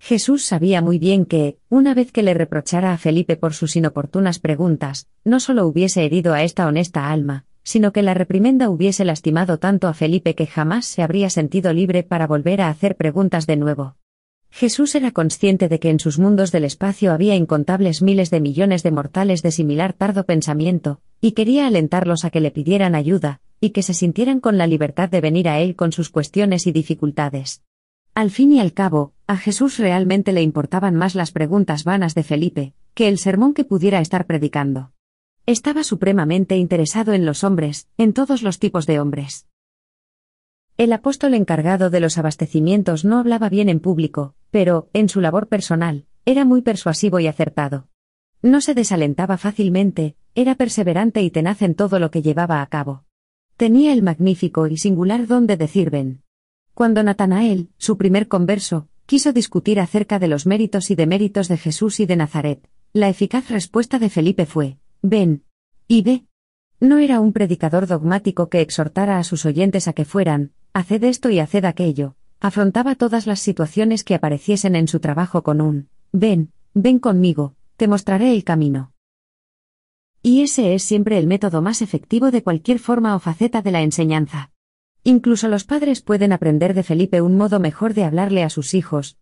Jesús 0.00 0.44
sabía 0.44 0.80
muy 0.80 0.98
bien 0.98 1.26
que, 1.26 1.58
una 1.68 1.94
vez 1.94 2.10
que 2.10 2.24
le 2.24 2.34
reprochara 2.34 2.92
a 2.92 2.98
Felipe 2.98 3.36
por 3.36 3.54
sus 3.54 3.76
inoportunas 3.76 4.40
preguntas, 4.40 5.08
no 5.24 5.38
solo 5.38 5.66
hubiese 5.66 6.04
herido 6.04 6.32
a 6.32 6.42
esta 6.42 6.66
honesta 6.66 7.10
alma, 7.10 7.44
sino 7.62 7.92
que 7.92 8.02
la 8.02 8.14
reprimenda 8.14 8.70
hubiese 8.70 9.04
lastimado 9.04 9.58
tanto 9.58 9.88
a 9.88 9.94
Felipe 9.94 10.34
que 10.34 10.46
jamás 10.46 10.86
se 10.86 11.02
habría 11.02 11.30
sentido 11.30 11.72
libre 11.72 12.02
para 12.02 12.26
volver 12.26 12.60
a 12.60 12.68
hacer 12.68 12.96
preguntas 12.96 13.46
de 13.46 13.56
nuevo. 13.56 13.96
Jesús 14.50 14.94
era 14.94 15.12
consciente 15.12 15.68
de 15.68 15.78
que 15.78 15.90
en 15.90 16.00
sus 16.00 16.18
mundos 16.18 16.50
del 16.50 16.64
espacio 16.64 17.12
había 17.12 17.36
incontables 17.36 18.02
miles 18.02 18.30
de 18.30 18.40
millones 18.40 18.82
de 18.82 18.90
mortales 18.90 19.42
de 19.42 19.52
similar 19.52 19.92
tardo 19.92 20.24
pensamiento, 20.24 21.00
y 21.20 21.32
quería 21.32 21.66
alentarlos 21.66 22.24
a 22.24 22.30
que 22.30 22.40
le 22.40 22.50
pidieran 22.50 22.94
ayuda, 22.94 23.40
y 23.60 23.70
que 23.70 23.82
se 23.82 23.94
sintieran 23.94 24.40
con 24.40 24.58
la 24.58 24.66
libertad 24.66 25.08
de 25.08 25.20
venir 25.20 25.48
a 25.48 25.60
él 25.60 25.76
con 25.76 25.92
sus 25.92 26.10
cuestiones 26.10 26.66
y 26.66 26.72
dificultades. 26.72 27.62
Al 28.14 28.30
fin 28.30 28.52
y 28.52 28.60
al 28.60 28.72
cabo, 28.72 29.12
a 29.26 29.36
Jesús 29.36 29.78
realmente 29.78 30.32
le 30.32 30.42
importaban 30.42 30.96
más 30.96 31.14
las 31.14 31.30
preguntas 31.30 31.84
vanas 31.84 32.14
de 32.14 32.24
Felipe, 32.24 32.74
que 32.94 33.06
el 33.06 33.18
sermón 33.18 33.54
que 33.54 33.64
pudiera 33.64 34.00
estar 34.00 34.26
predicando. 34.26 34.90
Estaba 35.50 35.82
supremamente 35.82 36.56
interesado 36.56 37.12
en 37.12 37.26
los 37.26 37.42
hombres, 37.42 37.88
en 37.98 38.12
todos 38.12 38.44
los 38.44 38.60
tipos 38.60 38.86
de 38.86 39.00
hombres. 39.00 39.48
El 40.76 40.92
apóstol 40.92 41.34
encargado 41.34 41.90
de 41.90 41.98
los 41.98 42.18
abastecimientos 42.18 43.04
no 43.04 43.18
hablaba 43.18 43.48
bien 43.48 43.68
en 43.68 43.80
público, 43.80 44.36
pero, 44.52 44.88
en 44.92 45.08
su 45.08 45.20
labor 45.20 45.48
personal, 45.48 46.06
era 46.24 46.44
muy 46.44 46.62
persuasivo 46.62 47.18
y 47.18 47.26
acertado. 47.26 47.88
No 48.42 48.60
se 48.60 48.74
desalentaba 48.74 49.38
fácilmente, 49.38 50.14
era 50.36 50.54
perseverante 50.54 51.20
y 51.20 51.32
tenaz 51.32 51.62
en 51.62 51.74
todo 51.74 51.98
lo 51.98 52.12
que 52.12 52.22
llevaba 52.22 52.62
a 52.62 52.66
cabo. 52.68 53.02
Tenía 53.56 53.92
el 53.92 54.04
magnífico 54.04 54.68
y 54.68 54.76
singular 54.76 55.26
don 55.26 55.48
de 55.48 55.56
decir 55.56 55.90
ven. 55.90 56.22
Cuando 56.74 57.02
Natanael, 57.02 57.70
su 57.76 57.98
primer 57.98 58.28
converso, 58.28 58.86
quiso 59.04 59.32
discutir 59.32 59.80
acerca 59.80 60.20
de 60.20 60.28
los 60.28 60.46
méritos 60.46 60.92
y 60.92 60.94
deméritos 60.94 61.48
de 61.48 61.56
Jesús 61.56 61.98
y 61.98 62.06
de 62.06 62.14
Nazaret, 62.14 62.68
la 62.92 63.08
eficaz 63.08 63.50
respuesta 63.50 63.98
de 63.98 64.10
Felipe 64.10 64.46
fue, 64.46 64.78
ven. 65.02 65.44
Y 65.88 66.02
ve. 66.02 66.24
No 66.78 66.98
era 66.98 67.20
un 67.20 67.32
predicador 67.32 67.86
dogmático 67.86 68.48
que 68.48 68.60
exhortara 68.60 69.18
a 69.18 69.24
sus 69.24 69.44
oyentes 69.44 69.88
a 69.88 69.92
que 69.92 70.04
fueran, 70.04 70.52
haced 70.72 71.04
esto 71.04 71.30
y 71.30 71.38
haced 71.38 71.64
aquello, 71.64 72.16
afrontaba 72.40 72.94
todas 72.94 73.26
las 73.26 73.40
situaciones 73.40 74.04
que 74.04 74.14
apareciesen 74.14 74.76
en 74.76 74.88
su 74.88 75.00
trabajo 75.00 75.42
con 75.42 75.60
un, 75.60 75.88
ven, 76.12 76.52
ven 76.72 76.98
conmigo, 76.98 77.54
te 77.76 77.86
mostraré 77.86 78.32
el 78.32 78.44
camino. 78.44 78.92
Y 80.22 80.42
ese 80.42 80.74
es 80.74 80.82
siempre 80.82 81.18
el 81.18 81.26
método 81.26 81.62
más 81.62 81.82
efectivo 81.82 82.30
de 82.30 82.42
cualquier 82.42 82.78
forma 82.78 83.14
o 83.14 83.18
faceta 83.18 83.62
de 83.62 83.72
la 83.72 83.82
enseñanza. 83.82 84.50
Incluso 85.02 85.48
los 85.48 85.64
padres 85.64 86.02
pueden 86.02 86.32
aprender 86.32 86.74
de 86.74 86.82
Felipe 86.82 87.22
un 87.22 87.36
modo 87.36 87.58
mejor 87.58 87.94
de 87.94 88.04
hablarle 88.04 88.42
a 88.42 88.50
sus 88.50 88.74
hijos. 88.74 89.16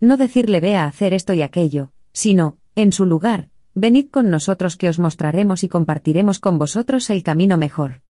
No 0.00 0.16
decirle 0.16 0.60
ve 0.60 0.76
a 0.76 0.86
hacer 0.86 1.12
esto 1.12 1.34
y 1.34 1.42
aquello, 1.42 1.92
sino, 2.12 2.58
en 2.74 2.92
su 2.92 3.04
lugar, 3.04 3.50
venid 3.74 4.10
con 4.10 4.30
nosotros 4.30 4.76
que 4.76 4.88
os 4.88 4.98
mostraremos 4.98 5.64
y 5.64 5.68
compartiremos 5.68 6.38
con 6.38 6.58
vosotros 6.58 7.08
el 7.10 7.22
camino 7.22 7.56
mejor. 7.56 8.02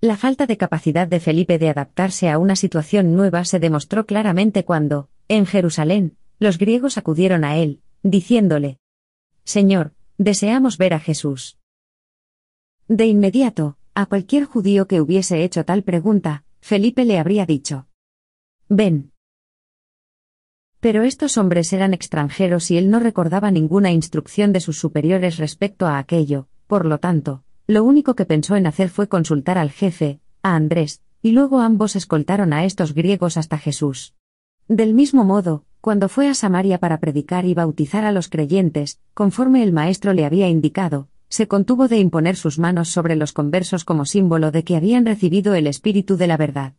La 0.00 0.16
falta 0.16 0.46
de 0.46 0.56
capacidad 0.56 1.06
de 1.06 1.20
Felipe 1.20 1.58
de 1.58 1.68
adaptarse 1.68 2.30
a 2.30 2.38
una 2.38 2.56
situación 2.56 3.14
nueva 3.14 3.44
se 3.44 3.58
demostró 3.58 4.06
claramente 4.06 4.64
cuando, 4.64 5.10
en 5.28 5.44
Jerusalén, 5.44 6.16
los 6.38 6.56
griegos 6.56 6.96
acudieron 6.96 7.44
a 7.44 7.56
él, 7.56 7.82
diciéndole, 8.02 8.78
Señor, 9.44 9.92
deseamos 10.16 10.78
ver 10.78 10.94
a 10.94 11.00
Jesús. 11.00 11.58
De 12.88 13.06
inmediato, 13.06 13.76
a 13.94 14.06
cualquier 14.06 14.44
judío 14.44 14.86
que 14.86 15.00
hubiese 15.00 15.44
hecho 15.44 15.64
tal 15.64 15.82
pregunta, 15.82 16.44
Felipe 16.60 17.04
le 17.04 17.18
habría 17.18 17.44
dicho, 17.44 17.86
Ven. 18.72 19.10
Pero 20.80 21.02
estos 21.02 21.36
hombres 21.36 21.72
eran 21.74 21.92
extranjeros 21.92 22.70
y 22.70 22.78
él 22.78 22.90
no 22.90 23.00
recordaba 23.00 23.50
ninguna 23.50 23.92
instrucción 23.92 24.52
de 24.52 24.60
sus 24.60 24.78
superiores 24.78 25.36
respecto 25.36 25.86
a 25.86 25.98
aquello, 25.98 26.48
por 26.66 26.86
lo 26.86 26.98
tanto, 26.98 27.44
lo 27.66 27.84
único 27.84 28.14
que 28.14 28.24
pensó 28.24 28.56
en 28.56 28.66
hacer 28.66 28.88
fue 28.88 29.06
consultar 29.06 29.58
al 29.58 29.70
jefe, 29.70 30.20
a 30.42 30.56
Andrés, 30.56 31.02
y 31.22 31.32
luego 31.32 31.60
ambos 31.60 31.96
escoltaron 31.96 32.54
a 32.54 32.64
estos 32.64 32.94
griegos 32.94 33.36
hasta 33.36 33.58
Jesús. 33.58 34.14
Del 34.68 34.94
mismo 34.94 35.22
modo, 35.24 35.64
cuando 35.82 36.08
fue 36.08 36.28
a 36.28 36.34
Samaria 36.34 36.78
para 36.78 36.98
predicar 36.98 37.44
y 37.44 37.52
bautizar 37.52 38.04
a 38.04 38.12
los 38.12 38.28
creyentes, 38.28 39.00
conforme 39.12 39.62
el 39.62 39.72
maestro 39.72 40.14
le 40.14 40.24
había 40.24 40.48
indicado, 40.48 41.08
se 41.28 41.46
contuvo 41.46 41.88
de 41.88 41.98
imponer 41.98 42.36
sus 42.36 42.58
manos 42.58 42.88
sobre 42.88 43.16
los 43.16 43.32
conversos 43.32 43.84
como 43.84 44.06
símbolo 44.06 44.50
de 44.50 44.64
que 44.64 44.76
habían 44.76 45.04
recibido 45.04 45.54
el 45.54 45.66
espíritu 45.66 46.16
de 46.16 46.26
la 46.26 46.38
verdad. 46.38 46.74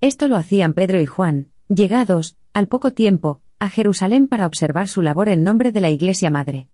Esto 0.00 0.28
lo 0.28 0.36
hacían 0.36 0.74
Pedro 0.74 1.00
y 1.00 1.06
Juan, 1.06 1.48
llegados, 1.68 2.36
al 2.58 2.66
poco 2.66 2.92
tiempo, 2.92 3.40
a 3.60 3.70
Jerusalén 3.70 4.26
para 4.26 4.44
observar 4.44 4.88
su 4.88 5.00
labor 5.00 5.28
en 5.28 5.44
nombre 5.44 5.70
de 5.70 5.80
la 5.80 5.90
Iglesia 5.90 6.28
Madre. 6.28 6.68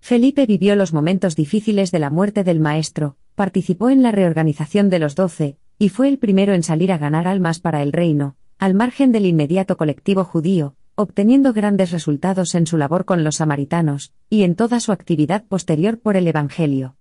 Felipe 0.00 0.46
vivió 0.46 0.74
los 0.74 0.92
momentos 0.92 1.36
difíciles 1.36 1.92
de 1.92 2.00
la 2.00 2.10
muerte 2.10 2.42
del 2.42 2.58
maestro, 2.58 3.16
participó 3.36 3.88
en 3.88 4.02
la 4.02 4.10
reorganización 4.10 4.90
de 4.90 4.98
los 4.98 5.14
doce, 5.14 5.58
y 5.78 5.90
fue 5.90 6.08
el 6.08 6.18
primero 6.18 6.54
en 6.54 6.64
salir 6.64 6.90
a 6.90 6.98
ganar 6.98 7.28
almas 7.28 7.60
para 7.60 7.82
el 7.82 7.92
reino, 7.92 8.36
al 8.58 8.74
margen 8.74 9.12
del 9.12 9.26
inmediato 9.26 9.76
colectivo 9.76 10.24
judío, 10.24 10.74
obteniendo 10.96 11.52
grandes 11.52 11.92
resultados 11.92 12.56
en 12.56 12.66
su 12.66 12.76
labor 12.76 13.04
con 13.04 13.22
los 13.22 13.36
samaritanos, 13.36 14.12
y 14.28 14.42
en 14.42 14.56
toda 14.56 14.80
su 14.80 14.90
actividad 14.90 15.44
posterior 15.44 16.00
por 16.00 16.16
el 16.16 16.26
Evangelio. 16.26 16.96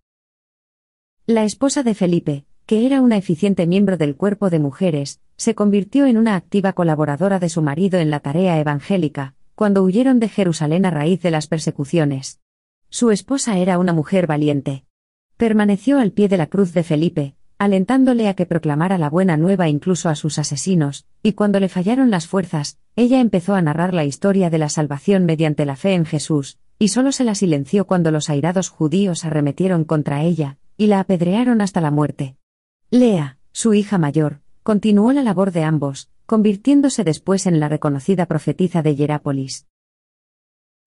La 1.25 1.43
esposa 1.43 1.81
de 1.81 1.95
Felipe, 1.95 2.45
que 2.67 2.85
era 2.85 2.99
una 2.99 3.15
eficiente 3.15 3.65
miembro 3.65 3.95
del 3.95 4.17
cuerpo 4.17 4.49
de 4.49 4.59
mujeres, 4.59 5.21
se 5.37 5.55
convirtió 5.55 6.05
en 6.05 6.17
una 6.17 6.35
activa 6.35 6.73
colaboradora 6.73 7.39
de 7.39 7.47
su 7.47 7.61
marido 7.61 7.97
en 7.97 8.09
la 8.09 8.19
tarea 8.19 8.59
evangélica, 8.59 9.35
cuando 9.55 9.83
huyeron 9.83 10.19
de 10.19 10.27
Jerusalén 10.27 10.85
a 10.85 10.91
raíz 10.91 11.21
de 11.21 11.31
las 11.31 11.47
persecuciones. 11.47 12.41
Su 12.89 13.11
esposa 13.11 13.57
era 13.57 13.79
una 13.79 13.93
mujer 13.93 14.27
valiente. 14.27 14.83
Permaneció 15.37 15.97
al 15.97 16.11
pie 16.11 16.27
de 16.27 16.35
la 16.35 16.47
cruz 16.47 16.73
de 16.73 16.83
Felipe, 16.83 17.35
alentándole 17.57 18.27
a 18.27 18.33
que 18.33 18.45
proclamara 18.45 18.97
la 18.97 19.09
buena 19.09 19.37
nueva 19.37 19.69
incluso 19.69 20.09
a 20.09 20.15
sus 20.15 20.37
asesinos, 20.37 21.05
y 21.23 21.33
cuando 21.33 21.61
le 21.61 21.69
fallaron 21.69 22.11
las 22.11 22.27
fuerzas, 22.27 22.79
ella 22.97 23.21
empezó 23.21 23.55
a 23.55 23.61
narrar 23.61 23.93
la 23.93 24.03
historia 24.03 24.49
de 24.49 24.57
la 24.57 24.67
salvación 24.67 25.23
mediante 25.23 25.65
la 25.65 25.77
fe 25.77 25.93
en 25.93 26.03
Jesús, 26.03 26.57
y 26.79 26.89
solo 26.89 27.13
se 27.13 27.23
la 27.23 27.33
silenció 27.33 27.87
cuando 27.87 28.11
los 28.11 28.29
airados 28.29 28.67
judíos 28.67 29.23
arremetieron 29.23 29.85
contra 29.85 30.21
ella, 30.23 30.57
y 30.75 30.87
la 30.87 30.99
apedrearon 30.99 31.61
hasta 31.61 31.79
la 31.79 31.91
muerte. 31.91 32.35
Lea, 32.89 33.37
su 33.51 33.73
hija 33.73 33.97
mayor, 33.97 34.39
continuó 34.63 35.11
la 35.11 35.21
labor 35.21 35.51
de 35.51 35.63
ambos, 35.63 36.09
convirtiéndose 36.25 37.03
después 37.03 37.45
en 37.45 37.59
la 37.59 37.67
reconocida 37.67 38.27
profetisa 38.27 38.81
de 38.81 38.95
Hierápolis. 38.95 39.67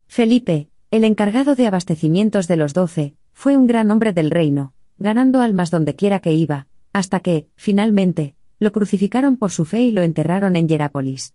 Felipe, 0.07 0.71
el 0.91 1.05
encargado 1.05 1.55
de 1.55 1.67
abastecimientos 1.67 2.49
de 2.49 2.57
los 2.57 2.73
doce, 2.73 3.17
fue 3.35 3.59
un 3.59 3.67
gran 3.67 3.91
hombre 3.91 4.15
del 4.15 4.31
reino, 4.31 4.73
ganando 4.97 5.43
almas 5.43 5.71
dondequiera 5.71 6.21
que 6.21 6.33
iba, 6.33 6.69
hasta 6.95 7.21
que, 7.21 7.51
finalmente, 7.55 8.35
lo 8.59 8.73
crucificaron 8.73 9.37
por 9.37 9.51
su 9.51 9.67
fe 9.67 9.83
y 9.83 9.91
lo 9.91 10.01
enterraron 10.01 10.57
en 10.57 10.69
Hierápolis. 10.69 11.35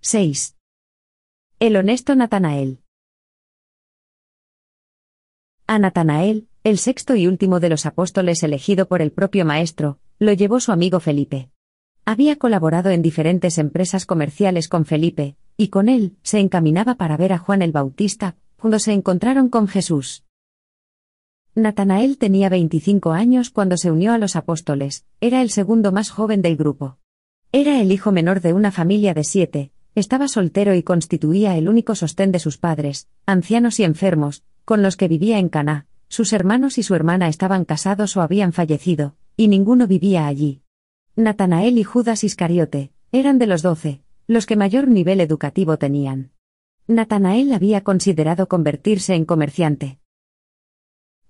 ¡6! 0.00 0.56
El 1.60 1.76
honesto 1.76 2.16
Natanael. 2.16 2.83
A 5.74 5.78
Natanael, 5.80 6.46
el 6.62 6.78
sexto 6.78 7.16
y 7.16 7.26
último 7.26 7.58
de 7.58 7.68
los 7.68 7.84
apóstoles 7.84 8.44
elegido 8.44 8.86
por 8.86 9.02
el 9.02 9.10
propio 9.10 9.44
Maestro, 9.44 9.98
lo 10.20 10.32
llevó 10.32 10.60
su 10.60 10.70
amigo 10.70 11.00
Felipe. 11.00 11.50
Había 12.04 12.36
colaborado 12.36 12.90
en 12.90 13.02
diferentes 13.02 13.58
empresas 13.58 14.06
comerciales 14.06 14.68
con 14.68 14.84
Felipe, 14.84 15.34
y 15.56 15.70
con 15.70 15.88
él 15.88 16.14
se 16.22 16.38
encaminaba 16.38 16.94
para 16.94 17.16
ver 17.16 17.32
a 17.32 17.38
Juan 17.38 17.60
el 17.60 17.72
Bautista, 17.72 18.36
cuando 18.56 18.78
se 18.78 18.92
encontraron 18.92 19.48
con 19.48 19.66
Jesús. 19.66 20.22
Natanael 21.56 22.18
tenía 22.18 22.48
25 22.50 23.10
años 23.10 23.50
cuando 23.50 23.76
se 23.76 23.90
unió 23.90 24.12
a 24.12 24.18
los 24.18 24.36
apóstoles, 24.36 25.04
era 25.20 25.42
el 25.42 25.50
segundo 25.50 25.90
más 25.90 26.08
joven 26.08 26.40
del 26.40 26.56
grupo. 26.56 26.98
Era 27.50 27.80
el 27.80 27.90
hijo 27.90 28.12
menor 28.12 28.42
de 28.42 28.52
una 28.52 28.70
familia 28.70 29.12
de 29.12 29.24
siete, 29.24 29.72
estaba 29.96 30.28
soltero 30.28 30.72
y 30.76 30.84
constituía 30.84 31.56
el 31.56 31.68
único 31.68 31.96
sostén 31.96 32.30
de 32.30 32.38
sus 32.38 32.58
padres, 32.58 33.08
ancianos 33.26 33.80
y 33.80 33.82
enfermos, 33.82 34.44
con 34.64 34.82
los 34.82 34.96
que 34.96 35.08
vivía 35.08 35.38
en 35.38 35.48
Caná. 35.48 35.86
Sus 36.08 36.32
hermanos 36.32 36.78
y 36.78 36.82
su 36.82 36.94
hermana 36.94 37.28
estaban 37.28 37.64
casados 37.64 38.16
o 38.16 38.22
habían 38.22 38.52
fallecido, 38.52 39.16
y 39.36 39.48
ninguno 39.48 39.86
vivía 39.86 40.26
allí. 40.26 40.62
Natanael 41.16 41.78
y 41.78 41.84
Judas 41.84 42.24
Iscariote, 42.24 42.92
eran 43.10 43.38
de 43.38 43.46
los 43.46 43.62
doce, 43.62 44.02
los 44.26 44.46
que 44.46 44.56
mayor 44.56 44.88
nivel 44.88 45.20
educativo 45.20 45.76
tenían. 45.76 46.30
Natanael 46.86 47.52
había 47.52 47.82
considerado 47.82 48.46
convertirse 48.46 49.14
en 49.14 49.24
comerciante. 49.24 49.98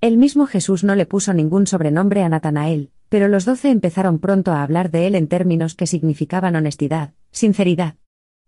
El 0.01 0.19
mismo 0.19 0.47
Jesús 0.47 0.85
no 0.85 0.95
le 0.95 1.07
puso 1.07 1.33
ningún 1.33 1.67
sobrenombre 1.67 2.23
a 2.23 2.29
Natanael, 2.29 2.91
pero 3.09 3.29
los 3.29 3.45
doce 3.45 3.71
empezaron 3.71 4.19
pronto 4.19 4.53
a 4.53 4.63
hablar 4.63 4.91
de 4.91 5.07
él 5.07 5.15
en 5.15 5.29
términos 5.29 5.75
que 5.75 5.87
significaban 5.87 6.57
honestidad, 6.57 7.15
sinceridad. 7.31 7.97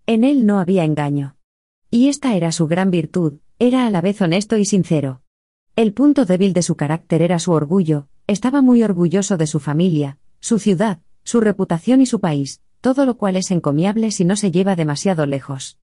En 0.07 0.24
él 0.24 0.45
no 0.45 0.59
había 0.59 0.84
engaño. 0.84 1.37
Y 1.91 2.09
esta 2.09 2.34
era 2.34 2.53
su 2.53 2.66
gran 2.66 2.91
virtud, 2.91 3.39
era 3.59 3.86
a 3.86 3.90
la 3.90 4.02
vez 4.02 4.20
honesto 4.20 4.59
y 4.59 4.66
sincero. 4.66 5.22
El 5.76 5.94
punto 5.94 6.26
débil 6.26 6.52
de 6.52 6.61
su 6.61 6.76
carácter 6.76 7.22
era 7.22 7.38
su 7.38 7.52
orgullo, 7.52 8.09
estaba 8.26 8.61
muy 8.61 8.82
orgulloso 8.82 9.38
de 9.38 9.46
su 9.46 9.61
familia, 9.61 10.18
su 10.40 10.59
ciudad, 10.59 11.00
su 11.22 11.40
reputación 11.40 12.02
y 12.02 12.07
su 12.07 12.20
país, 12.20 12.61
todo 12.82 13.07
lo 13.07 13.16
cual 13.16 13.36
es 13.36 13.50
encomiable 13.50 14.11
si 14.11 14.26
no 14.26 14.36
se 14.36 14.50
lleva 14.50 14.76
demasiado 14.76 15.24
lejos. 15.24 15.78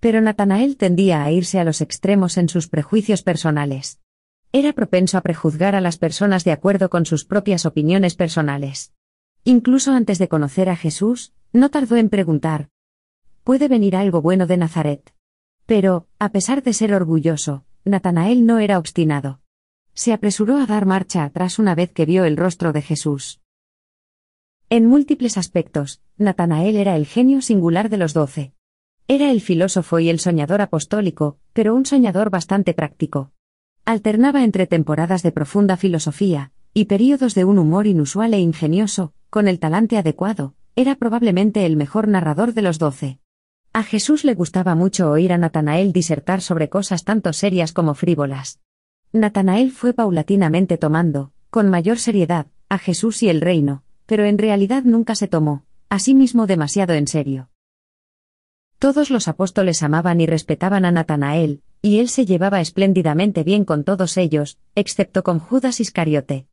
Pero 0.00 0.20
Natanael 0.20 0.76
tendía 0.76 1.22
a 1.22 1.30
irse 1.30 1.60
a 1.60 1.64
los 1.64 1.80
extremos 1.80 2.36
en 2.36 2.48
sus 2.48 2.68
prejuicios 2.68 3.22
personales. 3.22 4.00
Era 4.50 4.72
propenso 4.72 5.18
a 5.18 5.20
prejuzgar 5.20 5.76
a 5.76 5.80
las 5.80 5.98
personas 5.98 6.42
de 6.42 6.50
acuerdo 6.50 6.90
con 6.90 7.06
sus 7.06 7.24
propias 7.24 7.64
opiniones 7.64 8.16
personales. 8.16 8.92
Incluso 9.44 9.92
antes 9.92 10.18
de 10.18 10.28
conocer 10.28 10.68
a 10.68 10.74
Jesús, 10.74 11.32
no 11.52 11.70
tardó 11.70 11.94
en 11.96 12.08
preguntar, 12.08 12.70
¿puede 13.44 13.68
venir 13.68 13.94
algo 13.94 14.20
bueno 14.20 14.48
de 14.48 14.56
Nazaret? 14.56 15.14
Pero, 15.70 16.08
a 16.18 16.30
pesar 16.30 16.64
de 16.64 16.72
ser 16.72 16.92
orgulloso, 16.92 17.64
Natanael 17.84 18.44
no 18.44 18.58
era 18.58 18.76
obstinado. 18.76 19.38
Se 19.94 20.12
apresuró 20.12 20.56
a 20.56 20.66
dar 20.66 20.84
marcha 20.84 21.22
atrás 21.22 21.60
una 21.60 21.76
vez 21.76 21.92
que 21.92 22.06
vio 22.06 22.24
el 22.24 22.36
rostro 22.36 22.72
de 22.72 22.82
Jesús. 22.82 23.40
En 24.68 24.86
múltiples 24.86 25.38
aspectos, 25.38 26.00
Natanael 26.16 26.74
era 26.74 26.96
el 26.96 27.06
genio 27.06 27.40
singular 27.40 27.88
de 27.88 27.98
los 27.98 28.14
doce. 28.14 28.52
Era 29.06 29.30
el 29.30 29.40
filósofo 29.40 30.00
y 30.00 30.08
el 30.10 30.18
soñador 30.18 30.60
apostólico, 30.60 31.38
pero 31.52 31.76
un 31.76 31.86
soñador 31.86 32.30
bastante 32.30 32.74
práctico. 32.74 33.30
Alternaba 33.84 34.42
entre 34.42 34.66
temporadas 34.66 35.22
de 35.22 35.30
profunda 35.30 35.76
filosofía, 35.76 36.50
y 36.74 36.86
períodos 36.86 37.36
de 37.36 37.44
un 37.44 37.60
humor 37.60 37.86
inusual 37.86 38.34
e 38.34 38.40
ingenioso, 38.40 39.12
con 39.30 39.46
el 39.46 39.60
talante 39.60 39.98
adecuado, 39.98 40.56
era 40.74 40.96
probablemente 40.96 41.64
el 41.64 41.76
mejor 41.76 42.08
narrador 42.08 42.54
de 42.54 42.62
los 42.62 42.80
doce. 42.80 43.19
A 43.72 43.84
Jesús 43.84 44.24
le 44.24 44.34
gustaba 44.34 44.74
mucho 44.74 45.10
oír 45.10 45.32
a 45.32 45.38
Natanael 45.38 45.92
disertar 45.92 46.40
sobre 46.40 46.68
cosas 46.68 47.04
tanto 47.04 47.32
serias 47.32 47.72
como 47.72 47.94
frívolas. 47.94 48.58
Natanael 49.12 49.70
fue 49.70 49.94
paulatinamente 49.94 50.76
tomando, 50.76 51.32
con 51.50 51.68
mayor 51.68 51.98
seriedad, 51.98 52.46
a 52.68 52.78
Jesús 52.78 53.22
y 53.22 53.28
el 53.28 53.40
reino, 53.40 53.84
pero 54.06 54.24
en 54.24 54.38
realidad 54.38 54.82
nunca 54.82 55.14
se 55.14 55.28
tomó, 55.28 55.64
a 55.88 56.00
sí 56.00 56.14
mismo 56.14 56.48
demasiado 56.48 56.94
en 56.94 57.06
serio. 57.06 57.48
Todos 58.80 59.08
los 59.08 59.28
apóstoles 59.28 59.84
amaban 59.84 60.20
y 60.20 60.26
respetaban 60.26 60.84
a 60.84 60.90
Natanael, 60.90 61.62
y 61.80 62.00
él 62.00 62.08
se 62.08 62.26
llevaba 62.26 62.60
espléndidamente 62.60 63.44
bien 63.44 63.64
con 63.64 63.84
todos 63.84 64.16
ellos, 64.16 64.58
excepto 64.74 65.22
con 65.22 65.38
Judas 65.38 65.78
Iscariote. 65.78 66.48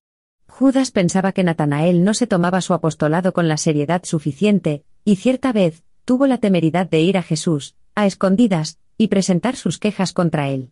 Judas 0.48 0.92
pensaba 0.92 1.32
que 1.32 1.44
Natanael 1.44 2.04
no 2.04 2.14
se 2.14 2.28
tomaba 2.28 2.62
su 2.62 2.76
apostolado 2.76 3.34
con 3.34 3.48
la 3.48 3.58
seriedad 3.58 4.04
suficiente, 4.06 4.84
y 5.04 5.16
cierta 5.16 5.52
vez, 5.52 5.84
tuvo 6.08 6.26
la 6.26 6.38
temeridad 6.38 6.90
de 6.90 7.02
ir 7.02 7.18
a 7.18 7.22
Jesús, 7.22 7.76
a 7.94 8.06
escondidas, 8.06 8.80
y 8.98 9.10
presentar 9.10 9.58
sus 9.58 9.78
quejas 9.78 10.14
contra 10.14 10.48
él. 10.48 10.72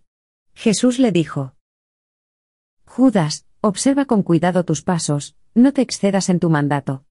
Jesús 0.54 0.98
le 0.98 1.12
dijo, 1.12 1.56
Judas, 2.86 3.46
observa 3.60 4.06
con 4.06 4.24
cuidado 4.24 4.64
tus 4.64 4.82
pasos, 4.82 5.36
no 5.54 5.74
te 5.74 5.82
excedas 5.82 6.30
en 6.30 6.40
tu 6.40 6.50
mandato. 6.50 7.04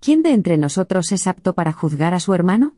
¿Quién 0.00 0.24
de 0.24 0.32
entre 0.32 0.58
nosotros 0.58 1.12
es 1.12 1.28
apto 1.28 1.54
para 1.54 1.72
juzgar 1.72 2.14
a 2.14 2.18
su 2.18 2.34
hermano? 2.34 2.76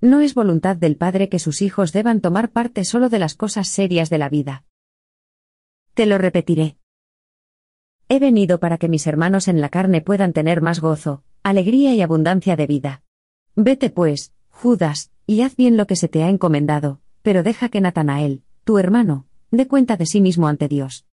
No 0.00 0.20
es 0.20 0.34
voluntad 0.34 0.76
del 0.76 0.96
Padre 0.96 1.28
que 1.28 1.40
sus 1.40 1.60
hijos 1.60 1.92
deban 1.92 2.20
tomar 2.20 2.52
parte 2.52 2.84
solo 2.84 3.08
de 3.08 3.18
las 3.18 3.34
cosas 3.34 3.66
serias 3.66 4.10
de 4.10 4.18
la 4.18 4.28
vida. 4.28 4.64
Te 5.94 6.06
lo 6.06 6.18
repetiré. 6.18 6.78
He 8.08 8.20
venido 8.20 8.60
para 8.60 8.78
que 8.78 8.88
mis 8.88 9.08
hermanos 9.08 9.48
en 9.48 9.60
la 9.60 9.70
carne 9.70 10.02
puedan 10.02 10.32
tener 10.32 10.62
más 10.62 10.78
gozo, 10.78 11.24
alegría 11.42 11.96
y 11.96 12.00
abundancia 12.00 12.54
de 12.54 12.68
vida. 12.68 13.02
Vete 13.56 13.90
pues, 13.90 14.34
Judas, 14.58 15.10
y 15.26 15.42
haz 15.42 15.54
bien 15.54 15.76
lo 15.76 15.86
que 15.86 15.96
se 15.96 16.08
te 16.08 16.22
ha 16.22 16.30
encomendado, 16.30 16.98
pero 17.20 17.42
deja 17.42 17.68
que 17.68 17.82
Natanael, 17.82 18.42
tu 18.64 18.78
hermano, 18.78 19.26
dé 19.50 19.68
cuenta 19.68 19.98
de 19.98 20.06
sí 20.06 20.22
mismo 20.22 20.48
ante 20.48 20.66
Dios. 20.66 21.04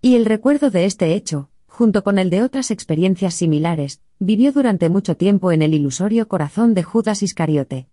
Y 0.00 0.14
el 0.14 0.24
recuerdo 0.24 0.70
de 0.70 0.84
este 0.84 1.14
hecho, 1.14 1.50
junto 1.66 2.04
con 2.04 2.20
el 2.20 2.30
de 2.30 2.44
otras 2.44 2.70
experiencias 2.70 3.34
similares, 3.34 4.02
vivió 4.20 4.52
durante 4.52 4.88
mucho 4.88 5.16
tiempo 5.16 5.50
en 5.50 5.62
el 5.62 5.74
ilusorio 5.74 6.28
corazón 6.28 6.74
de 6.74 6.84
Judas 6.84 7.24
Iscariote. 7.24 7.88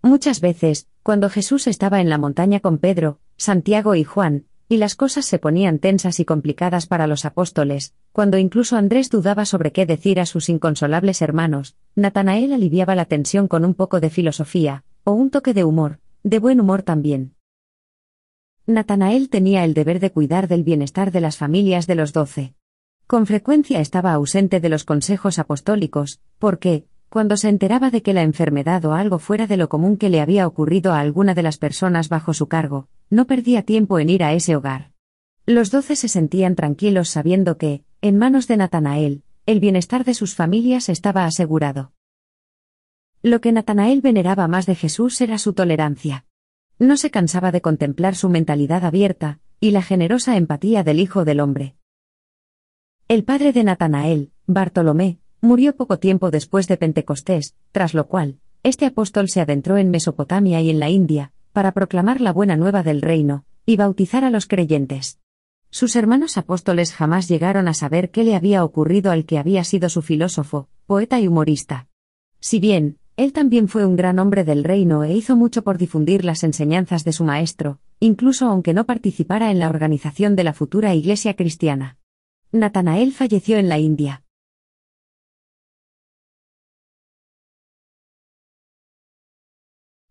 Muchas 0.00 0.40
veces, 0.40 0.88
cuando 1.02 1.28
Jesús 1.28 1.66
estaba 1.66 2.00
en 2.00 2.08
la 2.08 2.16
montaña 2.16 2.60
con 2.60 2.78
Pedro, 2.78 3.20
Santiago 3.36 3.96
y 3.96 4.04
Juan, 4.04 4.46
y 4.68 4.78
las 4.78 4.94
cosas 4.94 5.26
se 5.26 5.38
ponían 5.38 5.78
tensas 5.78 6.20
y 6.20 6.24
complicadas 6.24 6.86
para 6.86 7.06
los 7.06 7.24
apóstoles, 7.24 7.94
cuando 8.12 8.38
incluso 8.38 8.76
Andrés 8.76 9.10
dudaba 9.10 9.44
sobre 9.44 9.72
qué 9.72 9.86
decir 9.86 10.20
a 10.20 10.26
sus 10.26 10.48
inconsolables 10.48 11.20
hermanos, 11.22 11.76
Natanael 11.94 12.52
aliviaba 12.52 12.94
la 12.94 13.04
tensión 13.04 13.48
con 13.48 13.64
un 13.64 13.74
poco 13.74 14.00
de 14.00 14.10
filosofía, 14.10 14.84
o 15.04 15.12
un 15.12 15.30
toque 15.30 15.54
de 15.54 15.64
humor, 15.64 16.00
de 16.22 16.38
buen 16.38 16.60
humor 16.60 16.82
también. 16.82 17.34
Natanael 18.66 19.28
tenía 19.28 19.64
el 19.64 19.74
deber 19.74 20.00
de 20.00 20.10
cuidar 20.10 20.48
del 20.48 20.64
bienestar 20.64 21.12
de 21.12 21.20
las 21.20 21.36
familias 21.36 21.86
de 21.86 21.94
los 21.96 22.14
doce. 22.14 22.54
Con 23.06 23.26
frecuencia 23.26 23.80
estaba 23.80 24.14
ausente 24.14 24.60
de 24.60 24.70
los 24.70 24.84
consejos 24.84 25.38
apostólicos, 25.38 26.20
porque, 26.38 26.86
cuando 27.14 27.36
se 27.36 27.48
enteraba 27.48 27.92
de 27.92 28.02
que 28.02 28.12
la 28.12 28.24
enfermedad 28.24 28.84
o 28.84 28.92
algo 28.92 29.20
fuera 29.20 29.46
de 29.46 29.56
lo 29.56 29.68
común 29.68 29.98
que 29.98 30.08
le 30.08 30.20
había 30.20 30.48
ocurrido 30.48 30.92
a 30.92 30.98
alguna 30.98 31.32
de 31.32 31.44
las 31.44 31.58
personas 31.58 32.08
bajo 32.08 32.34
su 32.34 32.48
cargo, 32.48 32.88
no 33.08 33.28
perdía 33.28 33.62
tiempo 33.62 34.00
en 34.00 34.10
ir 34.10 34.24
a 34.24 34.32
ese 34.32 34.56
hogar. 34.56 34.90
Los 35.46 35.70
doce 35.70 35.94
se 35.94 36.08
sentían 36.08 36.56
tranquilos 36.56 37.10
sabiendo 37.10 37.56
que, 37.56 37.84
en 38.00 38.18
manos 38.18 38.48
de 38.48 38.56
Natanael, 38.56 39.22
el 39.46 39.60
bienestar 39.60 40.04
de 40.04 40.12
sus 40.12 40.34
familias 40.34 40.88
estaba 40.88 41.24
asegurado. 41.24 41.92
Lo 43.22 43.40
que 43.40 43.52
Natanael 43.52 44.00
veneraba 44.00 44.48
más 44.48 44.66
de 44.66 44.74
Jesús 44.74 45.20
era 45.20 45.38
su 45.38 45.52
tolerancia. 45.52 46.26
No 46.80 46.96
se 46.96 47.12
cansaba 47.12 47.52
de 47.52 47.60
contemplar 47.60 48.16
su 48.16 48.28
mentalidad 48.28 48.84
abierta, 48.84 49.38
y 49.60 49.70
la 49.70 49.82
generosa 49.82 50.36
empatía 50.36 50.82
del 50.82 50.98
Hijo 50.98 51.24
del 51.24 51.38
Hombre. 51.38 51.76
El 53.06 53.22
padre 53.22 53.52
de 53.52 53.62
Natanael, 53.62 54.32
Bartolomé, 54.46 55.20
murió 55.44 55.76
poco 55.76 55.98
tiempo 55.98 56.30
después 56.30 56.66
de 56.66 56.76
Pentecostés, 56.76 57.54
tras 57.70 57.94
lo 57.94 58.08
cual, 58.08 58.38
este 58.62 58.86
apóstol 58.86 59.28
se 59.28 59.40
adentró 59.40 59.76
en 59.76 59.90
Mesopotamia 59.90 60.60
y 60.60 60.70
en 60.70 60.80
la 60.80 60.88
India, 60.88 61.32
para 61.52 61.72
proclamar 61.72 62.20
la 62.20 62.32
buena 62.32 62.56
nueva 62.56 62.82
del 62.82 63.02
reino, 63.02 63.44
y 63.66 63.76
bautizar 63.76 64.24
a 64.24 64.30
los 64.30 64.46
creyentes. 64.46 65.20
Sus 65.70 65.96
hermanos 65.96 66.38
apóstoles 66.38 66.92
jamás 66.92 67.28
llegaron 67.28 67.68
a 67.68 67.74
saber 67.74 68.10
qué 68.10 68.24
le 68.24 68.36
había 68.36 68.64
ocurrido 68.64 69.10
al 69.10 69.26
que 69.26 69.38
había 69.38 69.64
sido 69.64 69.88
su 69.88 70.02
filósofo, 70.02 70.68
poeta 70.86 71.20
y 71.20 71.28
humorista. 71.28 71.88
Si 72.40 72.58
bien, 72.58 72.98
él 73.16 73.32
también 73.32 73.68
fue 73.68 73.84
un 73.84 73.96
gran 73.96 74.18
hombre 74.18 74.44
del 74.44 74.64
reino 74.64 75.04
e 75.04 75.12
hizo 75.12 75.36
mucho 75.36 75.62
por 75.62 75.78
difundir 75.78 76.24
las 76.24 76.42
enseñanzas 76.42 77.04
de 77.04 77.12
su 77.12 77.24
maestro, 77.24 77.80
incluso 78.00 78.46
aunque 78.46 78.74
no 78.74 78.86
participara 78.86 79.50
en 79.50 79.58
la 79.58 79.68
organización 79.68 80.36
de 80.36 80.44
la 80.44 80.52
futura 80.54 80.94
Iglesia 80.94 81.34
cristiana. 81.34 81.98
Natanael 82.50 83.12
falleció 83.12 83.58
en 83.58 83.68
la 83.68 83.78
India. 83.78 84.23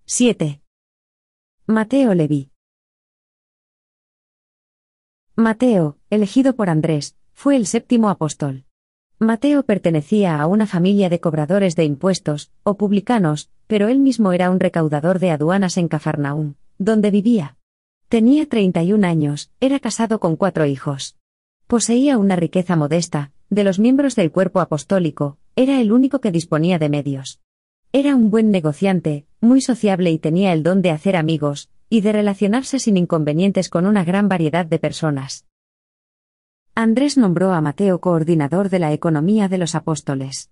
¡7! 0.05 0.59
Mateo 1.65 2.13
Leví. 2.13 2.51
Mateo, 5.35 5.97
elegido 6.09 6.57
por 6.57 6.69
Andrés, 6.69 7.15
fue 7.31 7.55
el 7.55 7.65
séptimo 7.65 8.09
apóstol. 8.09 8.65
Mateo 9.17 9.63
pertenecía 9.63 10.41
a 10.41 10.47
una 10.47 10.67
familia 10.67 11.09
de 11.09 11.21
cobradores 11.21 11.77
de 11.77 11.85
impuestos, 11.85 12.51
o 12.63 12.75
publicanos, 12.75 13.49
pero 13.65 13.87
él 13.87 13.99
mismo 13.99 14.33
era 14.33 14.51
un 14.51 14.59
recaudador 14.59 15.19
de 15.19 15.31
aduanas 15.31 15.77
en 15.77 15.87
Cafarnaúm, 15.87 16.55
donde 16.77 17.09
vivía. 17.09 17.57
Tenía 18.09 18.45
31 18.45 19.07
años, 19.07 19.51
era 19.61 19.79
casado 19.79 20.19
con 20.19 20.35
cuatro 20.35 20.65
hijos. 20.65 21.15
Poseía 21.65 22.17
una 22.17 22.35
riqueza 22.35 22.75
modesta, 22.75 23.31
de 23.49 23.63
los 23.63 23.79
miembros 23.79 24.15
del 24.15 24.33
cuerpo 24.33 24.59
apostólico, 24.59 25.37
era 25.55 25.79
el 25.79 25.93
único 25.93 26.19
que 26.19 26.31
disponía 26.31 26.77
de 26.77 26.89
medios. 26.89 27.39
Era 27.95 28.15
un 28.15 28.31
buen 28.31 28.49
negociante, 28.49 29.27
muy 29.39 29.61
sociable 29.61 30.09
y 30.09 30.17
tenía 30.17 30.51
el 30.51 30.63
don 30.63 30.81
de 30.81 30.89
hacer 30.89 31.15
amigos, 31.15 31.69
y 31.91 32.01
de 32.01 32.11
relacionarse 32.11 32.79
sin 32.79 32.97
inconvenientes 32.97 33.69
con 33.69 33.85
una 33.85 34.03
gran 34.03 34.27
variedad 34.27 34.65
de 34.65 34.79
personas. 34.79 35.45
Andrés 36.73 37.19
nombró 37.19 37.53
a 37.53 37.61
Mateo 37.61 38.01
coordinador 38.01 38.71
de 38.71 38.79
la 38.79 38.93
economía 38.93 39.47
de 39.47 39.59
los 39.59 39.75
apóstoles. 39.75 40.49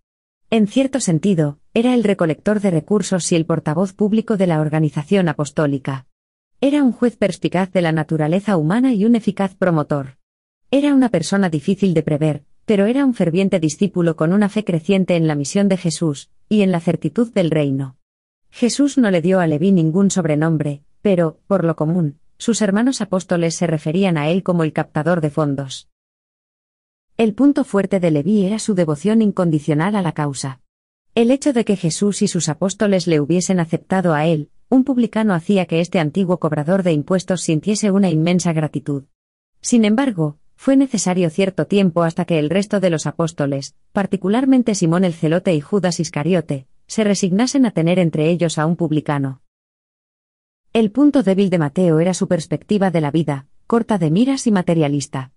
En 0.51 0.67
cierto 0.67 0.99
sentido, 0.99 1.57
era 1.73 1.95
el 1.95 2.03
recolector 2.03 2.59
de 2.59 2.69
recursos 2.69 3.31
y 3.31 3.35
el 3.37 3.47
portavoz 3.47 3.93
público 3.93 4.37
de 4.37 4.45
la 4.45 4.61
organización 4.61 5.27
apostólica. 5.27 6.05
Era 6.59 6.83
un 6.83 6.91
juez 6.91 7.17
perspicaz 7.17 7.71
de 7.71 7.81
la 7.81 7.91
naturaleza 7.91 8.55
humana 8.55 8.93
y 8.93 9.03
un 9.03 9.15
eficaz 9.15 9.55
promotor. 9.55 10.19
Era 10.69 10.93
una 10.93 11.09
persona 11.09 11.49
difícil 11.49 11.95
de 11.95 12.03
prever, 12.03 12.43
pero 12.65 12.85
era 12.85 13.03
un 13.03 13.15
ferviente 13.15 13.59
discípulo 13.59 14.15
con 14.15 14.31
una 14.31 14.47
fe 14.47 14.63
creciente 14.63 15.15
en 15.15 15.25
la 15.25 15.33
misión 15.33 15.69
de 15.69 15.77
Jesús, 15.77 16.29
y 16.51 16.63
en 16.63 16.71
la 16.73 16.81
certitud 16.81 17.31
del 17.31 17.49
reino. 17.49 17.95
Jesús 18.49 18.97
no 18.97 19.09
le 19.09 19.21
dio 19.21 19.39
a 19.39 19.47
Leví 19.47 19.71
ningún 19.71 20.11
sobrenombre, 20.11 20.83
pero, 21.01 21.39
por 21.47 21.63
lo 21.63 21.77
común, 21.77 22.19
sus 22.37 22.61
hermanos 22.61 22.99
apóstoles 22.99 23.55
se 23.55 23.67
referían 23.67 24.17
a 24.17 24.27
él 24.27 24.43
como 24.43 24.65
el 24.65 24.73
captador 24.73 25.21
de 25.21 25.29
fondos. 25.29 25.87
El 27.15 27.35
punto 27.35 27.63
fuerte 27.63 28.01
de 28.01 28.11
Leví 28.11 28.43
era 28.43 28.59
su 28.59 28.75
devoción 28.75 29.21
incondicional 29.21 29.95
a 29.95 30.01
la 30.01 30.11
causa. 30.11 30.59
El 31.15 31.31
hecho 31.31 31.53
de 31.53 31.63
que 31.63 31.77
Jesús 31.77 32.21
y 32.21 32.27
sus 32.27 32.49
apóstoles 32.49 33.07
le 33.07 33.21
hubiesen 33.21 33.61
aceptado 33.61 34.13
a 34.13 34.25
él, 34.25 34.49
un 34.67 34.83
publicano 34.83 35.33
hacía 35.33 35.67
que 35.67 35.79
este 35.79 35.99
antiguo 35.99 36.37
cobrador 36.41 36.83
de 36.83 36.91
impuestos 36.91 37.43
sintiese 37.43 37.91
una 37.91 38.09
inmensa 38.09 38.51
gratitud. 38.51 39.05
Sin 39.61 39.85
embargo, 39.85 40.37
fue 40.61 40.77
necesario 40.77 41.31
cierto 41.31 41.65
tiempo 41.65 42.03
hasta 42.03 42.25
que 42.25 42.37
el 42.37 42.51
resto 42.51 42.79
de 42.79 42.91
los 42.91 43.07
apóstoles, 43.07 43.73
particularmente 43.93 44.75
Simón 44.75 45.03
el 45.05 45.15
Celote 45.15 45.55
y 45.55 45.59
Judas 45.59 45.99
Iscariote, 45.99 46.67
se 46.85 47.03
resignasen 47.03 47.65
a 47.65 47.71
tener 47.71 47.97
entre 47.97 48.29
ellos 48.29 48.59
a 48.59 48.67
un 48.67 48.75
publicano. 48.75 49.41
El 50.71 50.91
punto 50.91 51.23
débil 51.23 51.49
de 51.49 51.57
Mateo 51.57 51.99
era 51.99 52.13
su 52.13 52.27
perspectiva 52.27 52.91
de 52.91 53.01
la 53.01 53.09
vida, 53.09 53.47
corta 53.65 53.97
de 53.97 54.11
miras 54.11 54.45
y 54.45 54.51
materialista. 54.51 55.31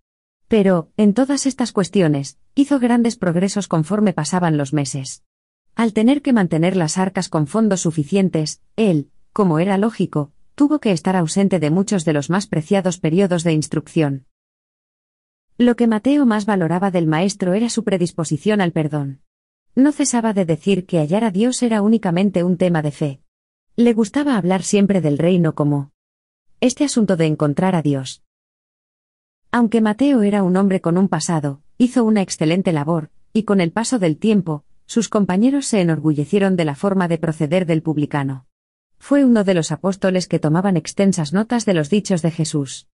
Pero, 0.47 0.91
en 0.99 1.15
todas 1.15 1.47
estas 1.47 1.73
cuestiones, 1.73 2.37
hizo 2.55 2.79
grandes 2.79 3.17
progresos 3.17 3.67
conforme 3.67 4.13
pasaban 4.13 4.59
los 4.59 4.75
meses. 4.75 5.23
Al 5.75 5.95
tener 5.95 6.21
que 6.21 6.35
mantener 6.35 6.77
las 6.77 6.99
arcas 6.99 7.31
con 7.31 7.47
fondos 7.47 7.81
suficientes, 7.81 8.61
él, 8.77 9.09
como 9.33 9.59
era 9.59 9.79
lógico, 9.79 10.33
tuvo 10.55 10.81
que 10.81 10.93
estar 10.93 11.17
ausente 11.17 11.61
de 11.61 11.71
muchos 11.71 12.05
de 12.05 12.13
los 12.13 12.29
más 12.29 12.47
preciados 12.47 12.99
periodos 12.99 13.43
de 13.43 13.55
instrucción. 13.55 14.27
Lo 15.57 15.77
que 15.77 15.87
Mateo 15.87 16.27
más 16.27 16.47
valoraba 16.47 16.91
del 16.91 17.07
maestro 17.07 17.55
era 17.55 17.69
su 17.69 17.85
predisposición 17.85 18.61
al 18.61 18.73
perdón. 18.73 19.21
No 19.77 19.93
cesaba 19.93 20.33
de 20.33 20.45
decir 20.45 20.85
que 20.85 20.99
hallar 20.99 21.23
a 21.23 21.31
Dios 21.31 21.63
era 21.63 21.81
únicamente 21.81 22.43
un 22.43 22.57
tema 22.57 22.83
de 22.83 22.91
fe. 22.91 23.21
Le 23.77 23.93
gustaba 23.93 24.37
hablar 24.37 24.65
siempre 24.65 25.01
del 25.01 25.17
reino 25.17 25.55
como 25.55 25.93
este 26.61 26.83
asunto 26.83 27.17
de 27.17 27.27
encontrar 27.27 27.77
a 27.77 27.83
Dios. 27.83 28.25
Aunque 29.53 29.81
Mateo 29.81 30.23
era 30.23 30.43
un 30.43 30.57
hombre 30.57 30.81
con 30.81 30.99
un 30.99 31.09
pasado, 31.09 31.63
hizo 31.79 32.03
una 32.03 32.23
excelente 32.23 32.73
labor, 32.73 33.11
y 33.33 33.45
con 33.45 33.61
el 33.61 33.71
paso 33.71 34.01
del 34.01 34.17
tiempo, 34.17 34.65
sus 34.87 35.09
compañeros 35.09 35.67
se 35.67 35.81
enorgullecieron 35.81 36.57
de 36.57 36.65
la 36.65 36.75
forma 36.75 37.07
de 37.07 37.19
proceder 37.19 37.65
del 37.65 37.81
publicano. 37.81 38.49
Fue 38.99 39.25
uno 39.25 39.45
de 39.45 39.55
los 39.55 39.71
apóstoles 39.71 40.27
que 40.27 40.41
tomaban 40.41 40.77
extensas 40.77 41.33
notas 41.33 41.65
de 41.65 41.75
los 41.75 41.91
dichos 41.91 42.23
de 42.23 42.33
Jesús. 42.33 42.89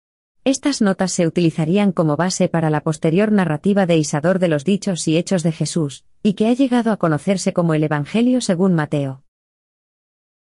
Estas 0.46 0.82
notas 0.82 1.12
se 1.12 1.28
utilizarían 1.28 1.92
como 1.92 2.16
base 2.16 2.48
para 2.48 2.70
la 2.70 2.82
posterior 2.82 3.32
narrativa 3.32 3.86
de 3.86 3.98
Isador 3.98 4.40
de 4.40 4.48
los 4.48 4.64
dichos 4.64 5.08
y 5.08 5.18
hechos 5.18 5.44
de 5.44 5.52
Jesús, 5.52 6.06
y 6.24 6.34
que 6.34 6.48
ha 6.48 6.54
llegado 6.54 6.92
a 6.92 6.98
conocerse 6.98 7.52
como 7.52 7.74
el 7.74 7.84
Evangelio 7.84 8.40
según 8.40 8.74
Mateo. 8.74 9.24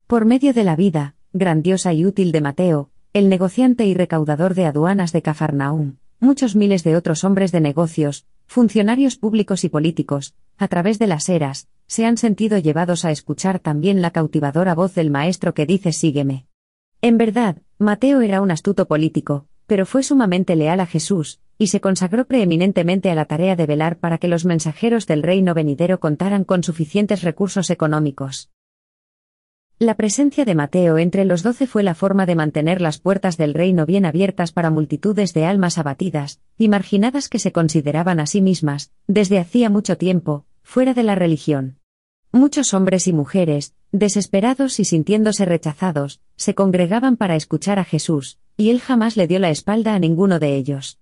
Por 0.06 0.24
medio 0.24 0.52
de 0.52 0.64
la 0.64 0.76
vida, 0.76 1.14
grandiosa 1.32 1.92
y 1.92 2.04
útil 2.04 2.32
de 2.32 2.40
Mateo, 2.40 2.90
el 3.12 3.28
negociante 3.28 3.86
y 3.86 3.94
recaudador 3.94 4.54
de 4.54 4.66
aduanas 4.66 5.12
de 5.12 5.22
Cafarnaum, 5.22 5.96
muchos 6.18 6.56
miles 6.56 6.82
de 6.82 6.96
otros 6.96 7.22
hombres 7.22 7.52
de 7.52 7.60
negocios, 7.60 8.26
funcionarios 8.46 9.16
públicos 9.16 9.62
y 9.62 9.68
políticos, 9.68 10.34
a 10.58 10.66
través 10.66 10.98
de 10.98 11.06
las 11.06 11.28
eras, 11.28 11.68
se 11.86 12.04
han 12.04 12.16
sentido 12.16 12.58
llevados 12.58 13.04
a 13.04 13.12
escuchar 13.12 13.60
también 13.60 14.02
la 14.02 14.10
cautivadora 14.10 14.74
voz 14.74 14.94
del 14.94 15.10
Maestro 15.10 15.54
que 15.54 15.66
dice 15.66 15.92
Sígueme. 15.92 16.46
En 17.00 17.16
verdad, 17.16 17.58
Mateo 17.78 18.20
era 18.22 18.40
un 18.40 18.50
astuto 18.50 18.86
político, 18.86 19.46
pero 19.66 19.86
fue 19.86 20.02
sumamente 20.02 20.56
leal 20.56 20.80
a 20.80 20.86
Jesús, 20.86 21.40
y 21.58 21.68
se 21.68 21.80
consagró 21.80 22.26
preeminentemente 22.26 23.10
a 23.10 23.14
la 23.14 23.24
tarea 23.24 23.56
de 23.56 23.66
velar 23.66 23.98
para 23.98 24.18
que 24.18 24.28
los 24.28 24.44
mensajeros 24.44 25.06
del 25.06 25.22
reino 25.22 25.54
venidero 25.54 26.00
contaran 26.00 26.44
con 26.44 26.62
suficientes 26.62 27.22
recursos 27.22 27.70
económicos. 27.70 28.50
La 29.80 29.96
presencia 29.96 30.44
de 30.44 30.54
Mateo 30.54 30.98
entre 30.98 31.24
los 31.24 31.42
doce 31.42 31.66
fue 31.66 31.82
la 31.82 31.96
forma 31.96 32.26
de 32.26 32.36
mantener 32.36 32.80
las 32.80 32.98
puertas 32.98 33.36
del 33.36 33.54
reino 33.54 33.86
bien 33.86 34.06
abiertas 34.06 34.52
para 34.52 34.70
multitudes 34.70 35.34
de 35.34 35.46
almas 35.46 35.78
abatidas 35.78 36.40
y 36.56 36.68
marginadas 36.68 37.28
que 37.28 37.40
se 37.40 37.50
consideraban 37.50 38.20
a 38.20 38.26
sí 38.26 38.40
mismas, 38.40 38.92
desde 39.08 39.40
hacía 39.40 39.70
mucho 39.70 39.98
tiempo, 39.98 40.46
fuera 40.62 40.94
de 40.94 41.02
la 41.02 41.16
religión. 41.16 41.80
Muchos 42.30 42.72
hombres 42.72 43.08
y 43.08 43.12
mujeres, 43.12 43.74
desesperados 43.90 44.78
y 44.78 44.84
sintiéndose 44.84 45.44
rechazados, 45.44 46.20
se 46.36 46.54
congregaban 46.54 47.16
para 47.16 47.34
escuchar 47.34 47.78
a 47.80 47.84
Jesús, 47.84 48.38
y 48.56 48.70
él 48.70 48.80
jamás 48.80 49.16
le 49.16 49.26
dio 49.26 49.38
la 49.38 49.50
espalda 49.50 49.94
a 49.94 49.98
ninguno 49.98 50.38
de 50.38 50.56
ellos. 50.56 51.00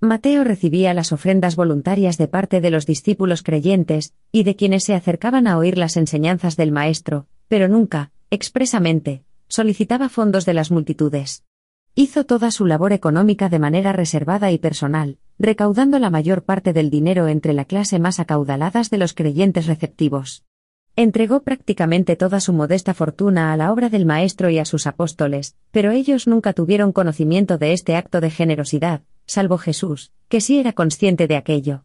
Mateo 0.00 0.44
recibía 0.44 0.92
las 0.92 1.12
ofrendas 1.12 1.56
voluntarias 1.56 2.18
de 2.18 2.28
parte 2.28 2.60
de 2.60 2.70
los 2.70 2.84
discípulos 2.84 3.42
creyentes, 3.42 4.12
y 4.30 4.42
de 4.42 4.54
quienes 4.54 4.84
se 4.84 4.94
acercaban 4.94 5.46
a 5.46 5.56
oír 5.56 5.78
las 5.78 5.96
enseñanzas 5.96 6.56
del 6.56 6.70
Maestro, 6.70 7.26
pero 7.48 7.66
nunca, 7.66 8.10
expresamente, 8.30 9.24
solicitaba 9.48 10.08
fondos 10.08 10.44
de 10.44 10.54
las 10.54 10.70
multitudes. 10.70 11.44
Hizo 11.94 12.24
toda 12.24 12.50
su 12.50 12.66
labor 12.66 12.92
económica 12.92 13.48
de 13.48 13.58
manera 13.58 13.92
reservada 13.92 14.52
y 14.52 14.58
personal, 14.58 15.16
recaudando 15.38 15.98
la 15.98 16.10
mayor 16.10 16.44
parte 16.44 16.74
del 16.74 16.90
dinero 16.90 17.26
entre 17.26 17.54
la 17.54 17.64
clase 17.64 17.98
más 17.98 18.20
acaudaladas 18.20 18.90
de 18.90 18.98
los 18.98 19.14
creyentes 19.14 19.66
receptivos. 19.66 20.44
Entregó 20.98 21.42
prácticamente 21.42 22.16
toda 22.16 22.40
su 22.40 22.54
modesta 22.54 22.94
fortuna 22.94 23.52
a 23.52 23.56
la 23.58 23.70
obra 23.70 23.90
del 23.90 24.06
Maestro 24.06 24.48
y 24.48 24.58
a 24.58 24.64
sus 24.64 24.86
apóstoles, 24.86 25.54
pero 25.70 25.90
ellos 25.90 26.26
nunca 26.26 26.54
tuvieron 26.54 26.92
conocimiento 26.92 27.58
de 27.58 27.74
este 27.74 27.96
acto 27.96 28.22
de 28.22 28.30
generosidad, 28.30 29.02
salvo 29.26 29.58
Jesús, 29.58 30.10
que 30.30 30.40
sí 30.40 30.58
era 30.58 30.72
consciente 30.72 31.26
de 31.26 31.36
aquello. 31.36 31.84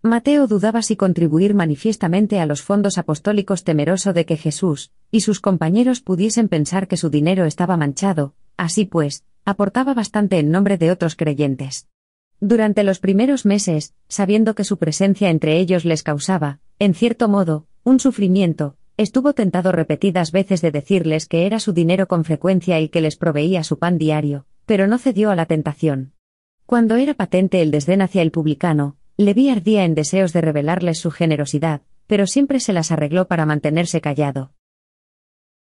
Mateo 0.00 0.46
dudaba 0.46 0.80
si 0.80 0.96
contribuir 0.96 1.54
manifiestamente 1.54 2.40
a 2.40 2.46
los 2.46 2.62
fondos 2.62 2.96
apostólicos 2.96 3.62
temeroso 3.62 4.14
de 4.14 4.24
que 4.24 4.38
Jesús 4.38 4.90
y 5.10 5.20
sus 5.20 5.40
compañeros 5.40 6.00
pudiesen 6.00 6.48
pensar 6.48 6.88
que 6.88 6.96
su 6.96 7.10
dinero 7.10 7.44
estaba 7.44 7.76
manchado, 7.76 8.34
así 8.56 8.86
pues, 8.86 9.22
aportaba 9.44 9.92
bastante 9.92 10.38
en 10.38 10.50
nombre 10.50 10.78
de 10.78 10.90
otros 10.90 11.14
creyentes. 11.14 11.88
Durante 12.40 12.84
los 12.84 13.00
primeros 13.00 13.44
meses, 13.44 13.92
sabiendo 14.08 14.54
que 14.54 14.64
su 14.64 14.78
presencia 14.78 15.28
entre 15.28 15.58
ellos 15.58 15.84
les 15.84 16.02
causaba, 16.02 16.60
en 16.84 16.92
cierto 16.92 17.30
modo, 17.30 17.66
un 17.82 17.98
sufrimiento, 17.98 18.76
estuvo 18.98 19.32
tentado 19.32 19.72
repetidas 19.72 20.32
veces 20.32 20.60
de 20.60 20.70
decirles 20.70 21.26
que 21.26 21.46
era 21.46 21.58
su 21.58 21.72
dinero 21.72 22.08
con 22.08 22.24
frecuencia 22.24 22.78
y 22.78 22.90
que 22.90 23.00
les 23.00 23.16
proveía 23.16 23.64
su 23.64 23.78
pan 23.78 23.96
diario, 23.96 24.44
pero 24.66 24.86
no 24.86 24.98
cedió 24.98 25.30
a 25.30 25.34
la 25.34 25.46
tentación. 25.46 26.12
Cuando 26.66 26.96
era 26.96 27.14
patente 27.14 27.62
el 27.62 27.70
desdén 27.70 28.02
hacia 28.02 28.20
el 28.20 28.30
publicano, 28.30 28.98
Leví 29.16 29.48
ardía 29.48 29.86
en 29.86 29.94
deseos 29.94 30.34
de 30.34 30.42
revelarles 30.42 30.98
su 30.98 31.10
generosidad, 31.10 31.80
pero 32.06 32.26
siempre 32.26 32.60
se 32.60 32.74
las 32.74 32.92
arregló 32.92 33.28
para 33.28 33.46
mantenerse 33.46 34.02
callado. 34.02 34.52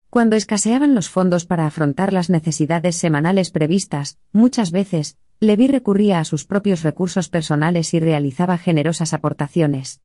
Cuando 0.10 0.38
escaseaban 0.38 0.96
los 0.96 1.10
fondos 1.10 1.46
para 1.46 1.66
afrontar 1.66 2.14
las 2.14 2.30
necesidades 2.30 2.96
semanales 2.96 3.52
previstas, 3.52 4.18
muchas 4.32 4.72
veces, 4.72 5.18
Levi 5.42 5.68
recurría 5.68 6.20
a 6.20 6.24
sus 6.24 6.46
propios 6.46 6.84
recursos 6.84 7.28
personales 7.28 7.94
y 7.94 8.00
realizaba 8.00 8.58
generosas 8.58 9.14
aportaciones. 9.14 10.00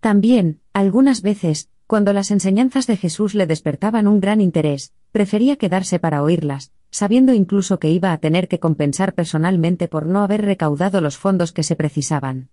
También, 0.00 0.60
algunas 0.72 1.20
veces, 1.20 1.68
cuando 1.86 2.12
las 2.12 2.30
enseñanzas 2.30 2.86
de 2.86 2.96
Jesús 2.96 3.34
le 3.34 3.46
despertaban 3.46 4.06
un 4.06 4.20
gran 4.20 4.40
interés, 4.40 4.94
prefería 5.12 5.56
quedarse 5.56 5.98
para 5.98 6.22
oírlas, 6.22 6.72
sabiendo 6.90 7.34
incluso 7.34 7.78
que 7.78 7.90
iba 7.90 8.12
a 8.12 8.18
tener 8.18 8.48
que 8.48 8.58
compensar 8.58 9.14
personalmente 9.14 9.88
por 9.88 10.06
no 10.06 10.22
haber 10.22 10.42
recaudado 10.42 11.00
los 11.00 11.18
fondos 11.18 11.52
que 11.52 11.62
se 11.62 11.76
precisaban. 11.76 12.48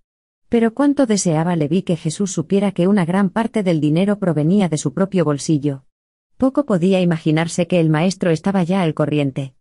Pero 0.49 0.73
cuánto 0.73 1.05
deseaba 1.05 1.55
Levi 1.55 1.83
que 1.83 1.95
Jesús 1.95 2.31
supiera 2.31 2.71
que 2.71 2.87
una 2.87 3.05
gran 3.05 3.29
parte 3.29 3.63
del 3.63 3.79
dinero 3.79 4.19
provenía 4.19 4.69
de 4.69 4.77
su 4.77 4.93
propio 4.93 5.23
bolsillo. 5.25 5.83
Poco 6.37 6.65
podía 6.65 7.01
imaginarse 7.01 7.67
que 7.67 7.79
el 7.79 7.89
Maestro 7.89 8.31
estaba 8.31 8.63
ya 8.63 8.81
al 8.81 8.93
corriente. 8.93 9.53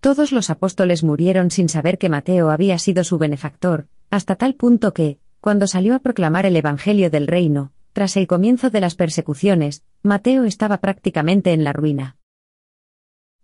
Todos 0.00 0.32
los 0.32 0.48
apóstoles 0.48 1.04
murieron 1.04 1.50
sin 1.50 1.68
saber 1.68 1.98
que 1.98 2.08
Mateo 2.08 2.50
había 2.50 2.78
sido 2.78 3.04
su 3.04 3.18
benefactor, 3.18 3.88
hasta 4.10 4.36
tal 4.36 4.54
punto 4.54 4.94
que, 4.94 5.18
cuando 5.40 5.66
salió 5.66 5.94
a 5.94 6.00
proclamar 6.00 6.44
el 6.46 6.56
Evangelio 6.56 7.10
del 7.10 7.26
Reino, 7.26 7.72
tras 7.92 8.16
el 8.16 8.26
comienzo 8.26 8.70
de 8.70 8.80
las 8.80 8.94
persecuciones, 8.94 9.82
Mateo 10.02 10.44
estaba 10.44 10.78
prácticamente 10.78 11.52
en 11.52 11.64
la 11.64 11.72
ruina. 11.72 12.16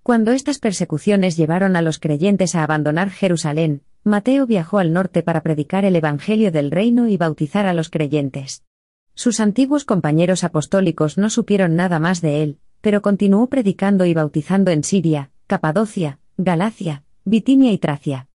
Cuando 0.03 0.32
estas 0.32 0.59
persecuciones 0.59 1.36
llevaron 1.36 1.74
a 1.74 1.82
los 1.82 1.99
creyentes 1.99 2.55
a 2.55 2.62
abandonar 2.62 3.11
Jerusalén, 3.11 3.82
Mateo 4.05 4.47
viajó 4.47 4.78
al 4.78 4.92
norte 4.92 5.22
para 5.22 5.42
predicar 5.42 5.84
el 5.84 5.97
Evangelio 5.97 6.53
del 6.53 6.70
Reino 6.70 7.09
y 7.09 7.16
bautizar 7.16 7.66
a 7.66 7.74
los 7.74 7.90
creyentes. 7.90 8.62
Sus 9.14 9.40
antiguos 9.40 9.84
compañeros 9.84 10.44
apostólicos 10.44 11.18
no 11.18 11.28
supieron 11.28 11.74
nada 11.74 11.99
más 11.99 12.20
de 12.20 12.42
él, 12.42 12.59
pero 12.82 13.03
continuó 13.03 13.49
predicando 13.49 14.05
y 14.05 14.14
bautizando 14.14 14.70
en 14.70 14.84
Siria, 14.84 15.30
Capadocia, 15.49 16.20
Galacia, 16.36 17.03
Bitinia 17.24 17.72
y 17.72 17.78
Tracia. 17.78 18.28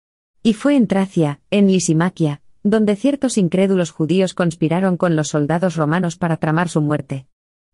Y 0.43 0.55
fue 0.55 0.77
en 0.77 0.87
Tracia, 0.87 1.41
en 1.51 1.67
Lisimaquia, 1.67 2.41
donde 2.63 2.97
ciertos 2.97 3.39
incrédulos 3.39 3.91
judíos 3.91 4.35
conspiraron 4.35 4.97
con 4.97 5.17
los 5.17 5.29
soldados 5.29 5.77
romanos 5.77 6.17
para 6.17 6.37
tramar 6.37 6.69
su 6.69 6.81
muerte. 6.81 7.27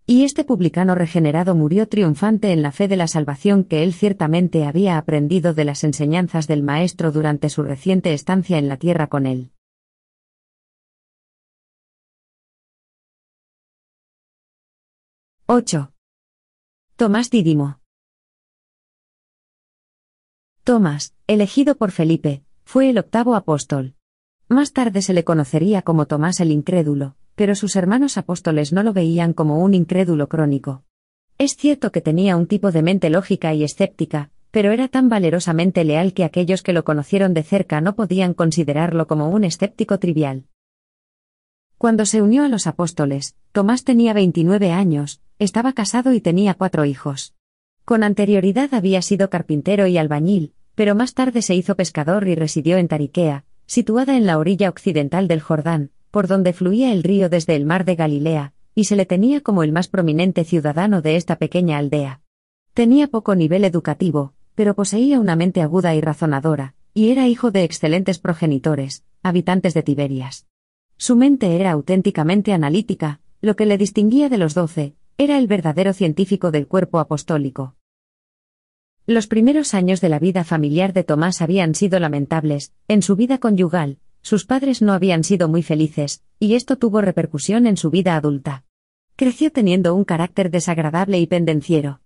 Y 0.07 0.25
este 0.25 0.45
publicano 0.45 0.95
regenerado 0.95 1.55
murió 1.55 1.89
triunfante 1.89 2.53
en 2.53 2.61
la 2.61 2.73
fe 2.73 2.89
de 2.89 2.97
la 2.97 3.09
salvación 3.09 3.65
que 3.65 3.83
él 3.83 3.95
ciertamente 3.95 4.67
había 4.67 4.99
aprendido 4.99 5.55
de 5.55 5.65
las 5.65 5.83
enseñanzas 5.83 6.47
del 6.47 6.63
Maestro 6.63 7.11
durante 7.11 7.49
su 7.49 7.63
reciente 7.63 8.13
estancia 8.13 8.59
en 8.59 8.69
la 8.69 8.77
tierra 8.77 9.07
con 9.07 9.27
él. 9.27 9.53
¡8! 15.47 15.93
Tomás 16.97 17.31
Dídimo 17.31 17.81
Tomás, 20.65 21.15
elegido 21.27 21.77
por 21.77 21.91
Felipe, 21.91 22.43
fue 22.65 22.89
el 22.89 22.99
octavo 22.99 23.35
apóstol. 23.35 23.95
Más 24.49 24.73
tarde 24.73 25.01
se 25.01 25.15
le 25.15 25.25
conocería 25.25 25.83
como 25.83 26.07
Tomás 26.07 26.39
el 26.41 26.53
Incrédulo, 26.53 27.17
pero 27.35 27.55
sus 27.55 27.77
hermanos 27.77 28.19
apóstoles 28.19 28.73
no 28.73 28.83
lo 28.83 28.93
veían 28.93 29.33
como 29.33 29.59
un 29.59 29.73
incrédulo 29.73 30.29
crónico. 30.29 30.83
Es 31.39 31.57
cierto 31.57 31.91
que 31.91 32.03
tenía 32.03 32.37
un 32.37 32.47
tipo 32.47 32.71
de 32.71 32.83
mente 32.83 33.09
lógica 33.11 33.55
y 33.55 33.65
escéptica, 33.65 34.31
pero 34.51 34.71
era 34.71 34.89
tan 34.89 35.09
valerosamente 35.09 35.83
leal 35.83 36.13
que 36.13 36.25
aquellos 36.25 36.63
que 36.63 36.75
lo 36.75 36.85
conocieron 36.85 37.35
de 37.35 37.43
cerca 37.43 37.81
no 37.81 37.97
podían 37.97 38.35
considerarlo 38.35 39.07
como 39.07 39.31
un 39.31 39.45
escéptico 39.45 39.99
trivial. 39.99 40.45
Cuando 41.79 42.07
se 42.07 42.23
unió 42.23 42.45
a 42.45 42.49
los 42.49 42.67
apóstoles, 42.67 43.37
Tomás 43.51 43.83
tenía 43.83 44.13
29 44.13 44.71
años, 44.71 45.21
estaba 45.39 45.73
casado 45.73 46.13
y 46.13 46.21
tenía 46.21 46.55
cuatro 46.55 46.85
hijos. 46.85 47.35
Con 47.85 48.05
anterioridad 48.05 48.73
había 48.75 49.03
sido 49.03 49.29
carpintero 49.29 49.87
y 49.87 49.99
albañil, 49.99 50.53
pero 50.75 50.95
más 50.95 51.15
tarde 51.15 51.43
se 51.43 51.55
hizo 51.55 51.75
pescador 51.75 52.29
y 52.29 52.35
residió 52.35 52.77
en 52.77 52.89
Tariquea, 52.89 53.45
situada 53.67 54.17
en 54.17 54.27
la 54.27 54.39
orilla 54.39 54.69
occidental 54.69 55.29
del 55.29 55.41
Jordán, 55.41 55.91
por 56.11 56.29
donde 56.29 56.53
fluía 56.53 56.93
el 56.93 57.03
río 57.03 57.29
desde 57.29 57.57
el 57.57 57.65
mar 57.65 57.85
de 57.85 57.97
Galilea, 57.97 58.53
y 58.75 58.85
se 58.85 58.97
le 58.97 59.07
tenía 59.07 59.41
como 59.41 59.63
el 59.63 59.73
más 59.73 59.89
prominente 59.89 60.45
ciudadano 60.45 61.03
de 61.03 61.17
esta 61.17 61.37
pequeña 61.37 61.79
aldea. 61.79 62.21
Tenía 62.73 63.09
poco 63.09 63.35
nivel 63.35 63.65
educativo, 63.65 64.35
pero 64.55 64.75
poseía 64.75 65.21
una 65.21 65.37
mente 65.37 65.63
aguda 65.63 65.95
y 65.95 66.01
razonadora, 66.01 66.75
y 66.93 67.11
era 67.11 67.27
hijo 67.27 67.51
de 67.51 67.65
excelentes 67.65 68.19
progenitores, 68.19 69.05
habitantes 69.23 69.75
de 69.75 69.83
Tiberias. 69.83 70.47
Su 70.97 71.17
mente 71.17 71.57
era 71.57 71.73
auténticamente 71.73 72.53
analítica, 72.53 73.21
lo 73.41 73.57
que 73.57 73.67
le 73.67 73.79
distinguía 73.79 74.29
de 74.29 74.39
los 74.39 74.55
doce, 74.55 74.95
era 75.19 75.39
el 75.39 75.47
verdadero 75.47 75.93
científico 75.93 76.51
del 76.51 76.67
cuerpo 76.67 76.99
apostólico. 76.99 77.77
Los 79.07 79.27
primeros 79.27 79.75
años 79.75 80.01
de 80.01 80.09
la 80.09 80.19
vida 80.19 80.45
familiar 80.45 80.95
de 80.95 81.05
Tomás 81.05 81.43
habían 81.43 81.75
sido 81.75 82.01
lamentables, 82.01 82.73
en 82.89 83.03
su 83.03 83.17
vida 83.17 83.37
conyugal, 83.37 83.99
sus 84.23 84.47
padres 84.47 84.81
no 84.81 84.95
habían 84.95 85.25
sido 85.25 85.47
muy 85.47 85.63
felices, 85.63 86.23
y 86.41 86.55
esto 86.55 86.79
tuvo 86.79 87.03
repercusión 87.03 87.67
en 87.67 87.77
su 87.77 87.91
vida 87.91 88.17
adulta. 88.17 88.65
Creció 89.17 89.53
teniendo 89.53 89.95
un 89.95 90.05
carácter 90.05 90.51
desagradable 90.51 91.19
y 91.21 91.27
pendenciero. 91.27 92.01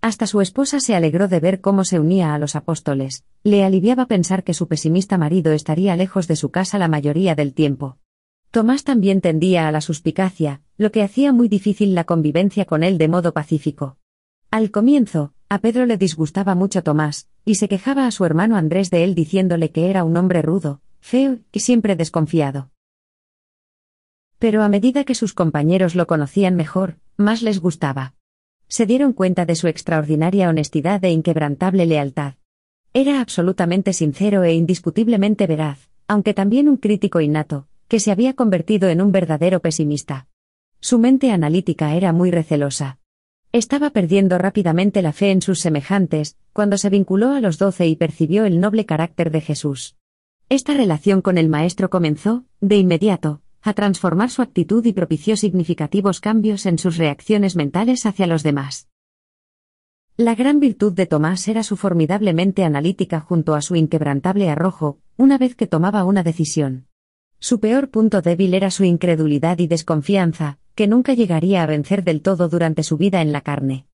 Hasta 0.00 0.26
su 0.26 0.40
esposa 0.40 0.80
se 0.80 0.96
alegró 0.96 1.28
de 1.28 1.38
ver 1.38 1.60
cómo 1.60 1.84
se 1.84 2.00
unía 2.00 2.34
a 2.34 2.38
los 2.40 2.56
apóstoles, 2.56 3.24
le 3.44 3.62
aliviaba 3.62 4.06
pensar 4.06 4.42
que 4.42 4.52
su 4.52 4.66
pesimista 4.66 5.18
marido 5.18 5.52
estaría 5.52 5.94
lejos 5.94 6.26
de 6.26 6.34
su 6.34 6.50
casa 6.50 6.78
la 6.78 6.88
mayoría 6.88 7.36
del 7.36 7.54
tiempo. 7.54 7.98
Tomás 8.50 8.82
también 8.82 9.20
tendía 9.20 9.68
a 9.68 9.72
la 9.72 9.80
suspicacia, 9.80 10.62
lo 10.76 10.90
que 10.90 11.04
hacía 11.04 11.32
muy 11.32 11.46
difícil 11.46 11.94
la 11.94 12.02
convivencia 12.02 12.64
con 12.64 12.82
él 12.82 12.98
de 12.98 13.06
modo 13.06 13.32
pacífico. 13.32 13.98
Al 14.50 14.72
comienzo, 14.72 15.32
a 15.50 15.58
Pedro 15.58 15.84
le 15.84 15.98
disgustaba 15.98 16.54
mucho 16.54 16.82
Tomás, 16.82 17.28
y 17.44 17.56
se 17.56 17.68
quejaba 17.68 18.06
a 18.06 18.10
su 18.10 18.24
hermano 18.24 18.56
Andrés 18.56 18.88
de 18.88 19.04
él 19.04 19.14
diciéndole 19.14 19.70
que 19.70 19.90
era 19.90 20.04
un 20.04 20.16
hombre 20.16 20.40
rudo, 20.40 20.80
feo 21.00 21.40
y 21.52 21.60
siempre 21.60 21.94
desconfiado. 21.94 22.70
Pero 24.38 24.62
a 24.62 24.70
medida 24.70 25.04
que 25.04 25.14
sus 25.14 25.34
compañeros 25.34 25.94
lo 25.94 26.06
conocían 26.06 26.56
mejor, 26.56 26.96
más 27.18 27.42
les 27.42 27.60
gustaba 27.60 28.14
se 28.70 28.86
dieron 28.86 29.12
cuenta 29.12 29.46
de 29.46 29.56
su 29.56 29.66
extraordinaria 29.66 30.48
honestidad 30.48 31.04
e 31.04 31.10
inquebrantable 31.10 31.86
lealtad. 31.86 32.34
Era 32.94 33.20
absolutamente 33.20 33.92
sincero 33.92 34.44
e 34.44 34.54
indiscutiblemente 34.54 35.48
veraz, 35.48 35.90
aunque 36.06 36.34
también 36.34 36.68
un 36.68 36.76
crítico 36.76 37.20
innato, 37.20 37.66
que 37.88 37.98
se 37.98 38.12
había 38.12 38.34
convertido 38.34 38.88
en 38.88 39.00
un 39.00 39.10
verdadero 39.10 39.58
pesimista. 39.58 40.28
Su 40.78 41.00
mente 41.00 41.32
analítica 41.32 41.96
era 41.96 42.12
muy 42.12 42.30
recelosa. 42.30 42.99
Estaba 43.52 43.90
perdiendo 43.90 44.38
rápidamente 44.38 45.02
la 45.02 45.12
fe 45.12 45.32
en 45.32 45.42
sus 45.42 45.58
semejantes, 45.58 46.36
cuando 46.52 46.78
se 46.78 46.88
vinculó 46.88 47.32
a 47.32 47.40
los 47.40 47.58
doce 47.58 47.88
y 47.88 47.96
percibió 47.96 48.44
el 48.44 48.60
noble 48.60 48.86
carácter 48.86 49.32
de 49.32 49.40
Jesús. 49.40 49.96
Esta 50.48 50.72
relación 50.72 51.20
con 51.20 51.36
el 51.36 51.48
Maestro 51.48 51.90
comenzó, 51.90 52.44
de 52.60 52.76
inmediato, 52.76 53.42
a 53.62 53.74
transformar 53.74 54.30
su 54.30 54.42
actitud 54.42 54.84
y 54.86 54.92
propició 54.92 55.36
significativos 55.36 56.20
cambios 56.20 56.64
en 56.64 56.78
sus 56.78 56.96
reacciones 56.96 57.56
mentales 57.56 58.06
hacia 58.06 58.28
los 58.28 58.44
demás. 58.44 58.88
La 60.16 60.36
gran 60.36 60.60
virtud 60.60 60.92
de 60.92 61.06
Tomás 61.06 61.48
era 61.48 61.64
su 61.64 61.76
formidablemente 61.76 62.62
analítica 62.62 63.18
junto 63.18 63.54
a 63.56 63.62
su 63.62 63.74
inquebrantable 63.74 64.48
arrojo, 64.48 65.00
una 65.16 65.38
vez 65.38 65.56
que 65.56 65.66
tomaba 65.66 66.04
una 66.04 66.22
decisión. 66.22 66.86
Su 67.42 67.58
peor 67.58 67.88
punto 67.88 68.20
débil 68.20 68.52
era 68.52 68.70
su 68.70 68.84
incredulidad 68.84 69.58
y 69.60 69.66
desconfianza, 69.66 70.58
que 70.74 70.86
nunca 70.86 71.14
llegaría 71.14 71.62
a 71.62 71.66
vencer 71.66 72.04
del 72.04 72.20
todo 72.20 72.50
durante 72.50 72.82
su 72.82 72.98
vida 72.98 73.22
en 73.22 73.32
la 73.32 73.40
carne. 73.40 73.86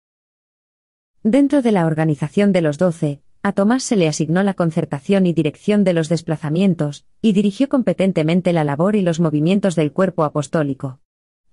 Dentro 1.21 1.61
de 1.61 1.71
la 1.71 1.85
organización 1.85 2.51
de 2.51 2.61
los 2.61 2.79
doce, 2.79 3.21
a 3.43 3.51
Tomás 3.51 3.83
se 3.83 3.95
le 3.95 4.07
asignó 4.07 4.41
la 4.41 4.55
concertación 4.55 5.27
y 5.27 5.33
dirección 5.33 5.83
de 5.83 5.93
los 5.93 6.09
desplazamientos, 6.09 7.05
y 7.21 7.33
dirigió 7.33 7.69
competentemente 7.69 8.51
la 8.51 8.63
labor 8.63 8.95
y 8.95 9.01
los 9.01 9.19
movimientos 9.19 9.75
del 9.75 9.91
cuerpo 9.91 10.23
apostólico. 10.23 10.99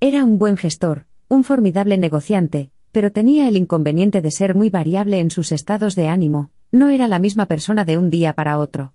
Era 0.01 0.25
un 0.25 0.39
buen 0.39 0.57
gestor, 0.57 1.05
un 1.29 1.45
formidable 1.45 1.99
negociante, 1.99 2.71
pero 2.91 3.13
tenía 3.13 3.49
el 3.49 3.57
inconveniente 3.59 4.23
de 4.23 4.31
ser 4.31 4.55
muy 4.55 4.71
variable 4.71 5.21
en 5.21 5.31
sus 5.31 5.53
estados 5.53 5.95
de 5.95 6.09
ánimo, 6.09 6.51
no 6.71 6.89
era 6.89 7.07
la 7.07 7.19
misma 7.19 7.45
persona 7.45 7.85
de 7.85 7.99
un 7.99 8.09
día 8.09 8.33
para 8.33 8.59
otro. 8.59 8.95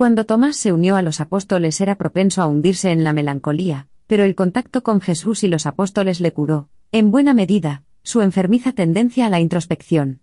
Cuando 0.00 0.24
Tomás 0.24 0.56
se 0.56 0.72
unió 0.72 0.96
a 0.96 1.02
los 1.02 1.20
apóstoles 1.20 1.78
era 1.82 1.96
propenso 1.96 2.40
a 2.40 2.46
hundirse 2.46 2.90
en 2.90 3.04
la 3.04 3.12
melancolía, 3.12 3.86
pero 4.06 4.24
el 4.24 4.34
contacto 4.34 4.82
con 4.82 5.02
Jesús 5.02 5.44
y 5.44 5.48
los 5.48 5.66
apóstoles 5.66 6.22
le 6.22 6.32
curó, 6.32 6.70
en 6.90 7.10
buena 7.10 7.34
medida, 7.34 7.82
su 8.02 8.22
enfermiza 8.22 8.72
tendencia 8.72 9.26
a 9.26 9.28
la 9.28 9.40
introspección. 9.40 10.22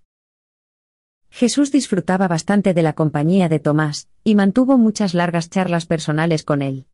Jesús 1.30 1.72
disfrutaba 1.72 2.28
bastante 2.28 2.74
de 2.74 2.82
la 2.82 2.94
compañía 2.94 3.50
de 3.50 3.60
Tomás, 3.60 4.10
y 4.24 4.34
mantuvo 4.34 4.80
muchas 4.80 5.14
largas 5.14 5.52
charlas 5.52 5.86
personales 5.86 6.44
con 6.44 6.64
él. 6.64 6.88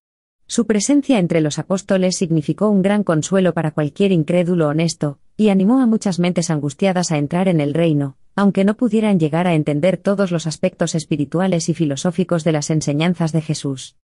Su 0.45 0.67
presencia 0.67 1.19
entre 1.19 1.39
los 1.39 1.59
apóstoles 1.59 2.17
significó 2.17 2.67
un 2.67 2.81
gran 2.81 3.05
consuelo 3.05 3.53
para 3.53 3.71
cualquier 3.71 4.11
incrédulo 4.11 4.67
honesto, 4.67 5.19
y 5.35 5.49
animó 5.49 5.81
a 5.81 5.85
muchas 5.85 6.19
mentes 6.19 6.49
angustiadas 6.49 7.11
a 7.11 7.17
entrar 7.17 7.47
en 7.47 7.59
el 7.59 7.73
reino, 7.73 8.17
aunque 8.35 8.63
no 8.63 8.75
pudieran 8.75 9.19
llegar 9.19 9.47
a 9.47 9.55
entender 9.55 9.97
todos 9.97 10.31
los 10.31 10.47
aspectos 10.47 10.95
espirituales 10.95 11.69
y 11.69 11.73
filosóficos 11.73 12.43
de 12.43 12.51
las 12.51 12.69
enseñanzas 12.69 13.31
de 13.31 13.41
Jesús. 13.41 13.97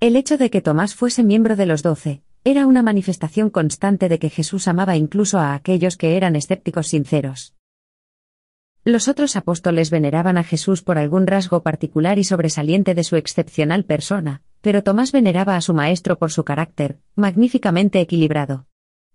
El 0.00 0.16
hecho 0.16 0.38
de 0.38 0.50
que 0.50 0.60
Tomás 0.60 0.94
fuese 0.94 1.22
miembro 1.22 1.56
de 1.56 1.66
los 1.66 1.82
doce, 1.82 2.22
era 2.44 2.66
una 2.66 2.82
manifestación 2.82 3.48
constante 3.48 4.08
de 4.08 4.18
que 4.18 4.28
Jesús 4.28 4.68
amaba 4.68 4.96
incluso 4.96 5.38
a 5.38 5.54
aquellos 5.54 5.96
que 5.96 6.16
eran 6.16 6.36
escépticos 6.36 6.88
sinceros. 6.88 7.54
Los 8.84 9.08
otros 9.08 9.34
apóstoles 9.34 9.88
veneraban 9.88 10.36
a 10.36 10.44
Jesús 10.44 10.82
por 10.82 10.98
algún 10.98 11.26
rasgo 11.26 11.62
particular 11.62 12.18
y 12.18 12.24
sobresaliente 12.24 12.94
de 12.94 13.02
su 13.02 13.16
excepcional 13.16 13.84
persona, 13.84 14.42
pero 14.60 14.82
Tomás 14.82 15.10
veneraba 15.10 15.56
a 15.56 15.62
su 15.62 15.72
maestro 15.72 16.18
por 16.18 16.30
su 16.30 16.44
carácter, 16.44 16.98
magníficamente 17.14 18.00
equilibrado. 18.00 18.66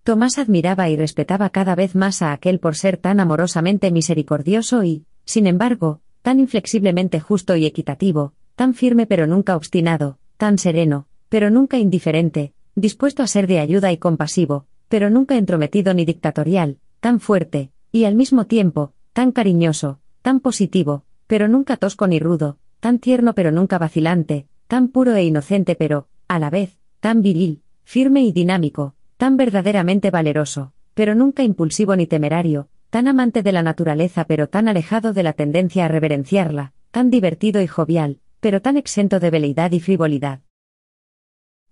Tomás 0.04 0.38
admiraba 0.38 0.90
y 0.90 0.96
respetaba 0.96 1.50
cada 1.50 1.76
vez 1.76 1.96
más 1.96 2.22
a 2.22 2.32
aquel 2.32 2.60
por 2.60 2.76
ser 2.76 2.98
tan 2.98 3.20
amorosamente 3.20 3.92
misericordioso 3.92 4.84
y, 4.84 5.06
sin 5.26 5.46
embargo, 5.46 6.02
tan 6.22 6.40
inflexiblemente 6.40 7.20
justo 7.20 7.56
y 7.56 7.66
equitativo, 7.66 8.34
tan 8.56 8.74
firme 8.74 9.06
pero 9.06 9.28
nunca 9.28 9.56
obstinado, 9.56 10.18
tan 10.38 10.58
sereno, 10.58 11.08
pero 11.30 11.50
nunca 11.50 11.78
indiferente, 11.78 12.54
dispuesto 12.76 13.24
a 13.24 13.28
ser 13.28 13.46
de 13.48 13.60
ayuda 13.60 13.92
y 13.92 13.98
compasivo, 13.98 14.66
pero 14.88 15.10
nunca 15.10 15.38
entrometido 15.38 15.94
ni 15.94 16.06
dictatorial, 16.06 16.78
tan 17.00 17.20
fuerte, 17.20 17.72
y 17.92 18.06
al 18.06 18.16
mismo 18.16 18.46
tiempo, 18.48 18.94
tan 19.14 19.32
cariñoso, 19.32 20.00
tan 20.22 20.40
positivo, 20.40 21.04
pero 21.28 21.48
nunca 21.48 21.78
tosco 21.78 22.08
ni 22.08 22.20
rudo, 22.20 22.58
tan 22.80 23.00
tierno 23.00 23.34
pero 23.36 23.52
nunca 23.52 23.78
vacilante, 23.78 24.48
tan 24.68 24.88
puro 24.88 25.16
e 25.16 25.24
inocente 25.24 25.76
pero, 25.76 26.08
a 26.28 26.40
la 26.40 26.50
vez, 26.50 26.78
tan 27.00 27.22
viril, 27.22 27.62
firme 27.84 28.24
y 28.24 28.32
dinámico, 28.32 28.96
tan 29.20 29.36
verdaderamente 29.36 30.12
valeroso, 30.12 30.72
pero 30.94 31.14
nunca 31.14 31.44
impulsivo 31.44 31.94
ni 31.98 32.08
temerario, 32.08 32.70
tan 32.90 33.10
amante 33.10 33.44
de 33.44 33.52
la 33.52 33.62
naturaleza 33.62 34.24
pero 34.24 34.48
tan 34.48 34.70
alejado 34.70 35.12
de 35.12 35.24
la 35.24 35.34
tendencia 35.34 35.84
a 35.84 35.88
reverenciarla, 35.90 36.72
tan 36.92 37.10
divertido 37.10 37.62
y 37.62 37.68
jovial, 37.68 38.22
pero 38.40 38.62
tan 38.62 38.78
exento 38.78 39.20
de 39.20 39.30
veleidad 39.30 39.74
y 39.74 39.82
frivolidad. 39.82 40.40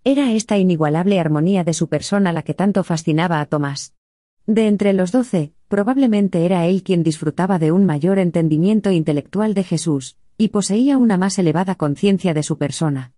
Era 0.03 0.33
esta 0.33 0.57
inigualable 0.57 1.21
armonía 1.21 1.63
de 1.63 1.73
su 1.73 1.87
persona 1.87 2.33
la 2.33 2.41
que 2.41 2.53
tanto 2.53 2.83
fascinaba 2.83 3.39
a 3.39 3.45
Tomás. 3.45 3.93
De 4.45 4.67
entre 4.67 4.91
los 4.91 5.13
doce, 5.13 5.53
probablemente 5.69 6.43
era 6.43 6.65
él 6.65 6.83
quien 6.83 7.01
disfrutaba 7.01 7.59
de 7.59 7.71
un 7.71 7.85
mayor 7.85 8.19
entendimiento 8.19 8.91
intelectual 8.91 9.53
de 9.53 9.63
Jesús, 9.63 10.17
y 10.37 10.49
poseía 10.49 10.97
una 10.97 11.15
más 11.15 11.39
elevada 11.39 11.75
conciencia 11.75 12.33
de 12.33 12.43
su 12.43 12.57
persona. 12.57 13.13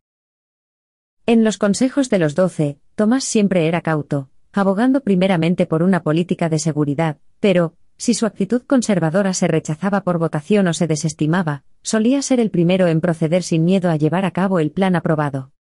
En 1.30 1.44
los 1.44 1.60
consejos 1.60 2.10
de 2.10 2.18
los 2.18 2.34
doce, 2.34 2.80
Tomás 2.96 3.24
siempre 3.24 3.68
era 3.68 3.82
cauto, 3.82 4.30
abogando 4.52 5.02
primeramente 5.02 5.68
por 5.68 5.84
una 5.84 6.02
política 6.02 6.50
de 6.50 6.58
seguridad, 6.58 7.18
pero, 7.40 7.76
si 7.98 8.16
su 8.16 8.26
actitud 8.26 8.64
conservadora 8.64 9.36
se 9.36 9.48
rechazaba 9.48 10.02
por 10.02 10.18
votación 10.18 10.66
o 10.66 10.74
se 10.74 10.88
desestimaba, 10.88 11.62
solía 11.84 12.24
ser 12.24 12.40
el 12.40 12.50
primero 12.50 12.88
en 12.88 13.00
proceder 13.00 13.44
sin 13.44 13.64
miedo 13.64 13.92
a 13.92 13.96
llevar 13.96 14.26
a 14.26 14.32
cabo 14.32 14.58
el 14.60 14.72
plan 14.72 14.96
aprobado. 14.96 15.52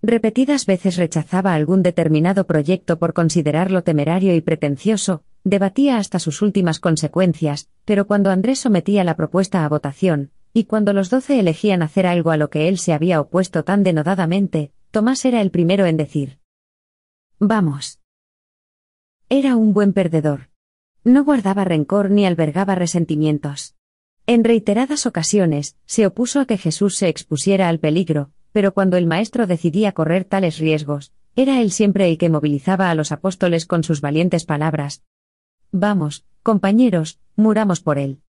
Repetidas 0.00 0.64
veces 0.64 0.96
rechazaba 0.96 1.54
algún 1.54 1.82
determinado 1.82 2.46
proyecto 2.46 3.00
por 3.00 3.12
considerarlo 3.12 3.82
temerario 3.82 4.32
y 4.32 4.40
pretencioso, 4.42 5.24
debatía 5.42 5.96
hasta 5.96 6.20
sus 6.20 6.40
últimas 6.40 6.78
consecuencias, 6.78 7.68
pero 7.84 8.06
cuando 8.06 8.30
Andrés 8.30 8.60
sometía 8.60 9.02
la 9.02 9.16
propuesta 9.16 9.64
a 9.64 9.68
votación, 9.68 10.30
y 10.52 10.66
cuando 10.66 10.92
los 10.92 11.10
doce 11.10 11.40
elegían 11.40 11.82
hacer 11.82 12.06
algo 12.06 12.30
a 12.30 12.36
lo 12.36 12.48
que 12.48 12.68
él 12.68 12.78
se 12.78 12.92
había 12.92 13.20
opuesto 13.20 13.64
tan 13.64 13.82
denodadamente, 13.82 14.70
Tomás 14.96 15.26
era 15.26 15.42
el 15.42 15.50
primero 15.50 15.84
en 15.84 15.98
decir. 15.98 16.38
Vamos. 17.38 18.00
Era 19.28 19.54
un 19.54 19.74
buen 19.74 19.92
perdedor. 19.92 20.48
No 21.04 21.22
guardaba 21.22 21.64
rencor 21.64 22.10
ni 22.10 22.24
albergaba 22.24 22.76
resentimientos. 22.76 23.76
En 24.26 24.42
reiteradas 24.42 25.04
ocasiones, 25.04 25.76
se 25.84 26.06
opuso 26.06 26.40
a 26.40 26.46
que 26.46 26.56
Jesús 26.56 26.96
se 26.96 27.08
expusiera 27.08 27.68
al 27.68 27.78
peligro, 27.78 28.30
pero 28.52 28.72
cuando 28.72 28.96
el 28.96 29.06
Maestro 29.06 29.46
decidía 29.46 29.92
correr 29.92 30.24
tales 30.24 30.56
riesgos, 30.56 31.12
era 31.34 31.60
él 31.60 31.72
siempre 31.72 32.08
el 32.08 32.16
que 32.16 32.30
movilizaba 32.30 32.88
a 32.90 32.94
los 32.94 33.12
apóstoles 33.12 33.66
con 33.66 33.84
sus 33.84 34.00
valientes 34.00 34.46
palabras. 34.46 35.02
Vamos, 35.72 36.24
compañeros, 36.42 37.20
muramos 37.34 37.82
por 37.82 37.98
él. 37.98 38.22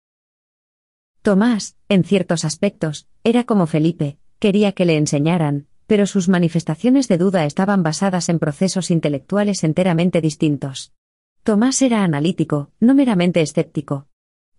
Tomás, 1.22 1.78
en 1.88 2.03
ciertos 2.03 2.43
aspectos, 2.43 3.07
era 3.24 3.45
como 3.45 3.68
Felipe, 3.68 4.18
quería 4.39 4.74
que 4.74 4.84
le 4.84 4.97
enseñaran, 4.97 5.68
pero 5.88 6.06
sus 6.06 6.30
manifestaciones 6.30 7.08
de 7.08 7.18
duda 7.18 7.46
estaban 7.46 7.82
basadas 7.82 8.30
en 8.30 8.40
procesos 8.40 8.92
intelectuales 8.92 9.64
enteramente 9.64 10.22
distintos. 10.22 10.94
Tomás 11.44 11.82
era 11.82 12.04
analítico, 12.04 12.72
no 12.80 12.94
meramente 12.94 13.42
escéptico. 13.42 14.08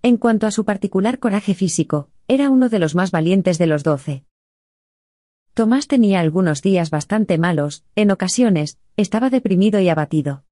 En 0.03 0.17
cuanto 0.17 0.47
a 0.47 0.51
su 0.51 0.65
particular 0.65 1.19
coraje 1.19 1.55
físico, 1.55 2.09
era 2.29 2.51
uno 2.51 2.69
de 2.69 2.79
los 2.79 2.95
más 2.95 3.11
valientes 3.11 3.59
de 3.59 3.67
los 3.67 3.85
doce. 3.85 4.25
Tomás 5.55 5.87
tenía 5.87 6.21
algunos 6.21 6.63
días 6.63 6.91
bastante 6.91 7.37
malos, 7.37 7.85
en 7.95 8.11
ocasiones, 8.11 8.79
estaba 8.97 9.29
deprimido 9.29 9.81
y 9.81 9.89
abatido. 9.89 10.45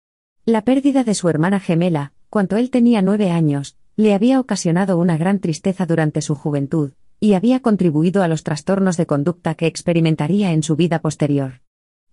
La 0.45 0.62
pérdida 0.62 1.05
de 1.05 1.14
su 1.14 1.29
hermana 1.29 1.59
gemela, 1.59 2.12
cuando 2.29 2.57
él 2.57 2.70
tenía 2.70 3.03
nueve 3.03 3.31
años, 3.31 3.77
le 3.97 4.14
había 4.14 4.41
ocasionado 4.41 4.99
una 4.99 5.16
gran 5.16 5.39
tristeza 5.41 5.87
durante 5.87 6.20
su 6.20 6.35
juventud, 6.35 6.93
y 7.20 7.34
había 7.34 7.60
contribuido 7.60 8.22
a 8.22 8.28
los 8.28 8.42
trastornos 8.42 8.96
de 8.96 9.06
conducta 9.06 9.54
que 9.54 9.66
experimentaría 9.66 10.52
en 10.52 10.62
su 10.62 10.76
vida 10.76 11.00
posterior. 11.00 11.62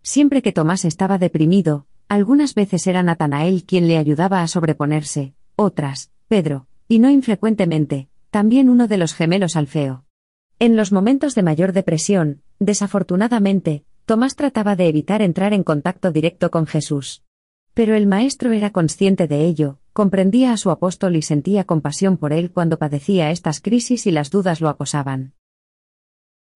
Siempre 0.02 0.42
que 0.42 0.52
Tomás 0.52 0.86
estaba 0.86 1.18
deprimido, 1.18 1.88
algunas 2.10 2.56
veces 2.56 2.88
era 2.88 3.04
Natanael 3.04 3.64
quien 3.66 3.88
le 3.88 3.98
ayudaba 3.98 4.42
a 4.42 4.48
sobreponerse, 4.48 5.34
otras, 5.56 6.12
Pedro, 6.28 6.68
y 6.88 7.00
no 7.00 7.10
infrecuentemente, 7.10 8.10
también 8.30 8.70
uno 8.70 8.88
de 8.88 8.98
los 8.98 9.14
gemelos 9.14 9.56
Alfeo. 9.56 10.06
En 10.60 10.76
los 10.76 10.92
momentos 10.92 11.36
de 11.36 11.44
mayor 11.44 11.74
depresión, 11.74 12.42
desafortunadamente, 12.60 13.86
Tomás 14.06 14.36
trataba 14.36 14.76
de 14.76 14.88
evitar 14.88 15.22
entrar 15.22 15.54
en 15.54 15.64
contacto 15.64 16.12
directo 16.12 16.52
con 16.52 16.68
Jesús. 16.68 17.24
Pero 17.74 17.96
el 17.96 18.06
maestro 18.06 18.52
era 18.52 18.72
consciente 18.72 19.28
de 19.28 19.46
ello, 19.46 19.80
comprendía 19.94 20.52
a 20.52 20.58
su 20.58 20.72
apóstol 20.72 21.16
y 21.16 21.22
sentía 21.22 21.64
compasión 21.64 22.18
por 22.18 22.34
él 22.34 22.52
cuando 22.52 22.78
padecía 22.78 23.32
estas 23.32 23.62
crisis 23.62 24.08
y 24.08 24.12
las 24.12 24.32
dudas 24.32 24.60
lo 24.60 24.70
acosaban. 24.70 25.34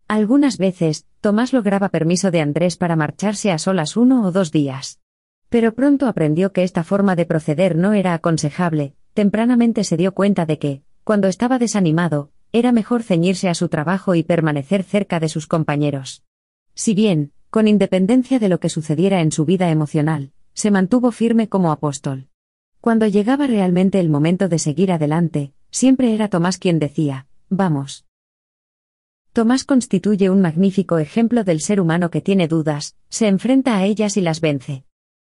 Algunas 0.07 0.57
veces, 0.57 1.05
Tomás 1.21 1.53
lograba 1.53 1.89
permiso 1.89 2.31
de 2.31 2.41
Andrés 2.41 2.77
para 2.77 2.95
marcharse 2.95 3.51
a 3.51 3.57
solas 3.57 3.97
uno 3.97 4.25
o 4.25 4.31
dos 4.31 4.51
días. 4.51 4.99
Pero 5.49 5.73
pronto 5.73 6.07
aprendió 6.07 6.51
que 6.51 6.63
esta 6.63 6.83
forma 6.83 7.15
de 7.15 7.25
proceder 7.25 7.75
no 7.75 7.93
era 7.93 8.13
aconsejable, 8.13 8.95
tempranamente 9.13 9.83
se 9.83 9.97
dio 9.97 10.13
cuenta 10.13 10.45
de 10.45 10.59
que, 10.59 10.81
cuando 11.03 11.27
estaba 11.27 11.59
desanimado, 11.59 12.31
era 12.51 12.71
mejor 12.71 13.03
ceñirse 13.03 13.49
a 13.49 13.53
su 13.53 13.69
trabajo 13.69 14.15
y 14.15 14.23
permanecer 14.23 14.83
cerca 14.83 15.19
de 15.19 15.29
sus 15.29 15.47
compañeros. 15.47 16.23
Si 16.73 16.93
bien, 16.93 17.31
con 17.49 17.67
independencia 17.67 18.39
de 18.39 18.49
lo 18.49 18.59
que 18.59 18.69
sucediera 18.69 19.21
en 19.21 19.31
su 19.31 19.45
vida 19.45 19.69
emocional, 19.69 20.31
se 20.53 20.71
mantuvo 20.71 21.11
firme 21.11 21.49
como 21.49 21.71
apóstol. 21.71 22.29
Cuando 22.81 23.07
llegaba 23.07 23.47
realmente 23.47 23.99
el 23.99 24.09
momento 24.09 24.47
de 24.47 24.59
seguir 24.59 24.91
adelante, 24.91 25.53
siempre 25.71 26.13
era 26.13 26.29
Tomás 26.29 26.57
quien 26.57 26.79
decía, 26.79 27.27
vamos. 27.49 28.05
Tomás 29.33 29.63
constituye 29.63 30.29
un 30.29 30.41
magnífico 30.41 30.97
ejemplo 30.97 31.43
del 31.43 31.59
ser 31.61 31.79
humano 31.79 32.09
que 32.09 32.21
tiene 32.21 32.47
dudas, 32.47 32.95
se 33.09 33.27
enfrenta 33.27 33.77
a 33.77 33.85
ellas 33.85 34.17
y 34.17 34.21
las 34.21 34.41
vence. 34.41 34.83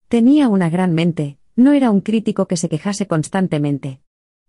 Tenía 0.08 0.48
una 0.48 0.70
gran 0.70 0.94
mente, 0.94 1.38
no 1.56 1.72
era 1.72 1.90
un 1.90 2.00
crítico 2.00 2.46
que 2.46 2.56
se 2.56 2.68
quejase 2.68 3.06
constantemente. 3.06 4.00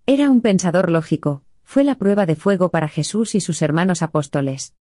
Era 0.06 0.30
un 0.30 0.41
pensador 0.41 0.89
lógico, 0.89 1.43
fue 1.64 1.84
la 1.84 1.95
prueba 1.95 2.26
de 2.26 2.36
fuego 2.36 2.70
para 2.70 2.88
Jesús 2.88 3.36
y 3.36 3.41
sus 3.41 3.62
hermanos 3.62 4.02
apóstoles. 4.02 4.76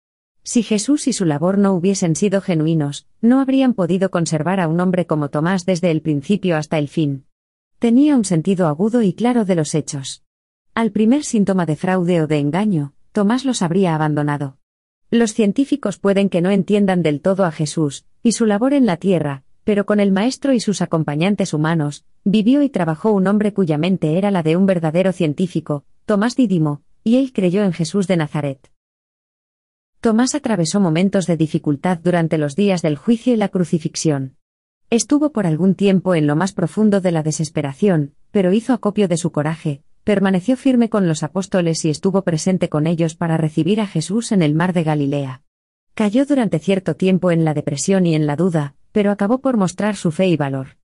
Si 0.44 0.64
Jesús 0.64 1.08
y 1.08 1.14
su 1.14 1.26
labor 1.26 1.58
no 1.58 1.74
hubiesen 1.74 2.16
sido 2.16 2.40
genuinos, 2.40 3.08
no 3.20 3.42
habrían 3.42 3.74
podido 3.74 4.12
conservar 4.12 4.60
a 4.62 4.68
un 4.68 4.80
hombre 4.80 5.06
como 5.06 5.30
Tomás 5.30 5.66
desde 5.66 5.92
el 5.92 6.02
principio 6.02 6.56
hasta 6.56 6.78
el 6.78 6.88
fin. 6.88 7.26
Tenía 7.80 8.16
un 8.16 8.26
sentido 8.26 8.66
agudo 8.66 9.04
y 9.04 9.14
claro 9.14 9.46
de 9.46 9.54
los 9.54 9.76
hechos. 9.76 10.24
Al 10.74 10.92
primer 10.92 11.24
síntoma 11.24 11.68
de 11.68 11.76
fraude 11.76 12.24
o 12.24 12.28
de 12.28 12.40
engaño, 12.40 12.94
Tomás 13.12 13.46
los 13.46 13.62
habría 13.62 13.94
abandonado. 13.94 14.58
Los 15.12 15.36
científicos 15.36 16.00
pueden 16.00 16.30
que 16.30 16.42
no 16.42 16.50
entiendan 16.50 17.04
del 17.04 17.22
todo 17.22 17.46
a 17.46 17.52
Jesús, 17.52 18.06
y 18.24 18.32
su 18.32 18.48
labor 18.48 18.74
en 18.74 18.88
la 18.88 18.98
tierra, 18.98 19.44
pero 19.64 19.86
con 19.86 20.00
el 20.00 20.12
Maestro 20.12 20.54
y 20.54 20.60
sus 20.60 20.82
acompañantes 20.82 21.54
humanos, 21.54 22.04
vivió 22.24 22.64
y 22.64 22.70
trabajó 22.70 23.12
un 23.12 23.28
hombre 23.28 23.54
cuya 23.54 23.78
mente 23.78 24.18
era 24.18 24.32
la 24.32 24.42
de 24.42 24.58
un 24.58 24.66
verdadero 24.66 25.12
científico, 25.12 25.86
Tomás 26.06 26.36
Didimo, 26.36 26.82
y 27.04 27.18
él 27.18 27.32
creyó 27.32 27.64
en 27.64 27.74
Jesús 27.74 28.08
de 28.08 28.18
Nazaret. 28.18 28.72
Tomás 30.00 30.34
atravesó 30.34 30.80
momentos 30.80 31.28
de 31.28 31.38
dificultad 31.38 32.00
durante 32.04 32.40
los 32.40 32.56
días 32.56 32.82
del 32.82 32.98
juicio 32.98 33.34
y 33.34 33.38
la 33.38 33.50
crucifixión. 33.50 34.37
Estuvo 34.90 35.34
por 35.34 35.46
algún 35.46 35.76
tiempo 35.76 36.16
en 36.16 36.28
lo 36.28 36.38
más 36.38 36.54
profundo 36.54 37.02
de 37.02 37.12
la 37.12 37.22
desesperación, 37.22 38.14
pero 38.32 38.54
hizo 38.54 38.72
acopio 38.72 39.10
de 39.10 39.18
su 39.18 39.34
coraje, 39.34 39.82
permaneció 40.06 40.56
firme 40.56 40.88
con 40.90 41.10
los 41.10 41.24
apóstoles 41.24 41.84
y 41.84 41.90
estuvo 41.90 42.22
presente 42.22 42.70
con 42.70 42.88
ellos 42.88 43.14
para 43.14 43.36
recibir 43.36 43.82
a 43.82 43.88
Jesús 43.88 44.32
en 44.32 44.42
el 44.42 44.56
mar 44.56 44.72
de 44.72 44.86
Galilea. 44.86 45.42
Cayó 45.94 46.26
durante 46.26 46.60
cierto 46.60 46.96
tiempo 46.96 47.32
en 47.32 47.44
la 47.44 47.54
depresión 47.54 48.06
y 48.06 48.16
en 48.16 48.28
la 48.28 48.38
duda, 48.38 48.76
pero 48.94 49.12
acabó 49.12 49.40
por 49.40 49.58
mostrar 49.58 49.98
su 49.98 50.12
fe 50.12 50.30
y 50.30 50.38
valor. 50.38 50.78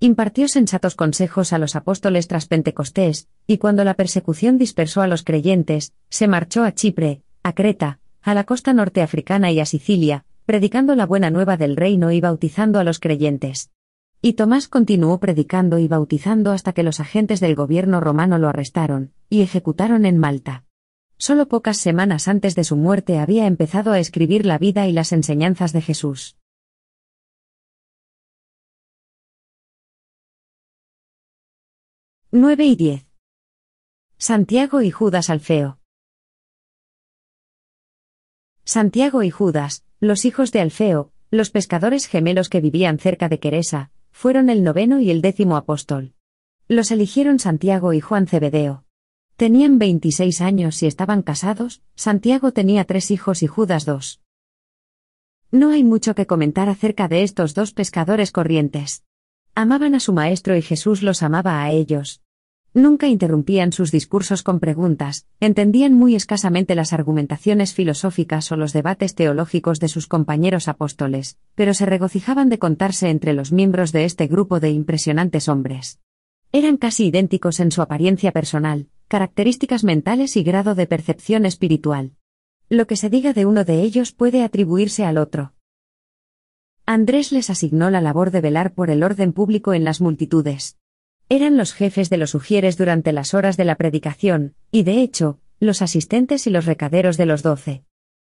Impartió 0.00 0.48
sensatos 0.48 0.94
consejos 0.94 1.54
a 1.54 1.58
los 1.58 1.76
apóstoles 1.76 2.28
tras 2.28 2.48
Pentecostés, 2.48 3.28
y 3.46 3.56
cuando 3.56 3.84
la 3.84 3.94
persecución 3.94 4.58
dispersó 4.58 5.00
a 5.00 5.06
los 5.06 5.22
creyentes, 5.22 5.94
se 6.10 6.28
marchó 6.28 6.62
a 6.62 6.72
Chipre, 6.72 7.22
a 7.42 7.54
Creta, 7.54 8.00
a 8.20 8.34
la 8.34 8.44
costa 8.44 8.74
norteafricana 8.74 9.50
y 9.50 9.60
a 9.60 9.64
Sicilia, 9.64 10.26
predicando 10.46 10.94
la 10.94 11.06
buena 11.06 11.28
nueva 11.30 11.56
del 11.56 11.76
reino 11.76 12.12
y 12.12 12.20
bautizando 12.20 12.78
a 12.78 12.84
los 12.84 13.00
creyentes. 13.00 13.72
Y 14.22 14.34
Tomás 14.34 14.68
continuó 14.68 15.18
predicando 15.18 15.78
y 15.78 15.88
bautizando 15.88 16.52
hasta 16.52 16.72
que 16.72 16.84
los 16.84 17.00
agentes 17.00 17.40
del 17.40 17.56
gobierno 17.56 18.00
romano 18.00 18.38
lo 18.38 18.48
arrestaron, 18.48 19.12
y 19.28 19.42
ejecutaron 19.42 20.06
en 20.06 20.18
Malta. 20.18 20.64
Solo 21.18 21.48
pocas 21.48 21.78
semanas 21.78 22.28
antes 22.28 22.54
de 22.54 22.62
su 22.62 22.76
muerte 22.76 23.18
había 23.18 23.46
empezado 23.46 23.92
a 23.92 23.98
escribir 23.98 24.46
la 24.46 24.58
vida 24.58 24.86
y 24.86 24.92
las 24.92 25.12
enseñanzas 25.12 25.72
de 25.72 25.82
Jesús. 25.82 26.36
9 32.30 32.64
y 32.64 32.76
10. 32.76 33.06
Santiago 34.18 34.82
y 34.82 34.90
Judas 34.90 35.30
Alfeo. 35.30 35.80
Santiago 38.64 39.22
y 39.22 39.30
Judas, 39.30 39.85
los 40.00 40.26
hijos 40.26 40.52
de 40.52 40.60
Alfeo, 40.60 41.10
los 41.30 41.50
pescadores 41.50 42.06
gemelos 42.06 42.50
que 42.50 42.60
vivían 42.60 42.98
cerca 42.98 43.28
de 43.28 43.40
Queresa, 43.40 43.90
fueron 44.10 44.50
el 44.50 44.62
noveno 44.62 45.00
y 45.00 45.10
el 45.10 45.22
décimo 45.22 45.56
apóstol. 45.56 46.12
Los 46.68 46.90
eligieron 46.90 47.38
Santiago 47.38 47.92
y 47.92 48.00
Juan 48.00 48.26
Cebedeo. 48.26 48.84
Tenían 49.36 49.78
26 49.78 50.40
años 50.40 50.82
y 50.82 50.86
estaban 50.86 51.22
casados, 51.22 51.82
Santiago 51.94 52.52
tenía 52.52 52.84
tres 52.84 53.10
hijos 53.10 53.42
y 53.42 53.46
Judas 53.46 53.84
dos. 53.84 54.20
No 55.50 55.70
hay 55.70 55.84
mucho 55.84 56.14
que 56.14 56.26
comentar 56.26 56.68
acerca 56.68 57.08
de 57.08 57.22
estos 57.22 57.54
dos 57.54 57.72
pescadores 57.72 58.32
corrientes. 58.32 59.04
Amaban 59.54 59.94
a 59.94 60.00
su 60.00 60.12
maestro 60.12 60.56
y 60.56 60.62
Jesús 60.62 61.02
los 61.02 61.22
amaba 61.22 61.62
a 61.62 61.70
ellos. 61.70 62.22
Nunca 62.76 63.08
interrumpían 63.08 63.72
sus 63.72 63.90
discursos 63.90 64.42
con 64.42 64.60
preguntas, 64.60 65.26
entendían 65.40 65.94
muy 65.94 66.14
escasamente 66.14 66.74
las 66.74 66.92
argumentaciones 66.92 67.72
filosóficas 67.72 68.52
o 68.52 68.56
los 68.56 68.74
debates 68.74 69.14
teológicos 69.14 69.80
de 69.80 69.88
sus 69.88 70.06
compañeros 70.06 70.68
apóstoles, 70.68 71.38
pero 71.54 71.72
se 71.72 71.86
regocijaban 71.86 72.50
de 72.50 72.58
contarse 72.58 73.08
entre 73.08 73.32
los 73.32 73.50
miembros 73.50 73.92
de 73.92 74.04
este 74.04 74.26
grupo 74.26 74.60
de 74.60 74.72
impresionantes 74.72 75.48
hombres. 75.48 76.00
Eran 76.52 76.76
casi 76.76 77.06
idénticos 77.06 77.60
en 77.60 77.72
su 77.72 77.80
apariencia 77.80 78.30
personal, 78.30 78.88
características 79.08 79.82
mentales 79.82 80.36
y 80.36 80.42
grado 80.42 80.74
de 80.74 80.86
percepción 80.86 81.46
espiritual. 81.46 82.12
Lo 82.68 82.86
que 82.86 82.96
se 82.96 83.08
diga 83.08 83.32
de 83.32 83.46
uno 83.46 83.64
de 83.64 83.80
ellos 83.80 84.12
puede 84.12 84.44
atribuirse 84.44 85.06
al 85.06 85.16
otro. 85.16 85.54
Andrés 86.84 87.32
les 87.32 87.48
asignó 87.48 87.88
la 87.88 88.02
labor 88.02 88.30
de 88.30 88.42
velar 88.42 88.74
por 88.74 88.90
el 88.90 89.02
orden 89.02 89.32
público 89.32 89.72
en 89.72 89.84
las 89.84 90.02
multitudes. 90.02 90.76
Eran 91.28 91.56
los 91.56 91.72
jefes 91.72 92.08
de 92.08 92.18
los 92.18 92.36
ujieres 92.36 92.76
durante 92.76 93.12
las 93.12 93.34
horas 93.34 93.56
de 93.56 93.64
la 93.64 93.74
predicación, 93.74 94.54
y 94.70 94.84
de 94.84 95.02
hecho, 95.02 95.40
los 95.58 95.82
asistentes 95.82 96.46
y 96.46 96.50
los 96.50 96.66
recaderos 96.66 97.16
de 97.16 97.26
los 97.26 97.42
doce. 97.42 97.82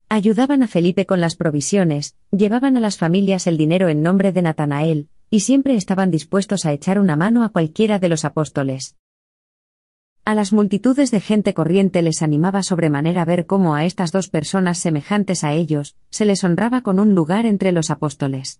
Ayudaban 0.09 0.63
a 0.63 0.67
Felipe 0.67 1.05
con 1.05 1.21
las 1.21 1.35
provisiones, 1.35 2.15
llevaban 2.31 2.75
a 2.75 2.79
las 2.79 2.97
familias 2.97 3.45
el 3.45 3.55
dinero 3.55 3.87
en 3.89 4.01
nombre 4.01 4.31
de 4.31 4.41
Natanael, 4.41 5.09
y 5.29 5.41
siempre 5.41 5.75
estaban 5.75 6.09
dispuestos 6.09 6.65
a 6.65 6.73
echar 6.73 6.99
una 6.99 7.15
mano 7.15 7.43
a 7.43 7.49
cualquiera 7.49 7.99
de 7.99 8.09
los 8.09 8.25
apóstoles. 8.25 8.95
A 10.25 10.33
las 10.33 10.51
multitudes 10.51 11.11
de 11.11 11.19
gente 11.19 11.53
corriente 11.53 12.01
les 12.01 12.23
animaba 12.23 12.63
sobremanera 12.63 13.25
ver 13.25 13.45
cómo 13.45 13.75
a 13.75 13.85
estas 13.85 14.11
dos 14.11 14.27
personas 14.27 14.79
semejantes 14.79 15.43
a 15.43 15.53
ellos, 15.53 15.95
se 16.09 16.25
les 16.25 16.43
honraba 16.43 16.81
con 16.81 16.99
un 16.99 17.13
lugar 17.13 17.45
entre 17.45 17.71
los 17.71 17.91
apóstoles. 17.91 18.59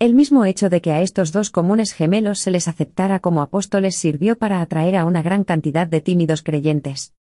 El 0.00 0.14
mismo 0.14 0.44
hecho 0.44 0.68
de 0.70 0.80
que 0.80 0.90
a 0.90 1.02
estos 1.02 1.30
dos 1.30 1.50
comunes 1.50 1.92
gemelos 1.92 2.40
se 2.40 2.50
les 2.50 2.66
aceptara 2.66 3.20
como 3.20 3.42
apóstoles 3.42 3.96
sirvió 3.96 4.36
para 4.36 4.60
atraer 4.60 4.96
a 4.96 5.04
una 5.04 5.22
gran 5.22 5.44
cantidad 5.44 5.86
de 5.86 6.00
tímidos 6.00 6.42
creyentes. 6.42 7.14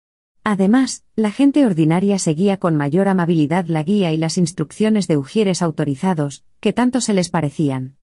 Además, 0.44 1.06
la 1.16 1.32
gente 1.32 1.66
ordinaria 1.66 2.18
seguía 2.20 2.58
con 2.58 2.76
mayor 2.76 3.08
amabilidad 3.08 3.66
la 3.68 3.84
guía 3.84 4.12
y 4.12 4.18
las 4.18 4.38
instrucciones 4.38 5.08
de 5.08 5.18
ujieres 5.18 5.62
autorizados, 5.62 6.44
que 6.60 6.74
tanto 6.74 7.00
se 7.00 7.14
les 7.14 7.30
parecían. 7.30 7.98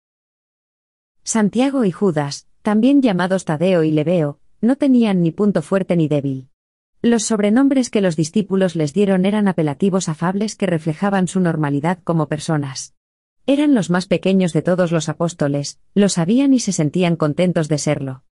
Santiago 1.23 1.85
y 1.85 1.91
Judas, 1.91 2.47
también 2.63 3.03
llamados 3.03 3.45
Tadeo 3.45 3.83
y 3.83 3.91
Leveo, 3.91 4.39
no 4.61 4.77
tenían 4.77 5.21
ni 5.21 5.33
punto 5.33 5.63
fuerte 5.63 5.97
ni 5.97 6.09
débil. 6.09 6.49
Los 7.03 7.25
sobrenombres 7.25 7.91
que 7.91 8.01
los 8.01 8.15
discípulos 8.15 8.77
les 8.77 8.93
dieron 8.93 9.27
eran 9.27 9.49
apelativos 9.49 10.09
afables 10.09 10.55
que 10.55 10.67
reflejaban 10.67 11.29
su 11.29 11.41
normalidad 11.41 11.99
como 12.05 12.29
personas. 12.29 12.95
Eran 13.47 13.75
los 13.75 13.91
más 13.91 14.07
pequeños 14.07 14.53
de 14.53 14.63
todos 14.63 14.93
los 14.93 15.09
apóstoles, 15.09 15.81
lo 15.95 16.09
sabían 16.09 16.55
y 16.55 16.61
se 16.61 16.73
sentían 16.73 17.17
contentos 17.17 17.69
de 17.69 17.79
serlo. 17.79 18.25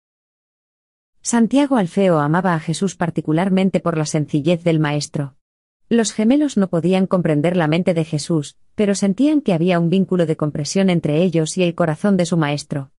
Santiago 1.23 1.77
Alfeo 1.77 2.19
amaba 2.21 2.55
a 2.55 2.61
Jesús 2.61 2.97
particularmente 2.97 3.81
por 3.81 3.99
la 3.99 4.07
sencillez 4.07 4.63
del 4.65 4.81
Maestro. 4.81 5.35
Los 5.89 6.13
gemelos 6.13 6.57
no 6.57 6.69
podían 6.69 7.07
comprender 7.07 7.57
la 7.57 7.67
mente 7.67 7.95
de 7.95 8.05
Jesús, 8.05 8.57
pero 8.75 8.95
sentían 8.95 9.41
que 9.41 9.55
había 9.55 9.81
un 9.81 9.91
vínculo 9.91 10.27
de 10.27 10.37
compresión 10.37 10.91
entre 10.91 11.23
ellos 11.23 11.57
y 11.57 11.63
el 11.63 11.75
corazón 11.75 12.17
de 12.17 12.27
su 12.27 12.37
Maestro. 12.37 12.93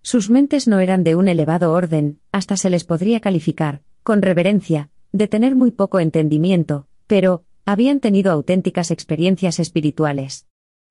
Sus 0.00 0.30
mentes 0.30 0.68
no 0.68 0.78
eran 0.78 1.02
de 1.02 1.16
un 1.16 1.26
elevado 1.26 1.72
orden, 1.72 2.20
hasta 2.30 2.56
se 2.56 2.70
les 2.70 2.84
podría 2.84 3.20
calificar, 3.20 3.82
con 4.04 4.22
reverencia, 4.22 4.90
de 5.10 5.26
tener 5.26 5.56
muy 5.56 5.72
poco 5.72 5.98
entendimiento, 5.98 6.86
pero, 7.08 7.44
habían 7.64 7.98
tenido 7.98 8.30
auténticas 8.30 8.92
experiencias 8.92 9.58
espirituales. 9.58 10.45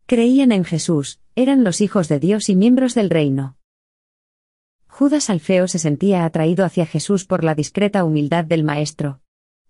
Creían 0.08 0.52
en 0.52 0.66
Jesús, 0.66 1.20
eran 1.36 1.64
los 1.64 1.82
hijos 1.82 2.08
de 2.08 2.20
Dios 2.20 2.50
y 2.50 2.56
miembros 2.56 2.94
del 2.94 3.10
reino. 3.10 3.58
Judas 4.88 5.32
Alfeo 5.32 5.68
se 5.68 5.80
sentía 5.80 6.26
atraído 6.26 6.64
hacia 6.64 6.86
Jesús 6.86 7.26
por 7.26 7.44
la 7.44 7.56
discreta 7.56 8.04
humildad 8.04 8.46
del 8.46 8.64
Maestro. 8.64 9.22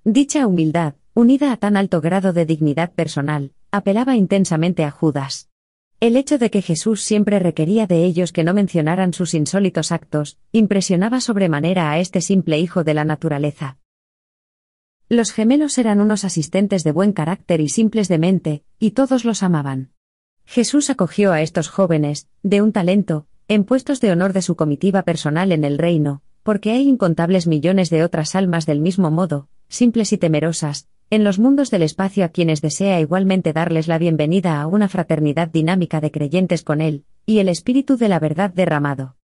Dicha 0.04 0.46
humildad, 0.46 0.96
unida 1.14 1.54
a 1.54 1.58
tan 1.58 1.78
alto 1.78 2.02
grado 2.02 2.34
de 2.34 2.46
dignidad 2.46 2.92
personal, 2.92 3.54
apelaba 3.72 4.18
intensamente 4.18 4.84
a 4.84 4.92
Judas. 4.92 5.50
El 6.02 6.18
hecho 6.18 6.38
de 6.38 6.52
que 6.52 6.62
Jesús 6.62 7.02
siempre 7.02 7.40
requería 7.40 7.88
de 7.88 8.04
ellos 8.04 8.34
que 8.34 8.44
no 8.44 8.54
mencionaran 8.54 9.14
sus 9.14 9.36
insólitos 9.36 9.94
actos, 9.94 10.38
impresionaba 10.52 11.22
sobremanera 11.22 11.92
a 11.92 12.00
este 12.00 12.20
simple 12.20 12.60
hijo 12.60 12.84
de 12.84 12.94
la 12.94 13.06
naturaleza. 13.06 13.78
Los 15.08 15.32
gemelos 15.32 15.78
eran 15.78 16.02
unos 16.02 16.26
asistentes 16.26 16.84
de 16.84 16.92
buen 16.92 17.14
carácter 17.14 17.62
y 17.62 17.70
simples 17.70 18.10
de 18.10 18.18
mente, 18.18 18.66
y 18.80 18.92
todos 18.92 19.24
los 19.24 19.42
amaban. 19.42 19.95
Jesús 20.46 20.90
acogió 20.90 21.32
a 21.32 21.42
estos 21.42 21.70
jóvenes, 21.70 22.28
de 22.44 22.62
un 22.62 22.72
talento, 22.72 23.28
en 23.48 23.64
puestos 23.64 24.02
de 24.02 24.12
honor 24.12 24.34
de 24.34 24.42
su 24.42 24.56
comitiva 24.56 25.04
personal 25.04 25.52
en 25.52 25.64
el 25.64 25.78
reino, 25.78 26.22
porque 26.44 26.72
hay 26.72 26.88
incontables 26.88 27.48
millones 27.48 27.90
de 27.90 28.04
otras 28.04 28.36
almas 28.36 28.66
del 28.66 28.80
mismo 28.80 29.12
modo, 29.12 29.48
simples 29.68 30.14
y 30.14 30.18
temerosas, 30.18 30.88
en 31.10 31.24
los 31.24 31.40
mundos 31.40 31.70
del 31.72 31.84
espacio 31.84 32.26
a 32.26 32.30
quienes 32.30 32.62
desea 32.62 33.00
igualmente 33.00 33.54
darles 33.54 33.88
la 33.88 33.98
bienvenida 33.98 34.62
a 34.62 34.68
una 34.68 34.90
fraternidad 34.90 35.48
dinámica 35.48 36.02
de 36.02 36.12
creyentes 36.12 36.64
con 36.64 36.82
Él, 36.82 37.06
y 37.26 37.40
el 37.40 37.50
Espíritu 37.50 37.98
de 37.98 38.10
la 38.10 38.20
verdad 38.20 38.52
derramado. 38.52 39.16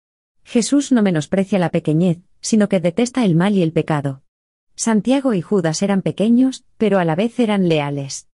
Jesús 0.44 0.92
no 0.92 1.02
menosprecia 1.02 1.58
la 1.58 1.70
pequeñez, 1.70 2.18
sino 2.40 2.68
que 2.68 2.80
detesta 2.80 3.24
el 3.24 3.34
mal 3.34 3.54
y 3.54 3.62
el 3.62 3.72
pecado. 3.72 4.22
Santiago 4.74 5.34
y 5.34 5.42
Judas 5.42 5.82
eran 5.82 6.02
pequeños, 6.02 6.64
pero 6.78 6.98
a 6.98 7.04
la 7.04 7.14
vez 7.14 7.38
eran 7.38 7.68
leales. 7.68 8.28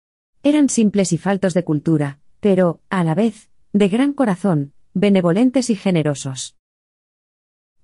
Eran 0.43 0.68
simples 0.68 1.12
y 1.12 1.18
faltos 1.18 1.55
de 1.55 1.62
cultura, 1.62 2.18
pero, 2.43 2.80
a 2.90 3.05
la 3.05 3.14
vez, 3.14 3.51
de 3.72 3.88
gran 3.88 4.12
corazón, 4.12 4.72
benevolentes 4.95 5.70
y 5.70 5.76
generosos. 5.76 6.57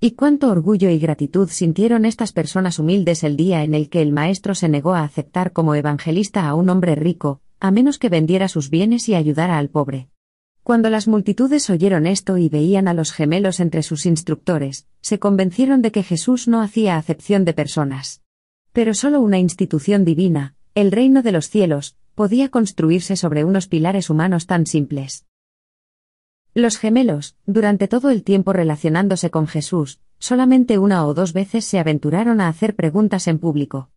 Y 0.00 0.12
cuánto 0.12 0.50
orgullo 0.50 0.90
y 0.90 0.98
gratitud 0.98 1.48
sintieron 1.48 2.04
estas 2.04 2.32
personas 2.32 2.80
humildes 2.80 3.22
el 3.22 3.36
día 3.36 3.62
en 3.62 3.72
el 3.72 3.88
que 3.88 4.02
el 4.02 4.12
Maestro 4.12 4.56
se 4.56 4.68
negó 4.68 4.94
a 4.94 5.04
aceptar 5.04 5.52
como 5.52 5.76
evangelista 5.76 6.48
a 6.48 6.56
un 6.56 6.70
hombre 6.70 6.96
rico, 6.96 7.40
a 7.60 7.70
menos 7.70 8.00
que 8.00 8.08
vendiera 8.08 8.48
sus 8.48 8.68
bienes 8.68 9.08
y 9.08 9.14
ayudara 9.14 9.58
al 9.58 9.68
pobre. 9.68 10.08
Cuando 10.64 10.90
las 10.90 11.06
multitudes 11.06 11.70
oyeron 11.70 12.04
esto 12.04 12.36
y 12.36 12.48
veían 12.48 12.88
a 12.88 12.94
los 12.94 13.12
gemelos 13.12 13.60
entre 13.60 13.84
sus 13.84 14.06
instructores, 14.06 14.88
se 15.00 15.20
convencieron 15.20 15.82
de 15.82 15.92
que 15.92 16.02
Jesús 16.02 16.48
no 16.48 16.62
hacía 16.62 16.96
acepción 16.96 17.44
de 17.44 17.54
personas. 17.54 18.22
Pero 18.72 18.92
solo 18.94 19.20
una 19.20 19.38
institución 19.38 20.04
divina, 20.04 20.56
el 20.74 20.90
reino 20.90 21.22
de 21.22 21.30
los 21.30 21.48
cielos, 21.48 21.96
podía 22.18 22.48
construirse 22.48 23.14
sobre 23.14 23.44
unos 23.44 23.68
pilares 23.68 24.10
humanos 24.10 24.48
tan 24.48 24.66
simples. 24.66 25.24
Los 26.52 26.76
gemelos, 26.76 27.36
durante 27.46 27.86
todo 27.86 28.10
el 28.10 28.24
tiempo 28.24 28.52
relacionándose 28.52 29.30
con 29.30 29.46
Jesús, 29.46 30.00
solamente 30.18 30.78
una 30.78 31.06
o 31.06 31.14
dos 31.14 31.32
veces 31.32 31.64
se 31.64 31.78
aventuraron 31.78 32.40
a 32.40 32.48
hacer 32.48 32.74
preguntas 32.74 33.28
en 33.28 33.38
público. 33.38 33.90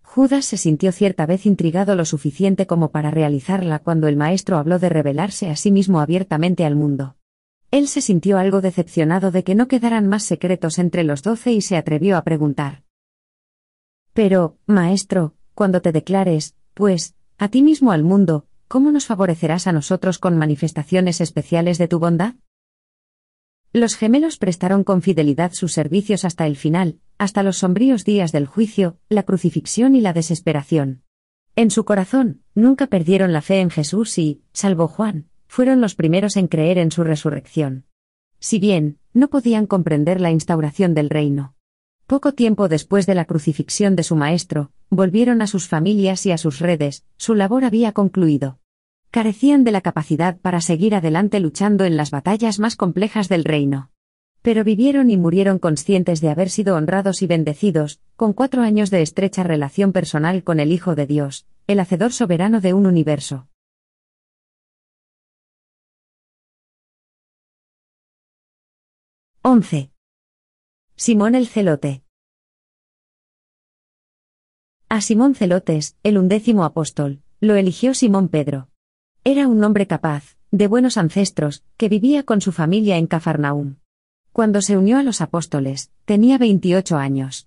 Judas 0.00 0.46
se 0.46 0.56
sintió 0.56 0.90
cierta 0.90 1.26
vez 1.26 1.44
intrigado 1.44 1.96
lo 1.96 2.06
suficiente 2.06 2.66
como 2.66 2.92
para 2.92 3.10
realizarla 3.10 3.80
cuando 3.80 4.08
el 4.08 4.16
maestro 4.16 4.56
habló 4.56 4.78
de 4.78 4.88
revelarse 4.88 5.50
a 5.50 5.56
sí 5.56 5.70
mismo 5.70 6.00
abiertamente 6.00 6.64
al 6.64 6.76
mundo. 6.76 7.16
Él 7.70 7.88
se 7.88 8.00
sintió 8.00 8.38
algo 8.38 8.62
decepcionado 8.62 9.30
de 9.30 9.44
que 9.44 9.54
no 9.54 9.68
quedaran 9.68 10.08
más 10.08 10.22
secretos 10.22 10.78
entre 10.78 11.04
los 11.04 11.22
doce 11.22 11.52
y 11.52 11.60
se 11.60 11.76
atrevió 11.76 12.16
a 12.16 12.24
preguntar. 12.24 12.84
Pero, 14.14 14.56
maestro, 14.64 15.34
cuando 15.54 15.82
te 15.82 15.92
declares, 15.92 16.56
pues, 16.72 17.16
a 17.38 17.48
ti 17.48 17.62
mismo 17.62 17.92
al 17.92 18.02
mundo, 18.02 18.46
¿cómo 18.68 18.90
nos 18.90 19.06
favorecerás 19.06 19.66
a 19.66 19.72
nosotros 19.72 20.18
con 20.18 20.38
manifestaciones 20.38 21.20
especiales 21.20 21.78
de 21.78 21.88
tu 21.88 21.98
bondad? 21.98 22.34
Los 23.72 23.96
gemelos 23.96 24.38
prestaron 24.38 24.84
con 24.84 25.02
fidelidad 25.02 25.52
sus 25.52 25.72
servicios 25.72 26.24
hasta 26.24 26.46
el 26.46 26.56
final, 26.56 26.98
hasta 27.18 27.42
los 27.42 27.58
sombríos 27.58 28.04
días 28.04 28.32
del 28.32 28.46
juicio, 28.46 28.98
la 29.08 29.24
crucifixión 29.24 29.94
y 29.94 30.00
la 30.00 30.14
desesperación. 30.14 31.02
En 31.56 31.70
su 31.70 31.84
corazón, 31.84 32.42
nunca 32.54 32.86
perdieron 32.86 33.32
la 33.32 33.42
fe 33.42 33.60
en 33.60 33.70
Jesús 33.70 34.16
y, 34.18 34.42
salvo 34.52 34.88
Juan, 34.88 35.28
fueron 35.46 35.80
los 35.80 35.94
primeros 35.94 36.36
en 36.36 36.48
creer 36.48 36.78
en 36.78 36.90
su 36.90 37.04
resurrección. 37.04 37.84
Si 38.38 38.58
bien, 38.58 38.98
no 39.12 39.28
podían 39.28 39.66
comprender 39.66 40.20
la 40.20 40.30
instauración 40.30 40.94
del 40.94 41.10
reino. 41.10 41.55
Poco 42.06 42.34
tiempo 42.34 42.68
después 42.68 43.04
de 43.06 43.16
la 43.16 43.24
crucifixión 43.24 43.96
de 43.96 44.04
su 44.04 44.14
maestro, 44.14 44.70
volvieron 44.90 45.42
a 45.42 45.48
sus 45.48 45.66
familias 45.66 46.24
y 46.24 46.30
a 46.30 46.38
sus 46.38 46.60
redes, 46.60 47.04
su 47.16 47.34
labor 47.34 47.64
había 47.64 47.90
concluido. 47.90 48.60
Carecían 49.10 49.64
de 49.64 49.72
la 49.72 49.80
capacidad 49.80 50.38
para 50.38 50.60
seguir 50.60 50.94
adelante 50.94 51.40
luchando 51.40 51.84
en 51.84 51.96
las 51.96 52.12
batallas 52.12 52.60
más 52.60 52.76
complejas 52.76 53.28
del 53.28 53.42
reino. 53.42 53.90
Pero 54.42 54.62
vivieron 54.62 55.10
y 55.10 55.16
murieron 55.16 55.58
conscientes 55.58 56.20
de 56.20 56.28
haber 56.28 56.48
sido 56.48 56.76
honrados 56.76 57.22
y 57.22 57.26
bendecidos, 57.26 58.00
con 58.14 58.32
cuatro 58.34 58.62
años 58.62 58.90
de 58.90 59.02
estrecha 59.02 59.42
relación 59.42 59.92
personal 59.92 60.44
con 60.44 60.60
el 60.60 60.70
Hijo 60.70 60.94
de 60.94 61.08
Dios, 61.08 61.44
el 61.66 61.80
Hacedor 61.80 62.12
soberano 62.12 62.60
de 62.60 62.72
un 62.72 62.86
universo. 62.86 63.48
Once. 69.42 69.90
Simón 70.98 71.34
el 71.34 71.46
Celote. 71.46 72.02
A 74.88 75.02
Simón 75.02 75.34
Celotes, 75.34 75.94
el 76.02 76.16
undécimo 76.16 76.64
apóstol, 76.64 77.20
lo 77.38 77.54
eligió 77.54 77.92
Simón 77.92 78.28
Pedro. 78.28 78.70
Era 79.22 79.46
un 79.46 79.62
hombre 79.62 79.86
capaz, 79.86 80.38
de 80.50 80.68
buenos 80.68 80.96
ancestros, 80.96 81.64
que 81.76 81.90
vivía 81.90 82.22
con 82.22 82.40
su 82.40 82.50
familia 82.50 82.96
en 82.96 83.08
Cafarnaúm. 83.08 83.76
Cuando 84.32 84.62
se 84.62 84.78
unió 84.78 84.96
a 84.96 85.02
los 85.02 85.20
apóstoles, 85.20 85.90
tenía 86.06 86.38
28 86.38 86.96
años. 86.96 87.46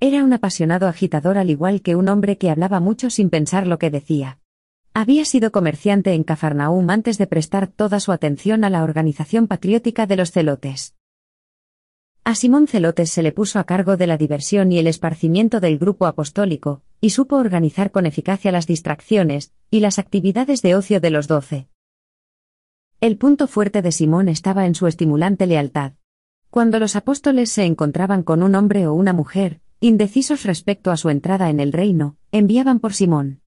Era 0.00 0.24
un 0.24 0.32
apasionado 0.32 0.88
agitador 0.88 1.36
al 1.36 1.50
igual 1.50 1.82
que 1.82 1.96
un 1.96 2.08
hombre 2.08 2.38
que 2.38 2.48
hablaba 2.48 2.80
mucho 2.80 3.10
sin 3.10 3.28
pensar 3.28 3.66
lo 3.66 3.78
que 3.78 3.90
decía. 3.90 4.38
Había 4.94 5.26
sido 5.26 5.52
comerciante 5.52 6.14
en 6.14 6.24
Cafarnaúm 6.24 6.88
antes 6.88 7.18
de 7.18 7.26
prestar 7.26 7.66
toda 7.66 8.00
su 8.00 8.10
atención 8.10 8.64
a 8.64 8.70
la 8.70 8.82
organización 8.82 9.48
patriótica 9.48 10.06
de 10.06 10.16
los 10.16 10.30
celotes. 10.30 10.94
A 12.28 12.34
Simón 12.34 12.66
Celotes 12.66 13.12
se 13.12 13.22
le 13.22 13.30
puso 13.30 13.60
a 13.60 13.64
cargo 13.64 13.96
de 13.96 14.08
la 14.08 14.16
diversión 14.16 14.72
y 14.72 14.80
el 14.80 14.88
esparcimiento 14.88 15.60
del 15.60 15.78
grupo 15.78 16.06
apostólico, 16.06 16.82
y 17.00 17.10
supo 17.10 17.36
organizar 17.36 17.92
con 17.92 18.04
eficacia 18.04 18.50
las 18.50 18.66
distracciones 18.66 19.52
y 19.70 19.78
las 19.78 20.00
actividades 20.00 20.60
de 20.60 20.74
ocio 20.74 20.98
de 21.00 21.10
los 21.10 21.28
doce. 21.28 21.68
El 23.00 23.16
punto 23.16 23.46
fuerte 23.46 23.80
de 23.80 23.92
Simón 23.92 24.28
estaba 24.28 24.66
en 24.66 24.74
su 24.74 24.88
estimulante 24.88 25.46
lealtad. 25.46 25.92
Cuando 26.50 26.80
los 26.80 26.96
apóstoles 26.96 27.52
se 27.52 27.64
encontraban 27.64 28.24
con 28.24 28.42
un 28.42 28.56
hombre 28.56 28.88
o 28.88 28.92
una 28.92 29.12
mujer, 29.12 29.60
indecisos 29.78 30.42
respecto 30.42 30.90
a 30.90 30.96
su 30.96 31.10
entrada 31.10 31.48
en 31.48 31.60
el 31.60 31.72
reino, 31.72 32.16
enviaban 32.32 32.80
por 32.80 32.92
Simón. 32.92 33.40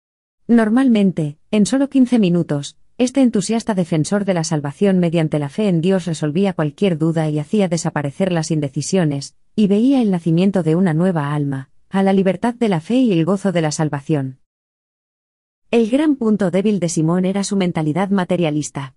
Normalmente, 0.47 1.37
en 1.51 1.65
solo 1.65 1.89
quince 1.89 2.17
minutos, 2.17 2.77
este 2.99 3.21
entusiasta 3.21 3.75
defensor 3.75 4.25
de 4.25 4.33
la 4.33 4.43
salvación 4.43 4.99
mediante 4.99 5.39
la 5.39 5.47
fe 5.47 5.69
en 5.69 5.79
Dios 5.79 6.03
resolvía 6.05 6.51
cualquier 6.51 6.97
duda 6.97 7.29
y 7.29 7.39
hacía 7.39 7.69
desaparecer 7.69 8.33
las 8.33 8.51
indecisiones, 8.51 9.37
y 9.55 9.67
veía 9.67 10.01
el 10.01 10.11
nacimiento 10.11 10.63
de 10.63 10.75
una 10.75 10.93
nueva 10.93 11.33
alma, 11.33 11.69
a 11.89 12.03
la 12.03 12.11
libertad 12.11 12.55
de 12.55 12.67
la 12.67 12.81
fe 12.81 12.95
y 12.95 13.13
el 13.13 13.23
gozo 13.23 13.53
de 13.53 13.61
la 13.61 13.71
salvación. 13.71 14.39
El 15.71 15.89
gran 15.89 16.17
punto 16.17 16.51
débil 16.51 16.81
de 16.81 16.89
Simón 16.89 17.23
era 17.23 17.45
su 17.45 17.55
mentalidad 17.55 18.09
materialista. 18.09 18.95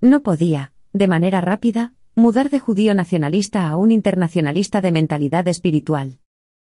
No 0.00 0.22
podía, 0.22 0.72
de 0.94 1.08
manera 1.08 1.42
rápida, 1.42 1.92
mudar 2.14 2.48
de 2.48 2.58
judío 2.58 2.94
nacionalista 2.94 3.68
a 3.68 3.76
un 3.76 3.90
internacionalista 3.90 4.80
de 4.80 4.92
mentalidad 4.92 5.46
espiritual. 5.46 6.20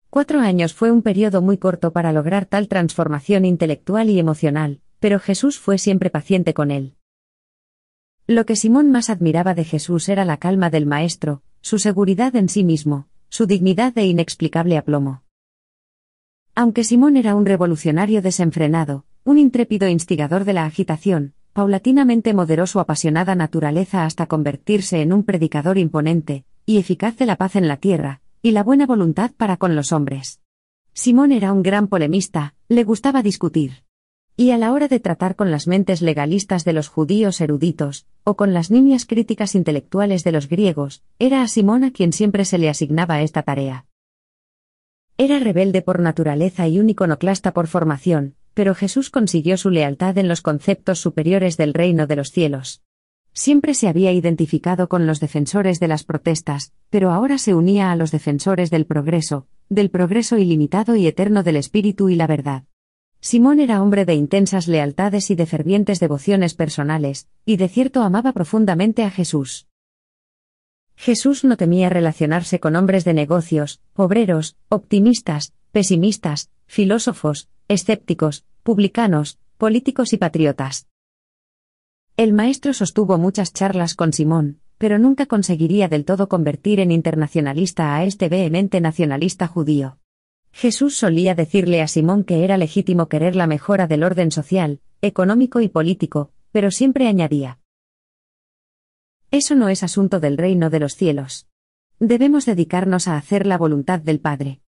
Cuatro 0.09 0.39
años 0.39 0.73
fue 0.73 0.91
un 0.91 1.03
periodo 1.03 1.43
muy 1.43 1.59
corto 1.59 1.93
para 1.93 2.11
lograr 2.11 2.47
tal 2.47 2.67
transformación 2.67 3.45
intelectual 3.45 4.09
y 4.09 4.17
emocional, 4.17 4.81
pero 4.99 5.19
Jesús 5.19 5.59
fue 5.59 5.77
siempre 5.77 6.09
paciente 6.09 6.53
con 6.53 6.71
él. 6.71 6.95
Lo 8.27 8.45
que 8.45 8.55
Simón 8.55 8.91
más 8.91 9.09
admiraba 9.09 9.55
de 9.55 9.63
Jesús 9.63 10.07
era 10.07 10.23
la 10.23 10.37
calma 10.37 10.69
del 10.69 10.85
Maestro, 10.85 11.41
su 11.61 11.79
seguridad 11.79 12.35
en 12.35 12.47
sí 12.47 12.63
mismo, 12.63 13.07
su 13.29 13.47
dignidad 13.47 13.97
e 13.97 14.05
inexplicable 14.05 14.77
aplomo. 14.77 15.23
Aunque 16.53 16.83
Simón 16.83 17.17
era 17.17 17.35
un 17.35 17.45
revolucionario 17.45 18.21
desenfrenado, 18.21 19.05
un 19.23 19.37
intrépido 19.37 19.87
instigador 19.87 20.45
de 20.45 20.53
la 20.53 20.65
agitación, 20.65 21.33
paulatinamente 21.53 22.33
moderó 22.33 22.67
su 22.67 22.79
apasionada 22.79 23.33
naturaleza 23.33 24.05
hasta 24.05 24.27
convertirse 24.27 25.01
en 25.01 25.13
un 25.13 25.23
predicador 25.23 25.77
imponente, 25.77 26.45
y 26.65 26.77
eficaz 26.77 27.17
de 27.17 27.25
la 27.25 27.35
paz 27.35 27.55
en 27.55 27.67
la 27.67 27.77
tierra, 27.77 28.21
y 28.41 28.51
la 28.51 28.63
buena 28.63 28.85
voluntad 28.85 29.31
para 29.35 29.57
con 29.57 29.75
los 29.75 29.91
hombres. 29.91 30.39
Simón 30.93 31.31
era 31.31 31.51
un 31.51 31.63
gran 31.63 31.87
polemista, 31.87 32.55
le 32.67 32.83
gustaba 32.83 33.23
discutir 33.23 33.83
Y 34.41 34.51
a 34.51 34.57
la 34.57 34.71
hora 34.71 34.87
de 34.87 35.01
tratar 35.01 35.35
con 35.35 35.51
las 35.51 35.67
mentes 35.67 36.01
legalistas 36.01 36.63
de 36.63 36.71
los 36.71 36.87
judíos 36.87 37.41
eruditos, 37.41 38.07
o 38.23 38.37
con 38.37 38.53
las 38.53 38.71
niñas 38.71 39.05
críticas 39.05 39.53
intelectuales 39.53 40.23
de 40.23 40.31
los 40.31 40.47
griegos, 40.47 41.03
era 41.19 41.41
a 41.41 41.47
Simón 41.49 41.83
a 41.83 41.91
quien 41.91 42.13
siempre 42.13 42.45
se 42.45 42.57
le 42.57 42.69
asignaba 42.69 43.21
esta 43.21 43.43
tarea. 43.43 43.85
Era 45.17 45.39
rebelde 45.39 45.81
por 45.81 45.99
naturaleza 45.99 46.69
y 46.69 46.79
un 46.79 46.89
iconoclasta 46.89 47.51
por 47.51 47.67
formación, 47.67 48.35
pero 48.53 48.75
Jesús 48.75 49.09
consiguió 49.09 49.57
su 49.57 49.71
lealtad 49.71 50.17
en 50.17 50.29
los 50.29 50.39
conceptos 50.39 50.99
superiores 50.99 51.57
del 51.57 51.73
reino 51.73 52.07
de 52.07 52.15
los 52.15 52.31
cielos. 52.31 52.81
Siempre 53.33 53.73
se 53.73 53.89
había 53.89 54.13
identificado 54.13 54.87
con 54.87 55.05
los 55.05 55.19
defensores 55.19 55.81
de 55.81 55.89
las 55.89 56.05
protestas, 56.05 56.71
pero 56.89 57.11
ahora 57.11 57.39
se 57.39 57.55
unía 57.55 57.91
a 57.91 57.97
los 57.97 58.11
defensores 58.11 58.69
del 58.69 58.85
progreso, 58.85 59.47
del 59.67 59.89
progreso 59.89 60.37
ilimitado 60.37 60.95
y 60.95 61.07
eterno 61.07 61.43
del 61.43 61.57
espíritu 61.57 62.07
y 62.07 62.15
la 62.15 62.25
verdad. 62.25 62.63
Simón 63.21 63.59
era 63.59 63.81
hombre 63.81 64.05
de 64.05 64.13
intensas 64.13 64.67
lealtades 64.67 65.29
y 65.29 65.35
de 65.35 65.45
fervientes 65.45 65.99
devociones 65.99 66.53
personales, 66.53 67.27
y 67.45 67.57
de 67.57 67.67
cierto 67.67 68.01
amaba 68.01 68.31
profundamente 68.31 69.03
a 69.03 69.11
Jesús. 69.11 69.67
Jesús 70.95 71.43
no 71.43 71.57
temía 71.57 71.89
relacionarse 71.89 72.59
con 72.59 72.75
hombres 72.75 73.05
de 73.05 73.13
negocios, 73.13 73.81
obreros, 73.93 74.55
optimistas, 74.69 75.53
pesimistas, 75.71 76.49
filósofos, 76.65 77.49
escépticos, 77.67 78.45
publicanos, 78.63 79.37
políticos 79.57 80.13
y 80.13 80.17
patriotas. 80.17 80.87
El 82.17 82.33
maestro 82.33 82.73
sostuvo 82.73 83.17
muchas 83.17 83.53
charlas 83.53 83.95
con 83.95 84.11
Simón, 84.11 84.59
pero 84.77 84.97
nunca 84.97 85.25
conseguiría 85.25 85.87
del 85.87 86.05
todo 86.05 86.29
convertir 86.29 86.79
en 86.79 86.91
internacionalista 86.91 87.95
a 87.95 88.05
este 88.05 88.27
vehemente 88.27 88.81
nacionalista 88.81 89.47
judío. 89.47 89.98
Jesús 90.51 90.97
solía 90.97 91.35
decirle 91.35 91.81
a 91.81 91.87
Simón 91.87 92.23
que 92.23 92.43
era 92.43 92.57
legítimo 92.57 93.07
querer 93.07 93.35
la 93.35 93.47
mejora 93.47 93.87
del 93.87 94.03
orden 94.03 94.31
social, 94.31 94.81
económico 95.01 95.61
y 95.61 95.69
político, 95.69 96.31
pero 96.51 96.71
siempre 96.71 97.07
añadía. 97.07 97.59
Eso 99.31 99.55
no 99.55 99.69
es 99.69 99.83
asunto 99.83 100.19
del 100.19 100.37
reino 100.37 100.69
de 100.69 100.79
los 100.79 100.95
cielos. 100.95 101.47
Debemos 101.99 102.45
dedicarnos 102.45 103.07
a 103.07 103.17
hacer 103.17 103.45
la 103.45 103.57
voluntad 103.57 103.99
del 103.99 104.19
Padre. 104.19 104.61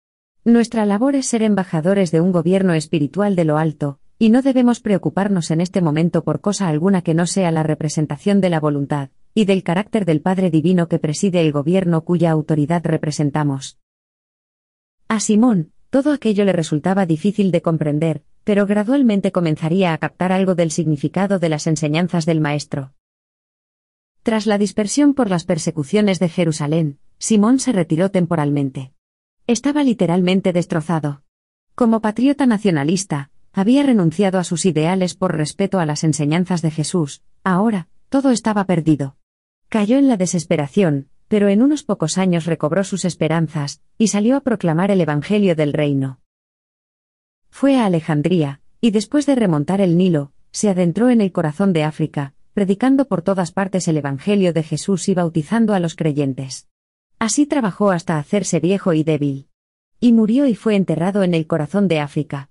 Nuestra 0.43 0.85
labor 0.85 1.15
es 1.15 1.27
ser 1.27 1.43
embajadores 1.43 2.11
de 2.11 2.21
un 2.21 2.31
gobierno 2.31 2.73
espiritual 2.73 3.35
de 3.35 3.45
lo 3.45 3.57
alto, 3.57 3.99
y 4.17 4.29
no 4.29 4.41
debemos 4.41 4.81
preocuparnos 4.81 5.49
en 5.51 5.61
este 5.61 5.81
momento 5.81 6.23
por 6.23 6.41
cosa 6.41 6.67
alguna 6.67 7.01
que 7.01 7.13
no 7.13 7.25
sea 7.25 7.51
la 7.51 7.63
representación 7.63 8.41
de 8.41 8.49
la 8.49 8.59
voluntad, 8.59 9.09
y 9.33 9.45
del 9.45 9.63
carácter 9.63 10.05
del 10.05 10.21
Padre 10.21 10.49
Divino 10.49 10.89
que 10.89 10.99
preside 10.99 11.39
el 11.39 11.51
gobierno 11.51 12.03
cuya 12.03 12.31
autoridad 12.31 12.85
representamos. 12.85 13.77
A 15.11 15.19
Simón, 15.19 15.71
todo 15.89 16.13
aquello 16.13 16.45
le 16.45 16.53
resultaba 16.53 17.07
difícil 17.07 17.49
de 17.51 17.63
comprender, 17.63 18.21
pero 18.43 18.67
gradualmente 18.67 19.31
comenzaría 19.31 19.91
a 19.91 19.97
captar 19.97 20.31
algo 20.31 20.53
del 20.53 20.69
significado 20.69 21.39
de 21.39 21.49
las 21.49 21.65
enseñanzas 21.65 22.27
del 22.27 22.39
Maestro. 22.39 22.93
Tras 24.21 24.45
la 24.45 24.59
dispersión 24.59 25.15
por 25.15 25.31
las 25.31 25.45
persecuciones 25.45 26.19
de 26.19 26.29
Jerusalén, 26.29 26.99
Simón 27.17 27.57
se 27.57 27.71
retiró 27.71 28.11
temporalmente. 28.11 28.93
Estaba 29.47 29.83
literalmente 29.83 30.53
destrozado. 30.53 31.23
Como 31.73 32.01
patriota 32.01 32.45
nacionalista, 32.45 33.31
había 33.51 33.81
renunciado 33.81 34.37
a 34.37 34.43
sus 34.43 34.63
ideales 34.67 35.15
por 35.15 35.35
respeto 35.35 35.79
a 35.79 35.87
las 35.87 36.03
enseñanzas 36.03 36.61
de 36.61 36.69
Jesús, 36.69 37.23
ahora, 37.43 37.87
todo 38.09 38.29
estaba 38.29 38.65
perdido. 38.65 39.17
Cayó 39.69 39.97
en 39.97 40.07
la 40.07 40.17
desesperación, 40.17 41.09
pero 41.29 41.47
en 41.47 41.61
unos 41.61 41.83
pocos 41.83 42.17
años 42.17 42.45
recobró 42.45 42.83
sus 42.83 43.05
esperanzas, 43.05 43.81
y 43.97 44.07
salió 44.07 44.35
a 44.35 44.41
proclamar 44.41 44.91
el 44.91 44.99
Evangelio 44.99 45.55
del 45.55 45.71
Reino. 45.71 46.19
Fue 47.49 47.77
a 47.77 47.85
Alejandría, 47.85 48.61
y 48.81 48.91
después 48.91 49.25
de 49.25 49.35
remontar 49.35 49.79
el 49.79 49.95
Nilo, 49.95 50.33
se 50.51 50.69
adentró 50.69 51.09
en 51.09 51.21
el 51.21 51.31
corazón 51.31 51.71
de 51.71 51.83
África, 51.83 52.33
predicando 52.53 53.07
por 53.07 53.21
todas 53.21 53.51
partes 53.51 53.87
el 53.87 53.97
Evangelio 53.97 54.53
de 54.53 54.63
Jesús 54.63 55.07
y 55.07 55.13
bautizando 55.13 55.73
a 55.73 55.79
los 55.79 55.95
creyentes. 55.95 56.67
Así 57.19 57.45
trabajó 57.45 57.91
hasta 57.91 58.17
hacerse 58.17 58.59
viejo 58.59 58.93
y 58.93 59.03
débil. 59.03 59.49
Y 59.99 60.13
murió 60.13 60.47
y 60.47 60.55
fue 60.55 60.75
enterrado 60.75 61.23
en 61.23 61.35
el 61.35 61.45
corazón 61.45 61.87
de 61.87 61.99
África. 61.99 62.49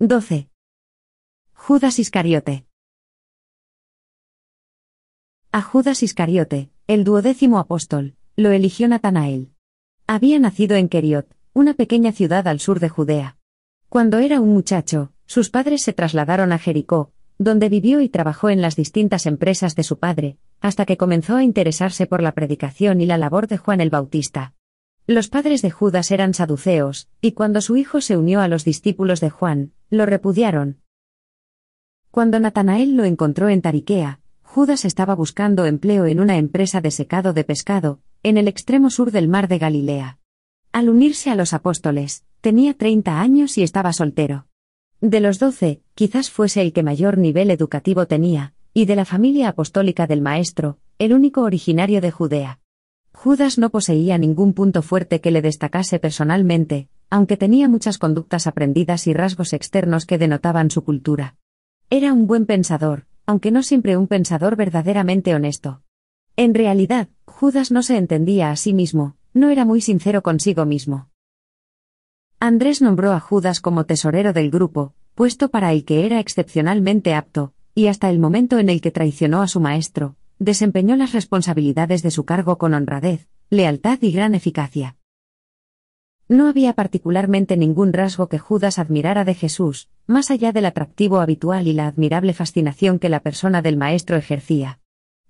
12. 0.00 0.50
Judas 1.54 1.98
Iscariote. 1.98 2.66
A 5.54 5.62
Judas 5.62 6.02
Iscariote, 6.02 6.68
el 6.88 7.04
duodécimo 7.04 7.60
apóstol, 7.60 8.16
lo 8.34 8.50
eligió 8.50 8.88
Natanael. 8.88 9.52
Había 10.08 10.40
nacido 10.40 10.74
en 10.74 10.88
Keriot, 10.88 11.28
una 11.52 11.74
pequeña 11.74 12.10
ciudad 12.10 12.48
al 12.48 12.58
sur 12.58 12.80
de 12.80 12.88
Judea. 12.88 13.36
Cuando 13.88 14.18
era 14.18 14.40
un 14.40 14.52
muchacho, 14.52 15.12
sus 15.26 15.50
padres 15.50 15.82
se 15.82 15.92
trasladaron 15.92 16.50
a 16.50 16.58
Jericó, 16.58 17.12
donde 17.38 17.68
vivió 17.68 18.00
y 18.00 18.08
trabajó 18.08 18.50
en 18.50 18.62
las 18.62 18.74
distintas 18.74 19.26
empresas 19.26 19.76
de 19.76 19.84
su 19.84 20.00
padre, 20.00 20.38
hasta 20.60 20.86
que 20.86 20.96
comenzó 20.96 21.36
a 21.36 21.44
interesarse 21.44 22.06
por 22.08 22.20
la 22.20 22.32
predicación 22.32 23.00
y 23.00 23.06
la 23.06 23.16
labor 23.16 23.46
de 23.46 23.56
Juan 23.56 23.80
el 23.80 23.90
Bautista. 23.90 24.54
Los 25.06 25.28
padres 25.28 25.62
de 25.62 25.70
Judas 25.70 26.10
eran 26.10 26.34
saduceos, 26.34 27.08
y 27.20 27.30
cuando 27.30 27.60
su 27.60 27.76
hijo 27.76 28.00
se 28.00 28.16
unió 28.16 28.40
a 28.40 28.48
los 28.48 28.64
discípulos 28.64 29.20
de 29.20 29.30
Juan, 29.30 29.70
lo 29.88 30.04
repudiaron. 30.04 30.80
Cuando 32.10 32.40
Natanael 32.40 32.96
lo 32.96 33.04
encontró 33.04 33.48
en 33.48 33.62
Tariquea, 33.62 34.18
Judas 34.54 34.84
estaba 34.84 35.16
buscando 35.16 35.66
empleo 35.66 36.06
en 36.06 36.20
una 36.20 36.36
empresa 36.36 36.80
de 36.80 36.92
secado 36.92 37.32
de 37.32 37.42
pescado, 37.42 37.98
en 38.22 38.38
el 38.38 38.46
extremo 38.46 38.88
sur 38.88 39.10
del 39.10 39.26
mar 39.26 39.48
de 39.48 39.58
Galilea. 39.58 40.20
Al 40.70 40.88
unirse 40.88 41.28
a 41.28 41.34
los 41.34 41.52
apóstoles, 41.52 42.24
tenía 42.40 42.74
30 42.74 43.20
años 43.20 43.58
y 43.58 43.64
estaba 43.64 43.92
soltero. 43.92 44.46
De 45.00 45.18
los 45.18 45.40
doce, 45.40 45.82
quizás 45.96 46.30
fuese 46.30 46.62
el 46.62 46.72
que 46.72 46.84
mayor 46.84 47.18
nivel 47.18 47.50
educativo 47.50 48.06
tenía, 48.06 48.54
y 48.72 48.84
de 48.84 48.94
la 48.94 49.04
familia 49.04 49.48
apostólica 49.48 50.06
del 50.06 50.20
Maestro, 50.20 50.78
el 51.00 51.14
único 51.14 51.42
originario 51.42 52.00
de 52.00 52.12
Judea. 52.12 52.60
Judas 53.12 53.58
no 53.58 53.70
poseía 53.70 54.18
ningún 54.18 54.52
punto 54.52 54.82
fuerte 54.82 55.20
que 55.20 55.32
le 55.32 55.42
destacase 55.42 55.98
personalmente, 55.98 56.88
aunque 57.10 57.36
tenía 57.36 57.68
muchas 57.68 57.98
conductas 57.98 58.46
aprendidas 58.46 59.08
y 59.08 59.14
rasgos 59.14 59.52
externos 59.52 60.06
que 60.06 60.16
denotaban 60.16 60.70
su 60.70 60.84
cultura. 60.84 61.34
Era 61.90 62.12
un 62.12 62.28
buen 62.28 62.46
pensador, 62.46 63.06
aunque 63.26 63.50
no 63.50 63.62
siempre 63.62 63.96
un 63.96 64.06
pensador 64.06 64.56
verdaderamente 64.56 65.34
honesto. 65.34 65.82
En 66.36 66.54
realidad, 66.54 67.08
Judas 67.26 67.70
no 67.70 67.82
se 67.82 67.96
entendía 67.96 68.50
a 68.50 68.56
sí 68.56 68.72
mismo, 68.72 69.16
no 69.32 69.50
era 69.50 69.64
muy 69.64 69.80
sincero 69.80 70.22
consigo 70.22 70.64
mismo. 70.64 71.08
Andrés 72.40 72.82
nombró 72.82 73.12
a 73.12 73.20
Judas 73.20 73.60
como 73.60 73.86
tesorero 73.86 74.32
del 74.32 74.50
grupo, 74.50 74.94
puesto 75.14 75.48
para 75.48 75.72
el 75.72 75.84
que 75.84 76.06
era 76.06 76.20
excepcionalmente 76.20 77.14
apto, 77.14 77.54
y 77.74 77.86
hasta 77.86 78.10
el 78.10 78.18
momento 78.18 78.58
en 78.58 78.68
el 78.68 78.80
que 78.80 78.90
traicionó 78.90 79.42
a 79.42 79.48
su 79.48 79.60
maestro, 79.60 80.16
desempeñó 80.38 80.96
las 80.96 81.12
responsabilidades 81.12 82.02
de 82.02 82.10
su 82.10 82.24
cargo 82.24 82.58
con 82.58 82.74
honradez, 82.74 83.28
lealtad 83.50 83.98
y 84.02 84.12
gran 84.12 84.34
eficacia. 84.34 84.96
No 86.28 86.48
había 86.48 86.72
particularmente 86.72 87.56
ningún 87.56 87.92
rasgo 87.92 88.28
que 88.28 88.38
Judas 88.38 88.78
admirara 88.78 89.24
de 89.24 89.34
Jesús, 89.34 89.90
más 90.06 90.30
allá 90.30 90.52
del 90.52 90.64
atractivo 90.64 91.20
habitual 91.20 91.66
y 91.68 91.74
la 91.74 91.86
admirable 91.86 92.32
fascinación 92.32 92.98
que 92.98 93.10
la 93.10 93.20
persona 93.20 93.60
del 93.60 93.76
Maestro 93.76 94.16
ejercía. 94.16 94.80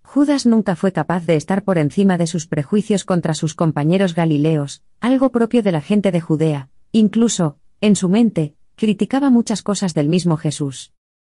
Judas 0.02 0.46
nunca 0.46 0.76
fue 0.76 0.92
capaz 0.92 1.26
de 1.26 1.34
estar 1.34 1.64
por 1.64 1.78
encima 1.78 2.16
de 2.16 2.28
sus 2.28 2.46
prejuicios 2.46 3.04
contra 3.04 3.34
sus 3.34 3.54
compañeros 3.54 4.14
galileos, 4.14 4.82
algo 5.00 5.30
propio 5.30 5.64
de 5.64 5.72
la 5.72 5.80
gente 5.80 6.12
de 6.12 6.20
Judea, 6.20 6.68
incluso, 6.92 7.58
en 7.80 7.96
su 7.96 8.08
mente, 8.08 8.54
criticaba 8.76 9.30
muchas 9.30 9.62
cosas 9.62 9.94
del 9.94 10.08
mismo 10.08 10.36
Jesús. 10.36 10.92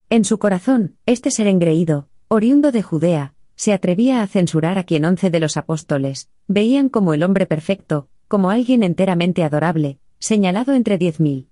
En 0.09 0.25
su 0.25 0.39
corazón, 0.39 0.95
este 1.07 1.33
ser 1.33 1.49
engreído, 1.49 2.09
oriundo 2.29 2.71
de 2.71 2.83
Judea, 2.83 3.35
se 3.57 3.73
atrevía 3.73 4.23
a 4.23 4.27
censurar 4.29 4.79
a 4.79 4.85
quien 4.85 5.05
once 5.05 5.31
de 5.31 5.41
los 5.41 5.57
apóstoles, 5.57 6.31
veían 6.47 6.89
como 6.89 7.13
el 7.13 7.25
hombre 7.25 7.47
perfecto, 7.47 8.09
como 8.29 8.51
alguien 8.51 8.83
enteramente 8.83 9.43
adorable, 9.43 9.99
señalado 10.19 10.75
entre 10.75 10.99
diez 10.99 11.19
mil. 11.19 11.49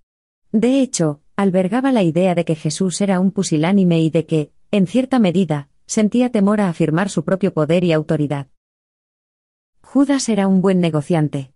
De 0.52 0.80
hecho, 0.80 1.20
albergaba 1.34 1.90
la 1.90 2.02
idea 2.02 2.34
de 2.34 2.44
que 2.44 2.54
Jesús 2.54 3.00
era 3.00 3.18
un 3.18 3.30
pusilánime 3.30 4.00
y 4.00 4.10
de 4.10 4.26
que, 4.26 4.52
en 4.70 4.86
cierta 4.86 5.18
medida, 5.18 5.68
sentía 5.86 6.30
temor 6.30 6.60
a 6.60 6.68
afirmar 6.68 7.08
su 7.08 7.24
propio 7.24 7.52
poder 7.52 7.84
y 7.84 7.92
autoridad. 7.92 8.48
Judas 9.82 10.28
era 10.28 10.48
un 10.48 10.60
buen 10.62 10.80
negociante. 10.80 11.52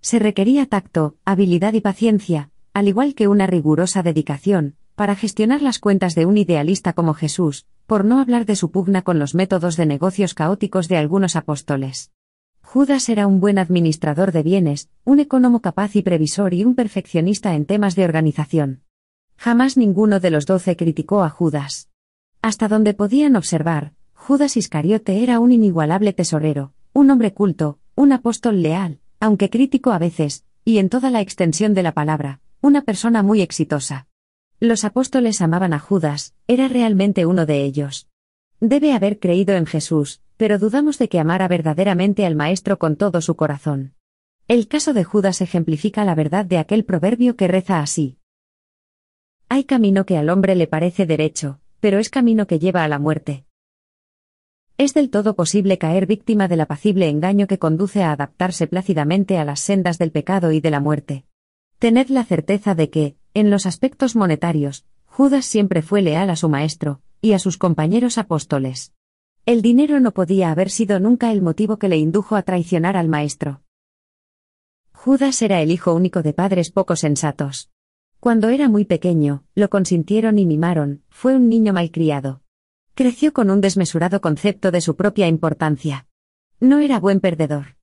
Se 0.00 0.18
requería 0.18 0.66
tacto, 0.66 1.16
habilidad 1.24 1.74
y 1.74 1.80
paciencia, 1.80 2.50
al 2.72 2.88
igual 2.88 3.14
que 3.14 3.28
una 3.28 3.46
rigurosa 3.46 4.02
dedicación, 4.02 4.76
para 4.94 5.16
gestionar 5.16 5.62
las 5.62 5.78
cuentas 5.78 6.14
de 6.14 6.26
un 6.26 6.38
idealista 6.38 6.92
como 6.92 7.14
Jesús, 7.14 7.66
por 7.86 8.04
no 8.04 8.20
hablar 8.20 8.46
de 8.46 8.56
su 8.56 8.70
pugna 8.70 9.02
con 9.02 9.18
los 9.18 9.34
métodos 9.34 9.76
de 9.76 9.86
negocios 9.86 10.34
caóticos 10.34 10.88
de 10.88 10.96
algunos 10.96 11.36
apóstoles. 11.36 12.10
Judas 12.72 13.10
era 13.10 13.26
un 13.26 13.38
buen 13.38 13.58
administrador 13.58 14.32
de 14.32 14.42
bienes, 14.42 14.88
un 15.04 15.20
economo 15.20 15.60
capaz 15.60 15.94
y 15.94 16.00
previsor 16.00 16.54
y 16.54 16.64
un 16.64 16.74
perfeccionista 16.74 17.54
en 17.54 17.66
temas 17.66 17.96
de 17.96 18.06
organización. 18.06 18.80
Jamás 19.36 19.76
ninguno 19.76 20.20
de 20.20 20.30
los 20.30 20.46
doce 20.46 20.74
criticó 20.74 21.22
a 21.22 21.28
Judas. 21.28 21.90
Hasta 22.40 22.68
donde 22.68 22.94
podían 22.94 23.36
observar, 23.36 23.92
Judas 24.14 24.56
Iscariote 24.56 25.22
era 25.22 25.38
un 25.38 25.52
inigualable 25.52 26.14
tesorero, 26.14 26.72
un 26.94 27.10
hombre 27.10 27.34
culto, 27.34 27.78
un 27.94 28.10
apóstol 28.10 28.62
leal, 28.62 29.00
aunque 29.20 29.50
crítico 29.50 29.90
a 29.90 29.98
veces, 29.98 30.46
y 30.64 30.78
en 30.78 30.88
toda 30.88 31.10
la 31.10 31.20
extensión 31.20 31.74
de 31.74 31.82
la 31.82 31.92
palabra, 31.92 32.40
una 32.62 32.80
persona 32.80 33.22
muy 33.22 33.42
exitosa. 33.42 34.06
Los 34.60 34.84
apóstoles 34.84 35.42
amaban 35.42 35.74
a 35.74 35.78
Judas, 35.78 36.32
era 36.46 36.68
realmente 36.68 37.26
uno 37.26 37.44
de 37.44 37.64
ellos. 37.64 38.08
Debe 38.64 38.92
haber 38.92 39.18
creído 39.18 39.56
en 39.56 39.66
Jesús, 39.66 40.20
pero 40.36 40.56
dudamos 40.56 40.96
de 40.96 41.08
que 41.08 41.18
amara 41.18 41.48
verdaderamente 41.48 42.24
al 42.24 42.36
Maestro 42.36 42.78
con 42.78 42.94
todo 42.94 43.20
su 43.20 43.34
corazón. 43.34 43.96
El 44.46 44.68
caso 44.68 44.94
de 44.94 45.02
Judas 45.02 45.40
ejemplifica 45.40 46.04
la 46.04 46.14
verdad 46.14 46.44
de 46.44 46.58
aquel 46.58 46.84
proverbio 46.84 47.34
que 47.34 47.48
reza 47.48 47.80
así. 47.80 48.18
Hay 49.48 49.64
camino 49.64 50.06
que 50.06 50.16
al 50.16 50.30
hombre 50.30 50.54
le 50.54 50.68
parece 50.68 51.06
derecho, 51.06 51.58
pero 51.80 51.98
es 51.98 52.08
camino 52.08 52.46
que 52.46 52.60
lleva 52.60 52.84
a 52.84 52.88
la 52.88 53.00
muerte. 53.00 53.46
Es 54.78 54.94
del 54.94 55.10
todo 55.10 55.34
posible 55.34 55.76
caer 55.76 56.06
víctima 56.06 56.46
del 56.46 56.60
apacible 56.60 57.08
engaño 57.08 57.48
que 57.48 57.58
conduce 57.58 58.04
a 58.04 58.12
adaptarse 58.12 58.68
plácidamente 58.68 59.38
a 59.38 59.44
las 59.44 59.58
sendas 59.58 59.98
del 59.98 60.12
pecado 60.12 60.52
y 60.52 60.60
de 60.60 60.70
la 60.70 60.78
muerte. 60.78 61.24
Tened 61.80 62.10
la 62.10 62.22
certeza 62.24 62.76
de 62.76 62.90
que, 62.90 63.16
en 63.34 63.50
los 63.50 63.66
aspectos 63.66 64.14
monetarios, 64.14 64.86
Judas 65.06 65.46
siempre 65.46 65.82
fue 65.82 66.00
leal 66.00 66.30
a 66.30 66.36
su 66.36 66.48
maestro, 66.48 67.00
y 67.22 67.32
a 67.32 67.38
sus 67.38 67.56
compañeros 67.56 68.18
apóstoles. 68.18 68.92
El 69.46 69.62
dinero 69.62 70.00
no 70.00 70.10
podía 70.10 70.50
haber 70.50 70.70
sido 70.70 70.98
nunca 70.98 71.30
el 71.30 71.40
motivo 71.40 71.78
que 71.78 71.88
le 71.88 71.96
indujo 71.96 72.34
a 72.34 72.42
traicionar 72.42 72.96
al 72.96 73.08
maestro. 73.08 73.62
Judas 74.92 75.40
era 75.40 75.62
el 75.62 75.70
hijo 75.70 75.94
único 75.94 76.22
de 76.22 76.32
padres 76.32 76.70
poco 76.70 76.96
sensatos. 76.96 77.70
Cuando 78.18 78.48
era 78.48 78.68
muy 78.68 78.84
pequeño, 78.84 79.44
lo 79.54 79.70
consintieron 79.70 80.38
y 80.38 80.46
mimaron, 80.46 81.02
fue 81.08 81.34
un 81.36 81.48
niño 81.48 81.72
malcriado. 81.72 82.42
Creció 82.94 83.32
con 83.32 83.50
un 83.50 83.60
desmesurado 83.60 84.20
concepto 84.20 84.72
de 84.72 84.80
su 84.80 84.96
propia 84.96 85.28
importancia. 85.28 86.06
No 86.58 86.80
era 86.80 87.00
buen 87.00 87.20
perdedor. 87.20 87.76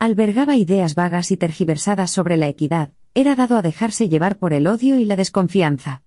Albergaba 0.00 0.56
ideas 0.56 0.94
vagas 0.96 1.30
y 1.30 1.36
tergiversadas 1.36 2.10
sobre 2.10 2.36
la 2.36 2.48
equidad, 2.48 2.92
era 3.14 3.36
dado 3.36 3.56
a 3.56 3.62
dejarse 3.62 4.08
llevar 4.08 4.36
por 4.36 4.52
el 4.52 4.66
odio 4.66 4.98
y 4.98 5.04
la 5.04 5.16
desconfianza. 5.16 6.02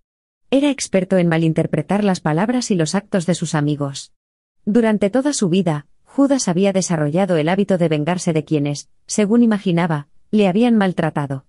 Era 0.55 0.69
experto 0.69 1.17
en 1.17 1.27
malinterpretar 1.29 2.03
las 2.03 2.19
palabras 2.19 2.69
y 2.69 2.75
los 2.75 2.93
actos 2.93 3.25
de 3.25 3.33
sus 3.33 3.55
amigos. 3.55 4.13
Durante 4.65 5.09
toda 5.09 5.33
su 5.33 5.49
vida, 5.49 5.87
Judas 6.03 6.47
había 6.47 6.71
desarrollado 6.71 7.37
el 7.37 7.49
hábito 7.49 7.79
de 7.79 7.89
vengarse 7.89 8.33
de 8.33 8.45
quienes, 8.45 8.87
según 9.07 9.41
imaginaba, 9.41 10.09
le 10.29 10.47
habían 10.47 10.75
maltratado. 10.75 11.47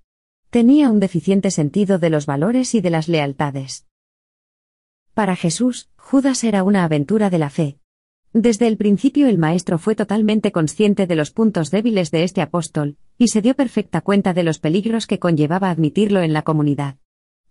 Tenía 0.48 0.88
un 0.88 1.00
deficiente 1.00 1.50
sentido 1.50 1.98
de 1.98 2.08
los 2.08 2.24
valores 2.24 2.74
y 2.74 2.80
de 2.80 2.88
las 2.88 3.06
lealtades. 3.08 3.84
Para 5.12 5.36
Jesús, 5.36 5.90
Judas 5.98 6.42
era 6.42 6.62
una 6.62 6.82
aventura 6.82 7.28
de 7.28 7.38
la 7.38 7.50
fe. 7.50 7.78
Desde 8.32 8.68
el 8.68 8.78
principio 8.78 9.28
el 9.28 9.36
Maestro 9.36 9.76
fue 9.76 9.94
totalmente 9.94 10.50
consciente 10.50 11.06
de 11.06 11.16
los 11.16 11.30
puntos 11.30 11.70
débiles 11.70 12.10
de 12.10 12.22
este 12.22 12.40
apóstol, 12.40 12.96
y 13.18 13.28
se 13.28 13.42
dio 13.42 13.54
perfecta 13.54 14.00
cuenta 14.00 14.32
de 14.32 14.44
los 14.44 14.60
peligros 14.60 15.06
que 15.06 15.18
conllevaba 15.18 15.68
admitirlo 15.68 16.22
en 16.22 16.32
la 16.32 16.40
comunidad. 16.40 16.96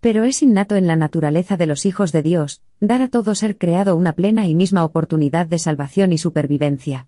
Pero 0.03 0.25
es 0.25 0.43
innato 0.43 0.75
en 0.75 0.85
la 0.85 0.97
naturaleza 0.97 1.55
de 1.55 1.65
los 1.65 1.85
hijos 1.85 2.11
de 2.11 2.21
Dios, 2.21 2.61
dar 2.81 3.01
a 3.01 3.07
todo 3.07 3.35
ser 3.35 3.57
creado 3.57 3.95
una 3.95 4.11
plena 4.11 4.45
y 4.47 4.53
misma 4.53 4.83
oportunidad 4.83 5.47
de 5.47 5.57
salvación 5.57 6.11
y 6.11 6.17
supervivencia. 6.17 7.07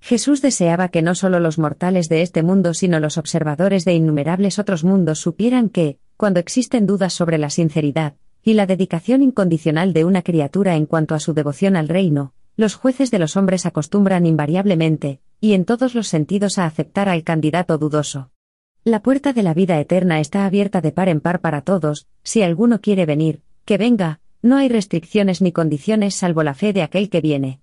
Jesús 0.00 0.42
deseaba 0.42 0.88
que 0.88 1.02
no 1.02 1.14
solo 1.14 1.38
los 1.38 1.60
mortales 1.60 2.08
de 2.08 2.20
este 2.20 2.42
mundo 2.42 2.74
sino 2.74 2.98
los 2.98 3.16
observadores 3.16 3.84
de 3.84 3.94
innumerables 3.94 4.58
otros 4.58 4.82
mundos 4.82 5.20
supieran 5.20 5.68
que, 5.68 5.98
cuando 6.16 6.40
existen 6.40 6.84
dudas 6.84 7.12
sobre 7.12 7.38
la 7.38 7.48
sinceridad 7.48 8.14
y 8.42 8.54
la 8.54 8.66
dedicación 8.66 9.22
incondicional 9.22 9.92
de 9.92 10.04
una 10.04 10.22
criatura 10.22 10.74
en 10.74 10.86
cuanto 10.86 11.14
a 11.14 11.20
su 11.20 11.34
devoción 11.34 11.76
al 11.76 11.88
reino, 11.88 12.32
los 12.56 12.74
jueces 12.74 13.12
de 13.12 13.20
los 13.20 13.36
hombres 13.36 13.66
acostumbran 13.66 14.26
invariablemente, 14.26 15.20
y 15.40 15.52
en 15.52 15.64
todos 15.64 15.94
los 15.94 16.08
sentidos 16.08 16.58
a 16.58 16.66
aceptar 16.66 17.08
al 17.08 17.22
candidato 17.22 17.78
dudoso. 17.78 18.31
La 18.84 19.00
puerta 19.00 19.32
de 19.32 19.44
la 19.44 19.54
vida 19.54 19.78
eterna 19.78 20.18
está 20.18 20.44
abierta 20.44 20.80
de 20.80 20.90
par 20.90 21.08
en 21.08 21.20
par 21.20 21.40
para 21.40 21.60
todos, 21.60 22.08
si 22.24 22.42
alguno 22.42 22.80
quiere 22.80 23.06
venir, 23.06 23.40
que 23.64 23.78
venga, 23.78 24.18
no 24.42 24.56
hay 24.56 24.68
restricciones 24.68 25.40
ni 25.40 25.52
condiciones 25.52 26.16
salvo 26.16 26.42
la 26.42 26.52
fe 26.52 26.72
de 26.72 26.82
aquel 26.82 27.08
que 27.08 27.20
viene. 27.20 27.60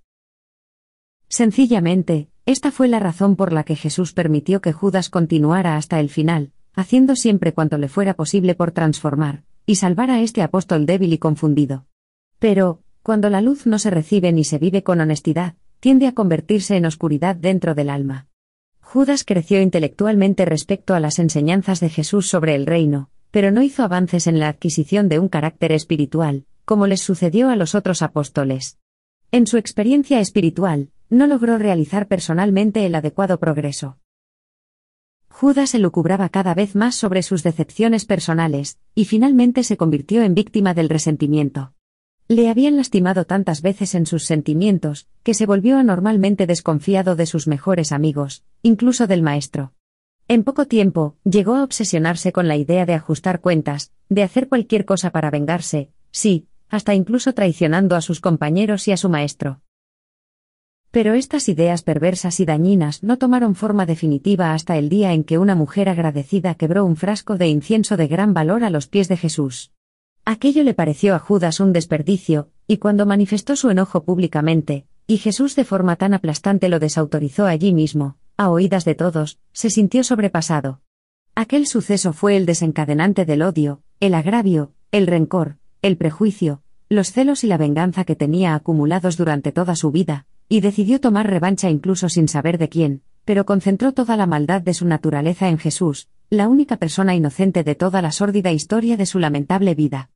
Sencillamente, 1.27 2.29
esta 2.45 2.71
fue 2.71 2.87
la 2.87 2.99
razón 2.99 3.35
por 3.35 3.51
la 3.51 3.65
que 3.65 3.75
Jesús 3.75 4.13
permitió 4.13 4.61
que 4.61 4.71
Judas 4.71 5.09
continuara 5.09 5.75
hasta 5.75 5.99
el 5.99 6.09
final, 6.09 6.53
haciendo 6.73 7.17
siempre 7.17 7.53
cuanto 7.53 7.77
le 7.77 7.89
fuera 7.89 8.13
posible 8.13 8.55
por 8.55 8.71
transformar 8.71 9.43
y 9.65 9.75
salvar 9.75 10.11
a 10.11 10.21
este 10.21 10.41
apóstol 10.41 10.85
débil 10.85 11.11
y 11.11 11.17
confundido. 11.17 11.85
Pero, 12.39 12.81
cuando 13.03 13.29
la 13.29 13.41
luz 13.41 13.67
no 13.67 13.77
se 13.77 13.89
recibe 13.89 14.31
ni 14.31 14.45
se 14.45 14.57
vive 14.57 14.83
con 14.83 15.01
honestidad, 15.01 15.55
tiende 15.81 16.07
a 16.07 16.13
convertirse 16.13 16.77
en 16.77 16.85
oscuridad 16.85 17.35
dentro 17.35 17.75
del 17.75 17.89
alma. 17.89 18.28
Judas 18.91 19.23
creció 19.23 19.61
intelectualmente 19.61 20.45
respecto 20.45 20.95
a 20.95 20.99
las 20.99 21.19
enseñanzas 21.19 21.79
de 21.79 21.89
Jesús 21.89 22.27
sobre 22.27 22.55
el 22.55 22.65
reino, 22.65 23.11
pero 23.29 23.51
no 23.51 23.61
hizo 23.61 23.83
avances 23.83 24.25
en 24.25 24.39
la 24.39 24.47
adquisición 24.47 25.09
de 25.09 25.19
un 25.19 25.29
carácter 25.29 25.71
espiritual, 25.73 26.47
como 26.65 26.87
les 26.87 26.99
sucedió 26.99 27.49
a 27.49 27.55
los 27.55 27.75
otros 27.75 28.01
apóstoles. 28.01 28.79
En 29.31 29.45
su 29.45 29.57
experiencia 29.57 30.19
espiritual, 30.19 30.89
no 31.11 31.27
logró 31.27 31.59
realizar 31.59 32.07
personalmente 32.07 32.83
el 32.83 32.95
adecuado 32.95 33.39
progreso. 33.39 33.99
Judas 35.29 35.69
se 35.69 35.77
lucubraba 35.77 36.29
cada 36.29 36.55
vez 36.55 36.75
más 36.75 36.95
sobre 36.95 37.21
sus 37.21 37.43
decepciones 37.43 38.05
personales, 38.05 38.79
y 38.95 39.05
finalmente 39.05 39.63
se 39.63 39.77
convirtió 39.77 40.23
en 40.23 40.33
víctima 40.33 40.73
del 40.73 40.89
resentimiento. 40.89 41.73
Le 42.31 42.47
habían 42.47 42.77
lastimado 42.77 43.25
tantas 43.25 43.63
veces 43.63 43.95
en 43.95 44.05
sus 44.05 44.23
sentimientos, 44.23 45.07
que 45.23 45.33
se 45.33 45.47
volvió 45.47 45.79
anormalmente 45.79 46.45
desconfiado 46.45 47.15
de 47.15 47.25
sus 47.25 47.47
mejores 47.47 47.91
amigos, 47.91 48.43
incluso 48.61 49.07
del 49.07 49.23
maestro. 49.23 49.73
En 50.27 50.43
poco 50.43 50.67
tiempo, 50.67 51.17
llegó 51.23 51.55
a 51.55 51.63
obsesionarse 51.63 52.31
con 52.31 52.47
la 52.47 52.55
idea 52.55 52.85
de 52.85 52.93
ajustar 52.93 53.41
cuentas, 53.41 53.93
de 54.09 54.21
hacer 54.21 54.47
cualquier 54.47 54.85
cosa 54.85 55.09
para 55.09 55.31
vengarse, 55.31 55.89
sí, 56.11 56.47
hasta 56.69 56.93
incluso 56.93 57.33
traicionando 57.33 57.95
a 57.95 58.01
sus 58.01 58.21
compañeros 58.21 58.87
y 58.87 58.91
a 58.91 58.97
su 58.97 59.09
maestro. 59.09 59.61
Pero 60.91 61.15
estas 61.15 61.49
ideas 61.49 61.81
perversas 61.81 62.39
y 62.39 62.45
dañinas 62.45 63.01
no 63.01 63.17
tomaron 63.17 63.55
forma 63.55 63.87
definitiva 63.87 64.53
hasta 64.53 64.77
el 64.77 64.87
día 64.87 65.13
en 65.13 65.23
que 65.23 65.39
una 65.39 65.55
mujer 65.55 65.89
agradecida 65.89 66.53
quebró 66.53 66.85
un 66.85 66.95
frasco 66.95 67.37
de 67.37 67.47
incienso 67.47 67.97
de 67.97 68.07
gran 68.07 68.35
valor 68.35 68.63
a 68.63 68.69
los 68.69 68.85
pies 68.85 69.07
de 69.07 69.17
Jesús. 69.17 69.71
Aquello 70.31 70.63
le 70.63 70.75
pareció 70.75 71.15
a 71.15 71.19
Judas 71.19 71.59
un 71.59 71.73
desperdicio, 71.73 72.51
y 72.67 72.77
cuando 72.77 73.07
manifestó 73.07 73.55
su 73.55 73.71
enojo 73.71 74.03
públicamente, 74.03 74.85
y 75.07 75.17
Jesús 75.17 75.55
de 75.55 75.65
forma 75.65 75.95
tan 75.95 76.13
aplastante 76.13 76.69
lo 76.69 76.77
desautorizó 76.77 77.47
allí 77.47 77.73
mismo, 77.73 78.15
a 78.37 78.51
oídas 78.51 78.85
de 78.85 78.93
todos, 78.93 79.39
se 79.53 79.71
sintió 79.71 80.03
sobrepasado. 80.03 80.81
Aquel 81.33 81.65
suceso 81.65 82.13
fue 82.13 82.37
el 82.37 82.45
desencadenante 82.45 83.25
del 83.25 83.41
odio, 83.41 83.81
el 83.99 84.13
agravio, 84.13 84.71
el 84.91 85.07
rencor, 85.07 85.57
el 85.81 85.97
prejuicio, 85.97 86.61
los 86.89 87.11
celos 87.11 87.43
y 87.43 87.47
la 87.47 87.57
venganza 87.57 88.03
que 88.03 88.15
tenía 88.15 88.53
acumulados 88.53 89.17
durante 89.17 89.51
toda 89.51 89.75
su 89.75 89.89
vida, 89.89 90.27
y 90.47 90.61
decidió 90.61 91.01
tomar 91.01 91.27
revancha 91.27 91.71
incluso 91.71 92.07
sin 92.07 92.27
saber 92.27 92.59
de 92.59 92.69
quién, 92.69 93.01
pero 93.25 93.47
concentró 93.47 93.93
toda 93.93 94.15
la 94.15 94.27
maldad 94.27 94.61
de 94.61 94.75
su 94.75 94.85
naturaleza 94.85 95.49
en 95.49 95.57
Jesús, 95.57 96.07
la 96.29 96.47
única 96.47 96.77
persona 96.77 97.15
inocente 97.15 97.63
de 97.63 97.73
toda 97.73 98.03
la 98.03 98.11
sórdida 98.11 98.51
historia 98.51 98.95
de 98.95 99.07
su 99.07 99.17
lamentable 99.17 99.73
vida. 99.73 100.11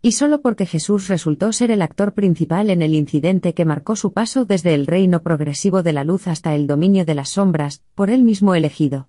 Y 0.00 0.12
solo 0.12 0.40
porque 0.40 0.64
Jesús 0.64 1.08
resultó 1.08 1.52
ser 1.52 1.70
el 1.72 1.82
actor 1.82 2.12
principal 2.14 2.70
en 2.70 2.82
el 2.82 2.94
incidente 2.94 3.52
que 3.52 3.64
marcó 3.64 3.96
su 3.96 4.12
paso 4.12 4.44
desde 4.44 4.74
el 4.74 4.86
reino 4.86 5.22
progresivo 5.22 5.82
de 5.82 5.92
la 5.92 6.04
luz 6.04 6.28
hasta 6.28 6.54
el 6.54 6.66
dominio 6.68 7.04
de 7.04 7.14
las 7.16 7.30
sombras, 7.30 7.82
por 7.94 8.10
él 8.10 8.22
mismo 8.22 8.54
elegido. 8.54 9.08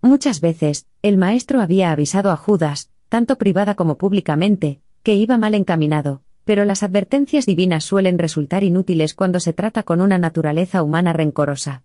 Muchas 0.00 0.40
veces, 0.40 0.86
el 1.02 1.18
maestro 1.18 1.60
había 1.60 1.90
avisado 1.90 2.30
a 2.30 2.36
Judas, 2.36 2.90
tanto 3.08 3.36
privada 3.36 3.74
como 3.74 3.98
públicamente, 3.98 4.80
que 5.02 5.16
iba 5.16 5.38
mal 5.38 5.54
encaminado, 5.54 6.22
pero 6.44 6.64
las 6.64 6.84
advertencias 6.84 7.44
divinas 7.44 7.84
suelen 7.84 8.16
resultar 8.16 8.62
inútiles 8.62 9.14
cuando 9.14 9.40
se 9.40 9.52
trata 9.52 9.82
con 9.82 10.00
una 10.00 10.18
naturaleza 10.18 10.84
humana 10.84 11.12
rencorosa. 11.12 11.82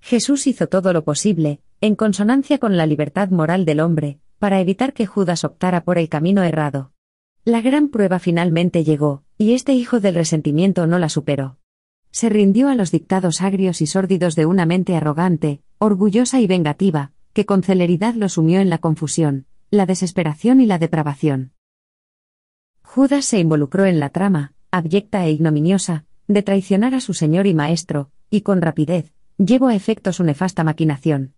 Jesús 0.00 0.48
hizo 0.48 0.66
todo 0.66 0.92
lo 0.92 1.04
posible, 1.04 1.60
en 1.80 1.94
consonancia 1.94 2.58
con 2.58 2.76
la 2.76 2.86
libertad 2.86 3.30
moral 3.30 3.64
del 3.64 3.78
hombre, 3.78 4.18
para 4.40 4.60
evitar 4.60 4.92
que 4.92 5.06
Judas 5.06 5.44
optara 5.44 5.84
por 5.84 5.98
el 5.98 6.08
camino 6.08 6.42
errado. 6.42 6.91
La 7.44 7.60
gran 7.60 7.88
prueba 7.88 8.20
finalmente 8.20 8.84
llegó, 8.84 9.24
y 9.36 9.54
este 9.54 9.74
hijo 9.74 9.98
del 9.98 10.14
resentimiento 10.14 10.86
no 10.86 11.00
la 11.00 11.08
superó. 11.08 11.58
Se 12.12 12.28
rindió 12.28 12.68
a 12.68 12.76
los 12.76 12.92
dictados 12.92 13.42
agrios 13.42 13.80
y 13.80 13.86
sórdidos 13.86 14.36
de 14.36 14.46
una 14.46 14.64
mente 14.64 14.94
arrogante, 14.94 15.60
orgullosa 15.78 16.40
y 16.40 16.46
vengativa, 16.46 17.10
que 17.32 17.44
con 17.44 17.64
celeridad 17.64 18.14
lo 18.14 18.28
sumió 18.28 18.60
en 18.60 18.70
la 18.70 18.78
confusión, 18.78 19.46
la 19.70 19.86
desesperación 19.86 20.60
y 20.60 20.66
la 20.66 20.78
depravación. 20.78 21.52
Judas 22.84 23.24
se 23.24 23.40
involucró 23.40 23.86
en 23.86 23.98
la 23.98 24.10
trama, 24.10 24.52
abyecta 24.70 25.26
e 25.26 25.32
ignominiosa, 25.32 26.04
de 26.28 26.44
traicionar 26.44 26.94
a 26.94 27.00
su 27.00 27.12
señor 27.12 27.48
y 27.48 27.54
maestro, 27.54 28.12
y 28.30 28.42
con 28.42 28.62
rapidez, 28.62 29.12
llevó 29.36 29.66
a 29.66 29.74
efecto 29.74 30.12
su 30.12 30.22
nefasta 30.22 30.62
maquinación. 30.62 31.34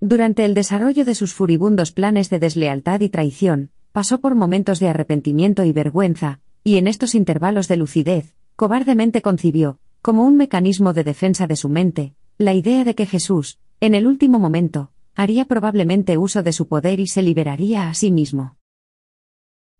Durante 0.00 0.44
el 0.44 0.54
desarrollo 0.54 1.04
de 1.04 1.14
sus 1.14 1.32
furibundos 1.32 1.92
planes 1.92 2.28
de 2.28 2.40
deslealtad 2.40 3.00
y 3.02 3.08
traición, 3.08 3.70
pasó 3.94 4.18
por 4.18 4.34
momentos 4.34 4.80
de 4.80 4.88
arrepentimiento 4.88 5.62
y 5.62 5.70
vergüenza, 5.70 6.40
y 6.64 6.78
en 6.78 6.88
estos 6.88 7.14
intervalos 7.14 7.68
de 7.68 7.76
lucidez, 7.76 8.34
cobardemente 8.56 9.22
concibió, 9.22 9.78
como 10.02 10.24
un 10.24 10.36
mecanismo 10.36 10.92
de 10.92 11.04
defensa 11.04 11.46
de 11.46 11.54
su 11.54 11.68
mente, 11.68 12.16
la 12.36 12.54
idea 12.54 12.82
de 12.82 12.96
que 12.96 13.06
Jesús, 13.06 13.60
en 13.78 13.94
el 13.94 14.08
último 14.08 14.40
momento, 14.40 14.90
haría 15.14 15.44
probablemente 15.44 16.18
uso 16.18 16.42
de 16.42 16.52
su 16.52 16.66
poder 16.66 16.98
y 16.98 17.06
se 17.06 17.22
liberaría 17.22 17.88
a 17.88 17.94
sí 17.94 18.10
mismo. 18.10 18.56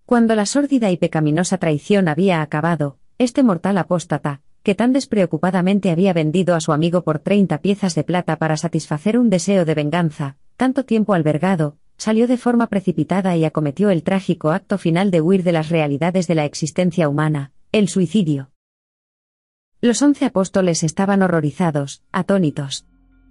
Cuando 0.06 0.36
la 0.36 0.46
sórdida 0.46 0.92
y 0.92 0.96
pecaminosa 0.96 1.58
traición 1.58 2.06
había 2.06 2.40
acabado, 2.40 2.98
este 3.18 3.42
mortal 3.42 3.78
apóstata, 3.78 4.42
que 4.62 4.76
tan 4.76 4.92
despreocupadamente 4.92 5.90
había 5.90 6.12
vendido 6.12 6.54
a 6.54 6.60
su 6.60 6.72
amigo 6.72 7.02
por 7.02 7.18
treinta 7.18 7.58
piezas 7.58 7.96
de 7.96 8.04
plata 8.04 8.36
para 8.36 8.56
satisfacer 8.56 9.18
un 9.18 9.28
deseo 9.28 9.64
de 9.64 9.74
venganza, 9.74 10.36
tanto 10.56 10.84
tiempo 10.84 11.14
albergado, 11.14 11.78
salió 11.96 12.26
de 12.26 12.36
forma 12.36 12.66
precipitada 12.68 13.36
y 13.36 13.44
acometió 13.44 13.90
el 13.90 14.02
trágico 14.02 14.50
acto 14.50 14.78
final 14.78 15.10
de 15.10 15.20
huir 15.20 15.42
de 15.42 15.52
las 15.52 15.68
realidades 15.68 16.26
de 16.26 16.34
la 16.34 16.44
existencia 16.44 17.08
humana, 17.08 17.52
el 17.72 17.88
suicidio. 17.88 18.50
Los 19.80 20.00
once 20.02 20.24
apóstoles 20.24 20.82
estaban 20.82 21.22
horrorizados, 21.22 22.02
atónitos. 22.12 22.86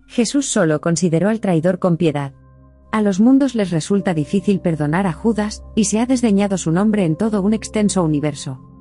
Jesús 0.07 0.45
solo 0.45 0.81
consideró 0.81 1.29
al 1.29 1.39
traidor 1.39 1.79
con 1.79 1.97
piedad. 1.97 2.33
A 2.91 3.01
los 3.01 3.19
mundos 3.19 3.55
les 3.55 3.71
resulta 3.71 4.13
difícil 4.13 4.59
perdonar 4.59 5.07
a 5.07 5.13
Judas, 5.13 5.63
y 5.75 5.85
se 5.85 5.99
ha 5.99 6.05
desdeñado 6.05 6.57
su 6.57 6.71
nombre 6.71 7.05
en 7.05 7.15
todo 7.15 7.41
un 7.41 7.53
extenso 7.53 8.03
universo. 8.03 8.72